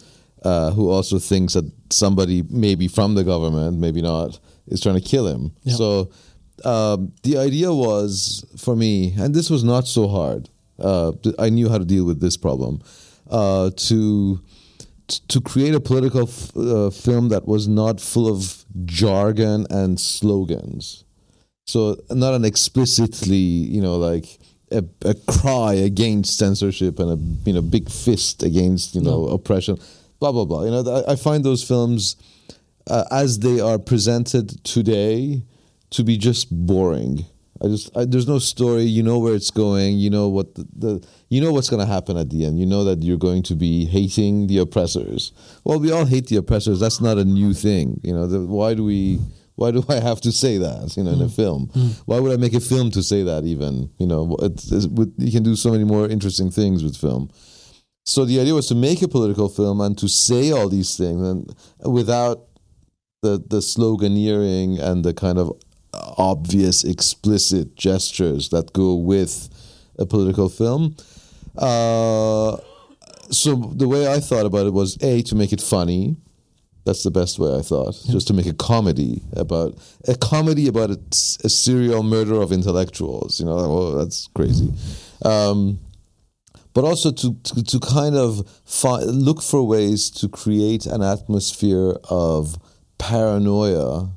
uh, 0.43 0.70
who 0.72 0.91
also 0.91 1.18
thinks 1.18 1.55
that 1.55 1.70
somebody 1.91 2.43
maybe 2.49 2.89
from 2.89 3.14
the 3.14 3.24
government, 3.24 3.78
maybe 3.78 4.03
not, 4.03 4.39
is 4.68 4.80
trying 4.80 4.95
to 4.97 5.01
kill 5.01 5.26
him. 5.26 5.53
Yeah. 5.62 5.74
So 5.74 6.11
um, 6.64 7.12
the 7.22 7.39
idea 7.39 7.72
was 7.72 8.45
for 8.59 8.76
me, 8.76 9.14
and 9.18 9.34
this 9.34 9.51
was 9.51 9.64
not 9.64 9.87
so 9.87 10.09
hard. 10.09 10.49
Uh, 10.78 11.12
I 11.39 11.49
knew 11.49 11.68
how 11.68 11.78
to 11.78 11.84
deal 11.84 12.05
with 12.05 12.20
this 12.20 12.37
problem. 12.37 12.82
Uh, 13.30 13.70
to 13.76 14.41
to 15.28 15.41
create 15.41 15.74
a 15.74 15.80
political 15.80 16.22
f- 16.28 16.57
uh, 16.57 16.91
film 16.91 17.28
that 17.28 17.47
was 17.47 17.68
not 17.68 18.01
full 18.01 18.28
of 18.28 18.64
jargon 18.84 19.66
and 19.70 20.01
slogans. 20.01 21.05
So 21.66 21.97
not 22.11 22.34
an 22.34 22.45
explicitly, 22.45 23.37
you 23.37 23.80
know, 23.80 23.97
like 23.97 24.39
a, 24.70 24.84
a 25.05 25.14
cry 25.14 25.74
against 25.74 26.39
censorship 26.39 26.99
and 26.99 27.11
a 27.11 27.49
you 27.49 27.53
know 27.53 27.62
big 27.62 27.89
fist 27.89 28.43
against 28.43 28.95
you 28.95 29.01
know 29.01 29.26
oppression, 29.26 29.78
blah 30.19 30.33
blah 30.33 30.45
blah. 30.45 30.64
You 30.64 30.71
know, 30.71 31.05
I 31.07 31.17
find 31.17 31.45
those 31.45 31.62
films 31.62 32.17
uh, 32.89 33.05
as 33.11 33.41
they 33.41 33.61
are 33.61 33.79
presented 33.79 34.62
today 34.64 35.43
to 35.91 36.05
be 36.05 36.17
just 36.17 36.51
boring. 36.51 37.27
I 37.62 37.69
just 37.69 37.97
I, 37.97 38.05
there's 38.05 38.29
no 38.29 38.39
story. 38.39 38.83
You 38.83 39.03
know 39.03 39.19
where 39.19 39.35
it's 39.35 39.51
going. 39.51 39.99
You 39.99 40.11
know 40.11 40.29
what 40.29 40.55
the, 40.55 40.67
the 40.77 41.07
you 41.29 41.41
know 41.41 41.53
what's 41.53 41.71
going 41.71 41.85
to 41.85 41.91
happen 41.91 42.17
at 42.17 42.31
the 42.31 42.45
end. 42.45 42.59
You 42.59 42.67
know 42.67 42.85
that 42.85 43.03
you're 43.03 43.17
going 43.17 43.43
to 43.45 43.55
be 43.55 43.87
hating 43.87 44.47
the 44.47 44.59
oppressors. 44.59 45.33
Well, 45.64 45.81
we 45.81 45.91
all 45.91 46.05
hate 46.05 46.27
the 46.27 46.37
oppressors. 46.37 46.81
That's 46.81 47.01
not 47.01 47.19
a 47.19 47.25
new 47.25 47.55
thing. 47.55 48.01
You 48.03 48.14
know, 48.14 48.27
the, 48.27 48.41
why 48.41 48.75
do 48.75 48.85
we? 48.85 49.21
Why 49.55 49.71
do 49.71 49.83
I 49.89 50.01
have 50.01 50.21
to 50.23 50.33
say 50.33 50.59
that? 50.59 50.97
You 50.97 51.05
know, 51.05 51.12
in 51.12 51.23
a 51.23 51.29
film. 51.29 51.69
Why 52.05 52.21
would 52.21 52.33
I 52.33 52.37
make 52.37 52.55
a 52.55 52.61
film 52.61 52.91
to 52.91 53.03
say 53.03 53.23
that? 53.23 53.45
Even 53.45 53.91
you 53.99 54.07
know, 54.07 54.37
it's, 54.43 54.71
it's, 54.71 54.87
you 55.17 55.33
can 55.33 55.43
do 55.43 55.57
so 55.57 55.71
many 55.71 55.85
more 55.85 56.09
interesting 56.09 56.51
things 56.51 56.85
with 56.85 56.97
film. 56.97 57.31
So 58.07 58.24
the 58.24 58.40
idea 58.40 58.54
was 58.54 58.68
to 58.68 58.76
make 58.76 59.02
a 59.02 59.09
political 59.09 59.48
film 59.48 59.80
and 59.80 59.98
to 59.98 60.09
say 60.09 60.52
all 60.52 60.68
these 60.68 60.96
things 60.96 61.26
and 61.26 61.54
without 61.84 62.46
the 63.22 63.38
the 63.38 63.59
sloganeering 63.59 64.80
and 64.80 65.04
the 65.04 65.12
kind 65.12 65.38
of 65.38 65.52
obvious 66.16 66.84
explicit 66.84 67.74
gestures 67.74 68.50
that 68.50 68.72
go 68.72 68.94
with 68.94 69.48
a 69.98 70.07
political 70.07 70.48
film. 70.48 70.96
Uh, 71.57 72.57
so 73.30 73.54
the 73.74 73.88
way 73.88 74.07
I 74.12 74.20
thought 74.20 74.46
about 74.46 74.66
it 74.66 74.72
was 74.72 74.96
a 75.02 75.22
to 75.22 75.34
make 75.34 75.52
it 75.52 75.61
funny. 75.61 76.16
That's 76.84 77.02
the 77.02 77.11
best 77.11 77.40
way 77.40 77.52
I 77.59 77.62
thought. 77.62 78.00
Just 78.09 78.28
to 78.28 78.34
make 78.34 78.46
a 78.46 78.54
comedy 78.54 79.22
about 79.32 79.76
a 80.07 80.14
comedy 80.14 80.68
about 80.68 80.90
a, 80.90 81.00
a 81.42 81.48
serial 81.48 82.04
murder 82.04 82.40
of 82.40 82.52
intellectuals. 82.52 83.40
You 83.40 83.46
know, 83.46 83.59
oh, 83.59 83.98
that's 83.98 84.28
crazy. 84.28 84.72
Um, 85.24 85.80
but 86.77 86.85
also 86.85 87.09
to, 87.20 87.29
to, 87.47 87.62
to 87.72 87.79
kind 87.81 88.14
of 88.27 88.31
fi- 88.66 89.05
look 89.27 89.41
for 89.51 89.61
ways 89.74 90.11
to 90.20 90.29
create 90.29 90.85
an 90.97 91.03
atmosphere 91.03 91.91
of 92.11 92.59
paranoia 92.99 94.11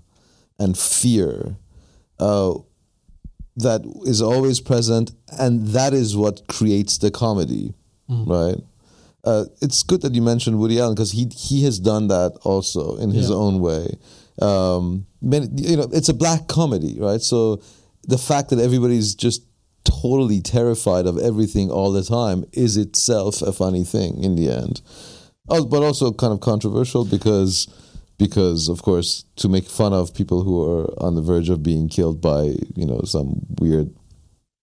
and 0.59 0.77
fear 0.77 1.55
uh, 2.19 2.53
that 3.55 3.81
is 4.05 4.21
always 4.21 4.59
present, 4.59 5.11
and 5.39 5.67
that 5.69 5.93
is 5.93 6.15
what 6.15 6.35
creates 6.47 6.97
the 6.97 7.11
comedy, 7.11 7.73
right? 8.09 8.57
Uh, 9.23 9.45
it's 9.61 9.83
good 9.83 10.01
that 10.01 10.13
you 10.15 10.21
mentioned 10.21 10.59
Woody 10.59 10.79
Allen 10.79 10.95
because 10.95 11.11
he 11.11 11.23
he 11.47 11.63
has 11.67 11.77
done 11.79 12.07
that 12.07 12.31
also 12.43 12.83
in 12.97 13.09
his 13.11 13.29
Yeah. 13.29 13.35
own 13.35 13.59
way. 13.59 13.85
Um, 14.41 15.05
many, 15.21 15.47
you 15.55 15.75
know, 15.77 15.87
it's 15.91 16.09
a 16.09 16.13
black 16.13 16.47
comedy, 16.47 16.97
right? 16.99 17.21
So 17.21 17.61
the 18.07 18.17
fact 18.17 18.49
that 18.49 18.59
everybody's 18.59 19.13
just 19.15 19.41
totally 19.83 20.41
terrified 20.41 21.05
of 21.05 21.17
everything 21.17 21.69
all 21.71 21.91
the 21.91 22.03
time 22.03 22.45
is 22.53 22.77
itself 22.77 23.41
a 23.41 23.51
funny 23.51 23.83
thing 23.83 24.23
in 24.23 24.35
the 24.35 24.49
end. 24.49 24.81
Oh, 25.49 25.65
but 25.65 25.81
also 25.83 26.11
kind 26.11 26.33
of 26.33 26.39
controversial 26.41 27.05
because 27.05 27.67
because 28.17 28.67
of 28.69 28.81
course 28.83 29.23
to 29.37 29.47
make 29.49 29.65
fun 29.65 29.93
of 29.93 30.13
people 30.13 30.43
who 30.43 30.61
are 30.69 30.85
on 31.01 31.15
the 31.15 31.21
verge 31.21 31.49
of 31.49 31.63
being 31.63 31.87
killed 31.89 32.21
by 32.21 32.53
you 32.75 32.85
know 32.85 33.01
some 33.03 33.41
weird 33.59 33.89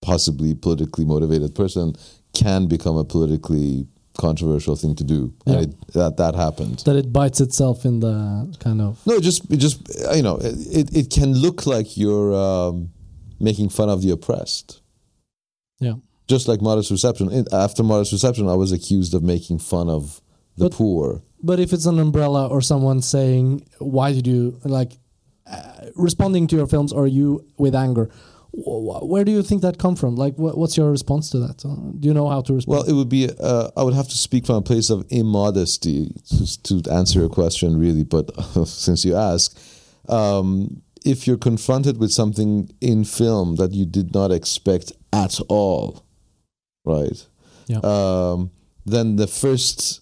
possibly 0.03 0.55
politically 0.55 1.05
motivated 1.05 1.55
person 1.55 1.95
can 2.35 2.67
become 2.69 2.97
a 2.97 3.05
politically 3.05 3.87
controversial 4.19 4.77
thing 4.77 4.95
to 4.95 5.05
do 5.05 5.33
Yeah. 5.47 5.55
and 5.55 5.63
it, 5.65 5.93
that 5.95 6.17
that 6.19 6.35
happened 6.35 6.81
That 6.85 6.97
it 6.97 7.13
bites 7.13 7.41
itself 7.41 7.85
in 7.85 8.01
the 8.01 8.55
kind 8.61 8.81
of 8.81 9.05
no, 9.07 9.15
it 9.15 9.23
just 9.23 9.51
it 9.51 9.57
just 9.57 9.79
you 10.15 10.23
know 10.23 10.39
it 10.43 10.95
it 10.95 11.11
can 11.11 11.33
look 11.35 11.67
like 11.67 11.97
you're 11.97 12.35
um, 12.35 12.91
making 13.41 13.71
fun 13.71 13.89
of 13.89 14.03
the 14.03 14.11
oppressed. 14.11 14.81
Yeah. 15.81 15.95
Just 16.29 16.49
like 16.49 16.61
modest 16.61 16.91
reception. 16.91 17.45
After 17.53 17.83
modest 17.83 18.13
reception, 18.13 18.49
I 18.49 18.55
was 18.55 18.73
accused 18.73 19.15
of 19.15 19.23
making 19.23 19.59
fun 19.61 19.89
of 19.89 20.21
the 20.57 20.65
But- 20.65 20.73
poor. 20.73 21.23
But 21.43 21.61
if 21.61 21.73
it's 21.73 21.87
an 21.87 21.99
umbrella 21.99 22.47
or 22.49 22.61
someone 22.63 23.03
saying, 23.03 23.63
"Why 23.79 24.13
did 24.13 24.27
you 24.27 24.59
like?" 24.65 24.99
Uh, 25.47 25.91
responding 25.95 26.49
to 26.49 26.57
your 26.57 26.67
films 26.67 26.93
or 26.93 27.07
you 27.07 27.45
with 27.57 27.73
anger, 27.75 28.11
wh- 28.53 28.81
wh- 28.87 29.05
where 29.09 29.23
do 29.25 29.31
you 29.31 29.43
think 29.43 29.63
that 29.63 29.79
come 29.79 29.95
from? 29.95 30.17
Like, 30.17 30.35
wh- 30.35 30.57
what's 30.59 30.77
your 30.77 30.91
response 30.91 31.31
to 31.31 31.39
that? 31.39 31.65
Uh, 31.65 31.77
do 32.01 32.09
you 32.09 32.15
know 32.15 32.29
how 32.29 32.41
to 32.41 32.55
respond? 32.55 32.79
Well, 32.79 32.89
it 32.89 32.95
would 32.95 33.09
be. 33.09 33.29
Uh, 33.31 33.69
I 33.77 33.85
would 33.85 33.95
have 33.95 34.09
to 34.09 34.17
speak 34.17 34.45
from 34.47 34.57
a 34.57 34.63
place 34.63 34.91
of 34.91 35.05
immodesty 35.11 36.11
to, 36.31 36.63
to 36.83 36.91
answer 36.91 37.21
your 37.21 37.29
question, 37.29 37.79
really. 37.79 38.03
But 38.03 38.31
since 38.67 39.05
you 39.05 39.15
ask, 39.15 39.57
um, 40.09 40.83
if 41.07 41.27
you're 41.27 41.39
confronted 41.39 41.99
with 41.99 42.11
something 42.11 42.69
in 42.81 43.05
film 43.05 43.57
that 43.57 43.73
you 43.73 43.87
did 43.87 44.13
not 44.13 44.33
expect 44.33 44.93
at 45.13 45.41
all, 45.49 46.05
right? 46.85 47.27
Yeah. 47.69 47.79
Um, 47.83 48.51
then 48.85 49.17
the 49.17 49.27
first 49.27 50.01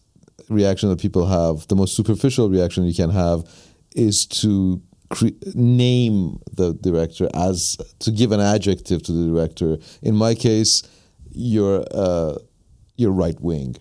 reaction 0.49 0.89
that 0.89 1.01
people 1.01 1.27
have, 1.27 1.69
the 1.69 1.77
most 1.77 1.95
superficial 1.95 2.49
reaction 2.49 2.85
you 2.85 2.95
can 2.95 3.11
have, 3.11 3.49
is 3.95 4.27
to 4.27 4.83
cre- 5.11 5.29
name 5.55 6.41
the 6.53 6.75
director 6.75 7.29
as 7.35 7.77
to 8.01 8.11
give 8.11 8.33
an 8.33 8.41
adjective 8.41 9.03
to 9.03 9.13
the 9.13 9.33
director. 9.33 9.79
In 10.03 10.17
my 10.17 10.35
case, 10.35 10.83
you're 11.31 11.85
uh, 11.91 12.37
you're 12.97 13.13
right 13.13 13.41
wing, 13.41 13.77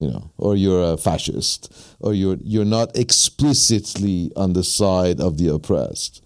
you 0.00 0.08
know, 0.08 0.30
or 0.38 0.56
you're 0.56 0.92
a 0.92 0.96
fascist, 0.96 1.72
or 2.00 2.14
you're 2.14 2.38
you're 2.42 2.64
not 2.64 2.96
explicitly 2.96 4.30
on 4.36 4.52
the 4.52 4.64
side 4.64 5.20
of 5.20 5.38
the 5.38 5.48
oppressed, 5.48 6.22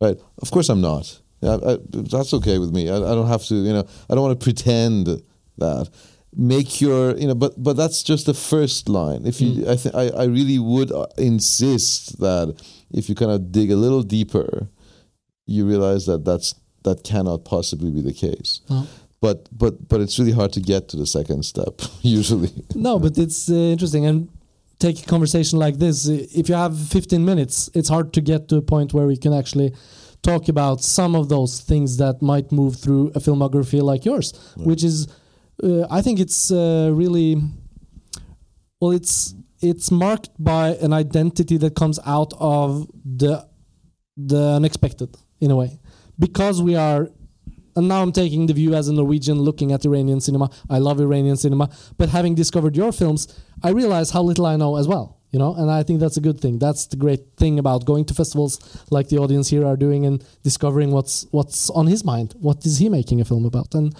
right? 0.00 0.16
Of 0.42 0.50
course, 0.50 0.68
I'm 0.68 0.80
not. 0.80 1.20
I, 1.42 1.54
I, 1.54 1.76
that's 1.90 2.32
okay 2.34 2.58
with 2.58 2.72
me. 2.72 2.88
I, 2.88 2.96
I 2.96 3.14
don't 3.14 3.28
have 3.28 3.44
to, 3.44 3.54
you 3.54 3.72
know, 3.72 3.86
I 4.08 4.14
don't 4.14 4.24
want 4.24 4.38
to 4.38 4.44
pretend 4.44 5.22
that. 5.58 5.90
Make 6.38 6.82
your, 6.82 7.16
you 7.16 7.28
know, 7.28 7.34
but 7.34 7.54
but 7.56 7.78
that's 7.78 8.02
just 8.02 8.26
the 8.26 8.34
first 8.34 8.90
line. 8.90 9.24
If 9.24 9.40
you, 9.40 9.66
I 9.70 9.76
think 9.76 9.94
I, 9.94 10.08
I 10.08 10.24
really 10.24 10.58
would 10.58 10.92
uh, 10.92 11.06
insist 11.16 12.18
that 12.18 12.62
if 12.90 13.08
you 13.08 13.14
kind 13.14 13.30
of 13.30 13.50
dig 13.52 13.70
a 13.70 13.76
little 13.76 14.02
deeper, 14.02 14.68
you 15.46 15.66
realize 15.66 16.04
that 16.04 16.26
that's 16.26 16.54
that 16.82 17.04
cannot 17.04 17.46
possibly 17.46 17.90
be 17.90 18.02
the 18.02 18.12
case. 18.12 18.60
No. 18.68 18.86
But 19.20 19.48
but 19.50 19.88
but 19.88 20.00
it's 20.00 20.18
really 20.18 20.32
hard 20.32 20.52
to 20.52 20.60
get 20.60 20.88
to 20.90 20.96
the 20.96 21.06
second 21.06 21.44
step 21.44 21.80
usually. 22.02 22.52
No, 22.74 22.98
but 22.98 23.16
it's 23.16 23.50
uh, 23.50 23.54
interesting. 23.54 24.04
And 24.04 24.28
take 24.78 25.02
a 25.02 25.06
conversation 25.06 25.58
like 25.58 25.78
this. 25.78 26.06
If 26.06 26.48
you 26.48 26.54
have 26.54 26.78
15 26.78 27.24
minutes, 27.24 27.70
it's 27.74 27.88
hard 27.88 28.12
to 28.14 28.20
get 28.20 28.48
to 28.48 28.56
a 28.56 28.62
point 28.62 28.92
where 28.92 29.06
we 29.06 29.16
can 29.16 29.32
actually 29.32 29.74
talk 30.22 30.48
about 30.48 30.82
some 30.82 31.14
of 31.14 31.28
those 31.28 31.60
things 31.60 31.96
that 31.98 32.20
might 32.20 32.52
move 32.52 32.76
through 32.76 33.08
a 33.14 33.20
filmography 33.20 33.80
like 33.82 34.04
yours, 34.04 34.32
which 34.56 34.82
is, 34.82 35.08
uh, 35.62 35.86
I 35.90 36.02
think 36.02 36.20
it's 36.20 36.50
uh, 36.50 36.90
really, 36.92 37.36
well, 38.80 38.90
it's 38.90 39.34
it's 39.62 39.90
marked 39.90 40.30
by 40.38 40.74
an 40.82 40.92
identity 40.92 41.56
that 41.56 41.74
comes 41.74 41.98
out 42.04 42.32
of 42.38 42.88
the 43.04 43.46
the 44.16 44.42
unexpected 44.58 45.16
in 45.40 45.50
a 45.50 45.56
way, 45.56 45.78
because 46.18 46.62
we 46.62 46.76
are 46.76 47.08
and 47.76 47.88
now 47.88 48.02
I'm 48.02 48.12
taking 48.12 48.46
the 48.46 48.54
view 48.54 48.74
as 48.74 48.88
a 48.88 48.92
Norwegian 48.92 49.38
looking 49.40 49.72
at 49.72 49.84
Iranian 49.84 50.20
cinema. 50.20 50.50
I 50.68 50.78
love 50.78 51.00
Iranian 51.00 51.36
cinema, 51.36 51.70
but 51.98 52.08
having 52.08 52.34
discovered 52.34 52.76
your 52.76 52.92
films, 52.92 53.28
I 53.62 53.70
realize 53.70 54.10
how 54.10 54.22
little 54.22 54.46
I 54.46 54.56
know 54.56 54.76
as 54.76 54.88
well. 54.88 55.18
You 55.32 55.40
know, 55.40 55.54
and 55.54 55.70
I 55.70 55.82
think 55.82 56.00
that's 56.00 56.16
a 56.16 56.20
good 56.20 56.40
thing. 56.40 56.58
That's 56.58 56.86
the 56.86 56.96
great 56.96 57.36
thing 57.36 57.58
about 57.58 57.84
going 57.84 58.06
to 58.06 58.14
festivals 58.14 58.86
like 58.90 59.08
the 59.08 59.18
audience 59.18 59.48
here 59.48 59.66
are 59.66 59.76
doing 59.76 60.06
and 60.06 60.24
discovering 60.42 60.92
what's 60.92 61.26
what's 61.30 61.68
on 61.70 61.88
his 61.88 62.04
mind. 62.04 62.34
What 62.38 62.64
is 62.64 62.78
he 62.78 62.88
making 62.88 63.20
a 63.20 63.24
film 63.24 63.44
about? 63.44 63.74
And 63.74 63.94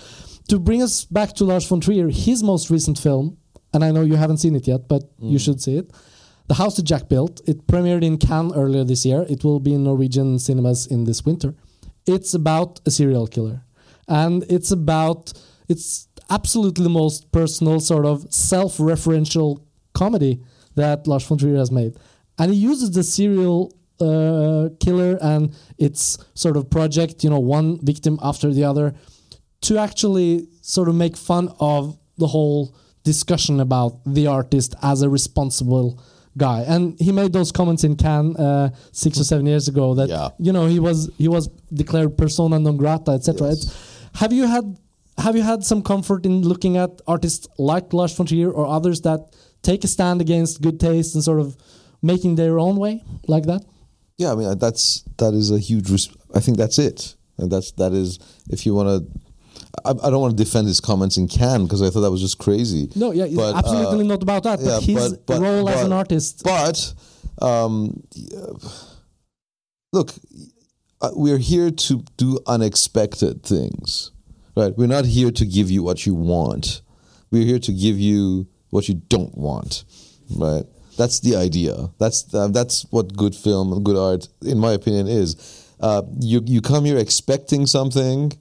to 0.49 0.59
bring 0.59 0.83
us 0.83 1.05
back 1.05 1.35
to 1.35 1.45
Lars 1.45 1.67
von 1.67 1.81
Trier, 1.81 2.09
his 2.09 2.43
most 2.43 2.71
recent 2.71 2.99
film, 2.99 3.37
and 3.75 3.85
I 3.85 3.91
know 3.91 4.03
you 4.03 4.15
haven't 4.15 4.39
seen 4.39 4.55
it 4.55 4.67
yet, 4.67 4.89
but 4.89 5.03
you 5.19 5.39
mm. 5.39 5.45
should 5.45 5.61
see 5.61 5.77
it. 5.77 5.93
The 6.47 6.55
House 6.55 6.77
that 6.77 6.85
Jack 6.85 7.09
Built. 7.09 7.41
It 7.47 7.67
premiered 7.67 8.05
in 8.05 8.19
Cannes 8.19 8.53
earlier 8.55 8.85
this 8.85 9.05
year. 9.05 9.27
It 9.29 9.43
will 9.43 9.59
be 9.59 9.75
in 9.75 9.83
Norwegian 9.83 10.39
cinemas 10.39 10.87
in 10.87 11.05
this 11.05 11.25
winter. 11.25 11.55
It's 12.07 12.35
about 12.35 12.81
a 12.87 12.91
serial 12.91 13.27
killer, 13.27 13.65
and 14.09 14.45
it's 14.49 14.71
about 14.71 15.33
it's 15.69 16.09
absolutely 16.31 16.83
the 16.85 16.91
most 16.91 17.31
personal 17.33 17.81
sort 17.81 18.05
of 18.07 18.27
self-referential 18.33 19.61
comedy 19.95 20.41
that 20.75 21.07
Lars 21.07 21.25
von 21.27 21.39
Trier 21.39 21.57
has 21.57 21.71
made, 21.71 21.97
and 22.39 22.53
he 22.53 22.59
uses 22.59 22.91
the 22.93 23.03
serial 23.03 23.73
uh, 24.01 24.69
killer 24.79 25.19
and 25.23 25.55
its 25.79 26.19
sort 26.35 26.57
of 26.57 26.69
project, 26.69 27.25
you 27.25 27.31
know, 27.31 27.39
one 27.41 27.79
victim 27.83 28.19
after 28.23 28.53
the 28.53 28.63
other, 28.65 28.95
to 29.63 29.79
actually 29.79 30.47
sort 30.61 30.89
of 30.89 30.95
make 30.95 31.17
fun 31.17 31.49
of 31.61 31.99
the 32.19 32.27
whole 32.27 32.75
discussion 33.05 33.61
about 33.61 33.93
the 34.05 34.27
artist 34.27 34.75
as 34.83 35.01
a 35.03 35.09
responsible 35.09 36.03
guy. 36.37 36.61
And 36.67 36.99
he 37.01 37.11
made 37.13 37.33
those 37.33 37.51
comments 37.53 37.85
in 37.85 37.97
Cannes 37.97 38.37
uh, 38.37 38.69
six 38.93 39.19
or 39.19 39.25
seven 39.25 39.47
years 39.47 39.69
ago 39.69 39.95
that 39.95 40.09
Yeah. 40.11 40.29
you 40.39 40.53
know 40.53 40.67
he 40.67 40.79
was 40.79 41.09
he 41.17 41.29
was 41.29 41.49
declared 41.73 42.19
persona 42.19 42.59
non 42.59 42.77
grata, 42.77 43.13
etc. 43.13 43.49
Yes. 43.49 43.96
Have 44.17 44.33
you 44.33 44.47
had 44.47 44.79
have 45.19 45.35
you 45.37 45.43
had 45.43 45.65
some 45.65 45.83
comfort 45.83 46.27
in 46.27 46.43
looking 46.43 46.77
at 46.77 47.01
artists 47.07 47.47
like 47.59 47.93
Lars 47.93 48.15
von 48.17 48.27
Trier 48.27 48.51
or 48.51 48.67
others 48.67 49.01
that 49.03 49.21
take 49.63 49.83
a 49.85 49.89
stand 49.89 50.21
against 50.21 50.61
good 50.61 50.79
taste 50.79 51.15
and 51.15 51.25
sort 51.25 51.41
of 51.41 51.57
making 52.03 52.37
their 52.37 52.59
own 52.59 52.77
way 52.77 53.03
like 53.27 53.45
that? 53.45 53.63
Yeah, 54.19 54.33
I 54.33 54.35
mean 54.37 54.59
that's 54.59 55.05
that 55.19 55.35
is 55.35 55.51
a 55.51 55.59
huge. 55.59 55.91
Res- 55.91 56.17
I 56.35 56.41
think 56.41 56.57
that's 56.57 56.79
it, 56.79 57.15
and 57.39 57.51
that's 57.51 57.73
that 57.73 57.93
is 57.93 58.19
if 58.51 58.65
you 58.67 58.75
want 58.75 58.89
to. 58.89 59.21
I, 59.85 59.91
I 59.91 60.11
don't 60.11 60.21
want 60.21 60.37
to 60.37 60.43
defend 60.45 60.67
his 60.69 60.81
comments 60.81 61.17
in 61.19 61.29
Cannes 61.29 61.65
because 61.65 61.83
I 61.83 61.91
thought 61.91 62.01
that 62.01 62.11
was 62.11 62.21
just 62.23 62.39
crazy. 62.39 62.89
No, 62.95 63.13
yeah, 63.13 63.25
it's 63.25 63.35
But, 63.37 63.55
uh, 63.55 63.59
absolutely 63.59 64.07
not 64.07 64.23
about 64.23 64.43
that. 64.45 64.59
But 64.61 64.67
yeah, 64.67 64.81
his 64.81 65.13
but- 65.13 65.27
but- 65.27 65.41
role 65.43 65.69
as 65.69 65.83
an 65.85 65.93
artist. 65.93 66.43
But 66.45 66.95
um, 67.43 68.03
look, 69.93 70.11
uh, 70.13 70.17
we're 71.15 71.39
here 71.39 71.71
to 71.71 72.05
do 72.17 72.39
unexpected 72.47 73.43
things, 73.43 74.11
right? 74.57 74.77
We're 74.77 74.87
not 74.87 75.05
here 75.05 75.31
to 75.31 75.47
give 75.47 75.71
you 75.71 75.83
what 75.83 76.07
you 76.07 76.15
want. 76.15 76.83
We're 77.31 77.45
here 77.45 77.59
to 77.59 77.73
give 77.73 77.99
you 77.99 78.47
what 78.71 78.89
you 78.89 79.03
don't 79.09 79.37
want, 79.37 79.85
right? 80.37 80.65
That's 80.97 81.21
the 81.21 81.37
idea. 81.37 81.91
That's 81.99 82.33
uh, 82.35 82.49
that's 82.49 82.87
what 82.91 83.17
good 83.17 83.35
film 83.35 83.73
and 83.73 83.85
good 83.85 83.97
art, 83.97 84.29
in 84.43 84.59
my 84.59 84.73
opinion, 84.73 85.09
is. 85.09 85.65
Uh, 85.79 86.03
you 86.19 86.43
you 86.47 86.63
come 86.63 86.87
here 86.87 86.97
expecting 86.97 87.67
something, 87.67 88.33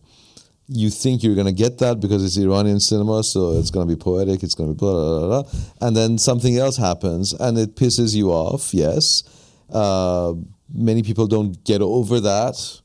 you 0.68 0.90
think 0.90 1.24
you're 1.24 1.36
going 1.36 1.48
to 1.48 1.54
get 1.54 1.78
that 1.80 2.00
because 2.00 2.24
it's 2.24 2.38
Iranian 2.38 2.80
cinema, 2.80 3.24
so 3.24 3.58
it's 3.60 3.70
going 3.70 3.88
to 3.88 3.96
be 3.96 4.00
poetic, 4.00 4.42
it's 4.42 4.56
going 4.56 4.70
to 4.70 4.74
be 4.74 4.80
blah, 4.80 4.94
blah, 4.94 5.20
blah, 5.20 5.44
blah. 5.44 5.52
And 5.82 5.96
then 5.96 6.18
something 6.18 6.58
else 6.58 6.78
happens 6.78 7.34
and 7.34 7.58
it 7.58 7.76
pisses 7.76 8.16
you 8.16 8.32
off, 8.32 8.74
yes. 8.74 9.24
Uh, 9.70 10.34
many 10.74 11.04
people 11.04 11.28
don't 11.28 11.64
get 11.64 11.82
over 11.82 12.20
that, 12.20 12.82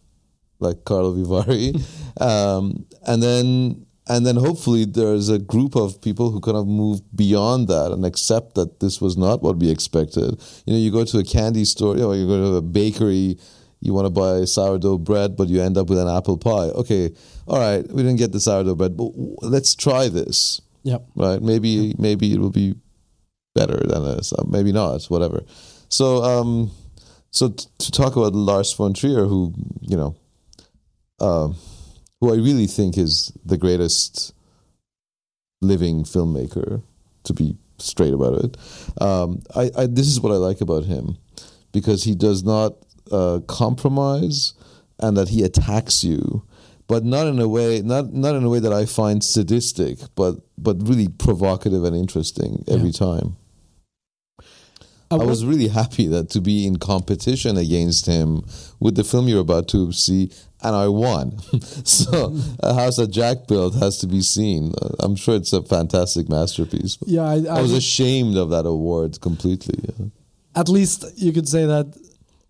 like 0.58 0.78
Karlovy 0.84 1.26
Vary. 1.26 1.74
um, 2.20 2.86
and 3.06 3.22
then 3.22 3.86
and 4.08 4.26
then 4.26 4.36
hopefully 4.36 4.84
there's 4.84 5.28
a 5.28 5.38
group 5.38 5.76
of 5.76 6.00
people 6.02 6.30
who 6.30 6.40
kind 6.40 6.56
of 6.56 6.66
move 6.66 7.00
beyond 7.14 7.68
that 7.68 7.92
and 7.92 8.04
accept 8.04 8.56
that 8.56 8.80
this 8.80 9.00
was 9.00 9.16
not 9.16 9.40
what 9.42 9.58
we 9.58 9.70
expected. 9.70 10.40
You 10.66 10.72
know, 10.72 10.78
you 10.78 10.90
go 10.90 11.04
to 11.04 11.18
a 11.18 11.24
candy 11.24 11.64
store, 11.64 11.94
you 11.96 12.02
know, 12.02 12.12
you 12.12 12.26
go 12.26 12.50
to 12.50 12.56
a 12.56 12.62
bakery, 12.62 13.38
you 13.80 13.94
want 13.94 14.06
to 14.06 14.10
buy 14.10 14.44
sourdough 14.46 14.98
bread, 14.98 15.36
but 15.36 15.48
you 15.48 15.62
end 15.62 15.78
up 15.78 15.88
with 15.88 15.98
an 15.98 16.08
apple 16.08 16.36
pie. 16.36 16.70
Okay, 16.74 17.14
all 17.46 17.58
right, 17.58 17.86
we 17.88 18.02
didn't 18.02 18.18
get 18.18 18.32
the 18.32 18.40
sourdough 18.40 18.74
bread, 18.74 18.96
but 18.96 19.10
w- 19.10 19.36
let's 19.42 19.74
try 19.74 20.08
this. 20.08 20.60
Yeah. 20.82 20.98
Right? 21.14 21.40
Maybe 21.40 21.94
maybe 21.98 22.32
it 22.32 22.38
will 22.38 22.50
be 22.50 22.74
better 23.54 23.76
than 23.76 24.04
this. 24.04 24.32
Uh, 24.32 24.44
maybe 24.48 24.72
not. 24.72 25.04
Whatever. 25.04 25.42
So 25.88 26.22
um, 26.22 26.70
so 27.30 27.50
t- 27.50 27.66
to 27.78 27.90
talk 27.90 28.16
about 28.16 28.34
Lars 28.34 28.72
von 28.72 28.94
Trier, 28.94 29.26
who 29.26 29.54
you 29.80 29.96
know, 29.96 30.16
um, 31.20 31.56
who 32.20 32.32
I 32.32 32.36
really 32.36 32.66
think 32.66 32.98
is 32.98 33.32
the 33.44 33.58
greatest 33.58 34.34
living 35.60 36.04
filmmaker, 36.04 36.82
to 37.24 37.32
be 37.32 37.56
straight 37.78 38.12
about 38.12 38.44
it. 38.44 38.56
Um, 39.00 39.42
I, 39.54 39.70
I 39.76 39.86
this 39.86 40.06
is 40.06 40.20
what 40.20 40.32
I 40.32 40.36
like 40.36 40.60
about 40.60 40.84
him 40.84 41.18
because 41.72 42.04
he 42.04 42.14
does 42.14 42.44
not 42.44 42.74
uh, 43.10 43.40
compromise 43.46 44.54
and 44.98 45.16
that 45.16 45.28
he 45.28 45.42
attacks 45.42 46.04
you, 46.04 46.44
but 46.88 47.04
not 47.04 47.26
in 47.26 47.38
a 47.38 47.48
way 47.48 47.80
not 47.82 48.12
not 48.12 48.34
in 48.34 48.44
a 48.44 48.48
way 48.48 48.58
that 48.58 48.72
I 48.72 48.86
find 48.86 49.22
sadistic, 49.22 49.98
but 50.14 50.36
but 50.58 50.76
really 50.80 51.08
provocative 51.08 51.84
and 51.84 51.96
interesting 51.96 52.64
every 52.68 52.92
time. 52.92 53.36
I 55.10 55.16
wa- 55.16 55.24
was 55.26 55.44
really 55.44 55.68
happy 55.68 56.06
that 56.08 56.30
to 56.30 56.40
be 56.40 56.66
in 56.66 56.78
competition 56.78 57.56
against 57.56 58.06
him 58.06 58.44
with 58.78 58.94
the 58.94 59.04
film 59.04 59.26
you're 59.28 59.40
about 59.40 59.68
to 59.68 59.92
see, 59.92 60.30
and 60.62 60.76
I 60.76 60.88
won. 60.88 61.38
so, 61.84 62.36
a 62.60 62.74
house 62.74 62.96
that 62.96 63.10
Jack 63.10 63.46
built 63.48 63.74
has 63.74 63.98
to 63.98 64.06
be 64.06 64.20
seen. 64.20 64.72
Uh, 64.80 64.90
I'm 65.00 65.16
sure 65.16 65.34
it's 65.36 65.52
a 65.52 65.62
fantastic 65.62 66.28
masterpiece. 66.28 66.98
yeah, 67.06 67.22
I, 67.22 67.36
I, 67.48 67.58
I 67.58 67.62
was 67.62 67.72
ashamed 67.72 68.36
of 68.36 68.50
that 68.50 68.66
award 68.66 69.20
completely. 69.20 69.80
yeah. 69.88 70.06
at 70.54 70.68
least 70.68 71.04
you 71.16 71.32
could 71.32 71.48
say 71.48 71.66
that 71.66 71.86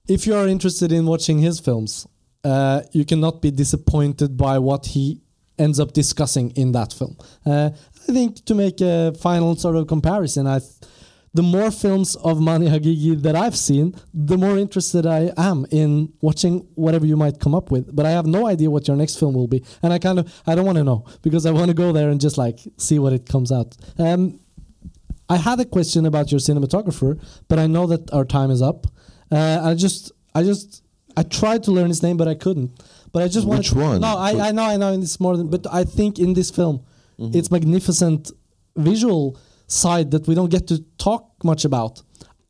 if 0.09 0.27
you 0.27 0.35
are 0.35 0.47
interested 0.49 0.93
in 0.93 1.07
watching 1.07 1.39
his 1.39 1.61
films, 1.61 2.07
uh, 2.45 2.83
you 2.93 3.05
cannot 3.05 3.41
be 3.41 3.51
disappointed 3.51 4.37
by 4.37 4.59
what 4.59 4.87
he 4.87 5.21
ends 5.59 5.79
up 5.79 5.93
discussing 5.93 6.51
in 6.53 6.73
that 6.73 6.93
film. 6.93 7.17
Uh, 7.47 7.71
I 8.09 8.13
think 8.13 8.45
to 8.47 8.55
make 8.55 8.81
a 8.81 9.13
final 9.21 9.57
sort 9.57 9.77
of 9.77 9.87
comparison, 9.87 10.47
I. 10.47 10.61
Th- 11.33 11.35
the 11.35 11.43
more 11.43 11.71
films 11.71 12.17
of 12.17 12.41
Mani 12.41 12.67
Haghighi 12.69 13.23
that 13.23 13.37
I've 13.37 13.57
seen, 13.57 13.95
the 14.13 14.37
more 14.37 14.59
interested 14.59 15.07
I 15.07 15.33
am 15.37 15.65
in 15.71 16.13
watching 16.21 16.67
whatever 16.75 17.07
you 17.07 17.17
might 17.17 17.39
come 17.39 17.55
up 17.55 17.71
with. 17.71 17.95
But 17.95 18.05
I 18.07 18.11
have 18.11 18.27
no 18.27 18.47
idea 18.47 18.69
what 18.71 18.89
your 18.89 18.97
next 18.97 19.19
film 19.19 19.35
will 19.35 19.47
be, 19.47 19.63
and 19.83 19.93
I 19.93 19.99
kind 19.99 20.19
of 20.19 20.43
I 20.47 20.55
don't 20.55 20.67
want 20.67 20.79
to 20.79 20.85
know 20.85 21.05
because 21.23 21.47
I 21.47 21.53
want 21.53 21.69
to 21.69 21.75
go 21.75 21.93
there 21.93 22.11
and 22.11 22.21
just 22.21 22.37
like 22.39 22.59
see 22.79 22.99
what 22.99 23.13
it 23.13 23.27
comes 23.29 23.53
out. 23.53 23.77
Um, 23.99 24.41
I 25.29 25.37
had 25.37 25.61
a 25.61 25.65
question 25.65 26.07
about 26.07 26.33
your 26.33 26.41
cinematographer, 26.41 27.21
but 27.49 27.59
I 27.59 27.67
know 27.69 27.87
that 27.87 28.13
our 28.13 28.25
time 28.25 28.51
is 28.51 28.61
up. 28.61 28.87
Uh, 29.31 29.61
I 29.63 29.75
just, 29.75 30.11
I 30.35 30.43
just, 30.43 30.83
I 31.17 31.23
tried 31.23 31.63
to 31.65 31.71
learn 31.71 31.87
his 31.89 32.03
name, 32.03 32.17
but 32.17 32.27
I 32.27 32.35
couldn't. 32.35 32.71
But 33.13 33.23
I 33.23 33.29
just 33.29 33.47
want 33.47 33.59
Which 33.61 33.73
one? 33.73 34.01
No, 34.01 34.17
I, 34.17 34.49
I 34.49 34.51
know, 34.51 34.65
I 34.65 34.77
know. 34.77 34.93
It's 34.93 35.21
more 35.21 35.37
than, 35.37 35.49
but 35.49 35.67
I 35.73 35.85
think 35.85 36.19
in 36.19 36.35
this 36.35 36.51
film, 36.51 36.85
Mm-hmm. 37.21 37.37
it's 37.39 37.51
magnificent 37.51 38.31
visual 38.77 39.39
side 39.71 40.11
that 40.11 40.27
we 40.29 40.35
don't 40.35 40.51
get 40.51 40.67
to 40.69 40.77
talk 40.99 41.23
much 41.45 41.65
about. 41.65 42.03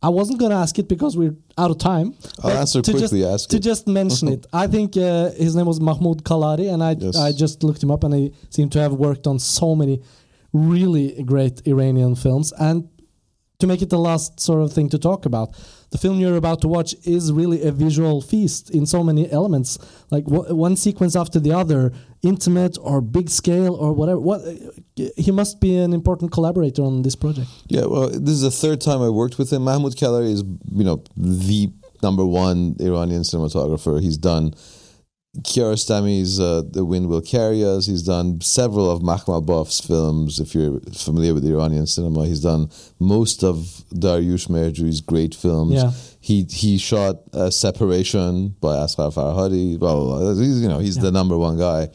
I 0.03 0.09
wasn't 0.09 0.39
going 0.41 0.51
to 0.51 0.57
ask 0.57 0.79
it 0.79 0.89
because 0.89 1.15
we're 1.15 1.37
out 1.59 1.71
of 1.71 1.77
time. 1.79 2.15
I'll 2.43 2.57
answer 2.57 2.81
to 2.81 2.91
quickly, 2.91 3.21
Just, 3.21 3.33
ask 3.35 3.51
to 3.51 3.57
it. 3.57 3.63
just 3.63 3.87
mention 3.87 4.29
it, 4.29 4.47
I 4.53 4.67
think 4.67 4.97
uh, 4.97 5.31
his 5.33 5.55
name 5.55 5.67
was 5.67 5.79
Mahmoud 5.79 6.25
Kalari, 6.25 6.73
and 6.73 6.83
I 6.83 6.93
Yes. 6.99 7.17
I 7.17 7.33
just 7.33 7.63
looked 7.63 7.83
him 7.83 7.91
up, 7.91 8.03
and 8.05 8.15
he 8.15 8.33
seemed 8.49 8.73
to 8.73 8.81
have 8.81 8.95
worked 8.95 9.27
on 9.27 9.39
so 9.39 9.75
many 9.75 10.01
really 10.53 11.23
great 11.25 11.67
Iranian 11.67 12.15
films. 12.17 12.53
And 12.59 12.89
to 13.59 13.67
make 13.67 13.83
it 13.83 13.91
the 13.91 13.99
last 13.99 14.41
sort 14.41 14.63
of 14.63 14.73
thing 14.73 14.89
to 14.89 14.99
talk 14.99 15.27
about, 15.27 15.55
the 15.91 15.99
film 15.99 16.19
you're 16.19 16.37
about 16.37 16.61
to 16.63 16.69
watch 16.69 16.95
is 17.05 17.31
really 17.31 17.63
a 17.63 17.73
visual 17.73 18.23
feast 18.23 18.71
in 18.71 18.87
so 18.87 19.05
many 19.05 19.31
elements, 19.31 19.79
like 20.11 20.25
w- 20.25 20.55
one 20.55 20.77
sequence 20.77 21.15
after 21.15 21.39
the 21.39 21.53
other, 21.53 21.93
intimate 22.23 22.77
or 22.81 23.01
big 23.01 23.31
scale 23.31 23.75
or 23.75 23.93
whatever. 23.93 24.21
What 24.21 24.43
he 25.17 25.31
must 25.31 25.61
be 25.61 25.77
an 25.77 25.93
important 25.93 26.33
collaborator 26.33 26.83
on 26.83 27.03
this 27.03 27.17
project. 27.17 27.49
Yeah, 27.69 27.87
well, 27.87 28.09
this 28.09 28.35
is 28.35 28.43
the 28.43 28.51
third 28.51 28.81
time 28.81 29.01
I 29.01 29.09
worked 29.09 29.39
with 29.39 29.53
him. 29.53 29.65
Mahmoud 29.65 29.97
Kalari 29.97 30.33
is, 30.33 30.43
you 30.73 30.85
know, 30.85 31.03
the 31.17 31.71
number 32.03 32.27
one 32.27 32.77
Iranian 32.81 33.23
cinematographer. 33.23 34.01
He's 34.01 34.19
done 34.19 34.55
Kiarostami's 35.39 36.41
uh, 36.41 36.63
The 36.69 36.85
Wind 36.85 37.09
Will 37.09 37.23
Carry 37.23 37.65
Us. 37.65 37.87
He's 37.87 38.03
done 38.03 38.41
several 38.41 38.91
of 38.91 39.03
Mahmoud 39.03 39.47
Makhmalbaf's 39.47 39.81
films. 39.81 40.41
If 40.41 40.55
you're 40.55 40.81
familiar 40.93 41.35
with 41.35 41.45
Iranian 41.45 41.87
cinema, 41.87 42.27
he's 42.27 42.41
done 42.41 42.71
most 42.99 43.45
of 43.45 43.57
Dariush 43.95 44.49
Mehrjui's 44.49 45.01
great 45.01 45.35
films. 45.35 45.75
Yeah. 45.75 45.93
He 46.21 46.47
he 46.51 46.77
shot 46.77 47.17
uh, 47.33 47.51
Separation 47.51 48.51
by 48.61 48.77
Asghar 48.77 49.13
Farhadi. 49.13 49.79
Blah, 49.79 49.95
blah, 49.95 50.19
blah. 50.19 50.35
He's, 50.35 50.61
you 50.61 50.69
know, 50.69 50.79
he's 50.79 50.97
the 50.97 51.11
number 51.11 51.37
one 51.37 51.59
guy. 51.59 51.89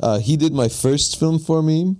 Uh, 0.00 0.18
he 0.18 0.36
did 0.36 0.52
my 0.52 0.68
first 0.68 1.18
film 1.18 1.38
for 1.38 1.62
me, 1.62 1.96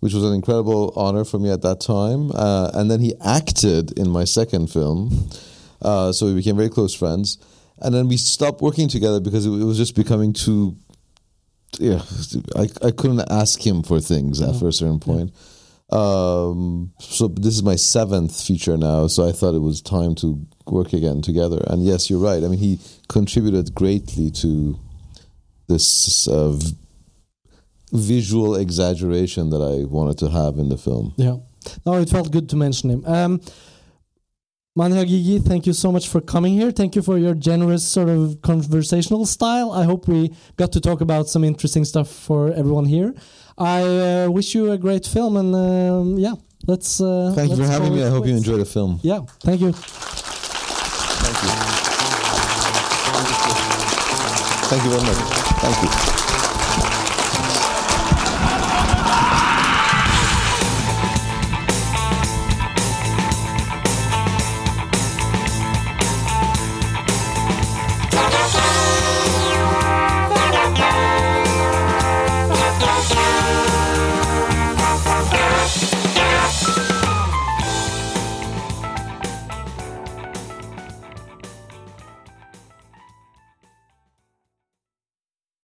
which 0.00 0.12
was 0.12 0.24
an 0.24 0.32
incredible 0.32 0.92
honor 0.96 1.24
for 1.24 1.38
me 1.38 1.50
at 1.50 1.62
that 1.62 1.80
time. 1.80 2.30
Uh, 2.34 2.70
and 2.74 2.90
then 2.90 3.00
he 3.00 3.14
acted 3.24 3.96
in 3.98 4.10
my 4.10 4.24
second 4.24 4.68
film. 4.68 5.28
Uh, 5.80 6.12
so 6.12 6.26
we 6.26 6.34
became 6.34 6.56
very 6.56 6.70
close 6.70 6.94
friends. 6.94 7.38
And 7.78 7.94
then 7.94 8.08
we 8.08 8.16
stopped 8.16 8.60
working 8.60 8.88
together 8.88 9.20
because 9.20 9.46
it, 9.46 9.50
it 9.50 9.64
was 9.64 9.76
just 9.76 9.94
becoming 9.94 10.32
too. 10.32 10.76
Yeah, 11.78 12.02
I, 12.56 12.68
I 12.82 12.90
couldn't 12.90 13.20
ask 13.30 13.64
him 13.64 13.82
for 13.82 14.00
things 14.00 14.40
after 14.40 14.66
a 14.68 14.72
certain 14.72 14.98
point. 14.98 15.32
Um, 15.90 16.92
so 16.98 17.28
this 17.28 17.54
is 17.54 17.62
my 17.62 17.76
seventh 17.76 18.40
feature 18.42 18.76
now, 18.76 19.06
so 19.06 19.28
I 19.28 19.32
thought 19.32 19.54
it 19.54 19.60
was 19.60 19.80
time 19.80 20.14
to 20.16 20.44
work 20.66 20.92
again 20.92 21.22
together. 21.22 21.62
And 21.68 21.84
yes, 21.84 22.10
you're 22.10 22.18
right. 22.18 22.42
I 22.42 22.48
mean, 22.48 22.58
he 22.58 22.80
contributed 23.08 23.74
greatly 23.74 24.30
to 24.32 24.78
this 25.68 26.26
uh, 26.26 26.50
v- 26.50 26.76
visual 27.92 28.56
exaggeration 28.56 29.50
that 29.50 29.62
I 29.62 29.84
wanted 29.86 30.18
to 30.18 30.30
have 30.30 30.58
in 30.58 30.68
the 30.68 30.76
film. 30.76 31.14
Yeah. 31.16 31.36
No, 31.84 31.94
it 31.94 32.08
felt 32.08 32.30
good 32.32 32.48
to 32.50 32.56
mention 32.56 32.90
him. 32.90 33.04
Um, 33.06 33.40
Mani 34.76 34.96
Haghighi, 34.96 35.42
thank 35.42 35.66
you 35.66 35.72
so 35.72 35.90
much 35.90 36.06
for 36.06 36.20
coming 36.20 36.52
here. 36.52 36.70
Thank 36.70 36.96
you 36.96 37.02
for 37.02 37.16
your 37.16 37.34
generous 37.34 37.82
sort 37.82 38.10
of 38.10 38.42
conversational 38.42 39.24
style. 39.24 39.72
I 39.72 39.84
hope 39.84 40.06
we 40.06 40.34
got 40.56 40.72
to 40.72 40.80
talk 40.80 41.00
about 41.00 41.28
some 41.28 41.44
interesting 41.44 41.84
stuff 41.84 42.10
for 42.10 42.52
everyone 42.52 42.84
here. 42.84 43.14
I 43.58 43.82
uh, 44.24 44.30
wish 44.30 44.54
you 44.54 44.70
a 44.72 44.78
great 44.78 45.06
film, 45.06 45.36
and 45.36 45.54
um, 45.54 46.18
yeah, 46.18 46.34
let's. 46.66 47.00
Uh, 47.00 47.32
Thank 47.34 47.50
you 47.50 47.56
for 47.56 47.64
having 47.64 47.94
me. 47.94 48.04
I 48.04 48.10
hope 48.10 48.26
you 48.26 48.36
enjoy 48.36 48.58
the 48.58 48.66
film. 48.66 49.00
Yeah, 49.02 49.20
thank 49.40 49.60
you. 49.60 49.72
Thank 49.72 51.42
you. 51.42 51.48
Thank 54.68 54.84
you 54.84 54.90
very 54.90 55.02
much. 55.02 55.16
Thank 55.62 56.10
you. 56.10 56.15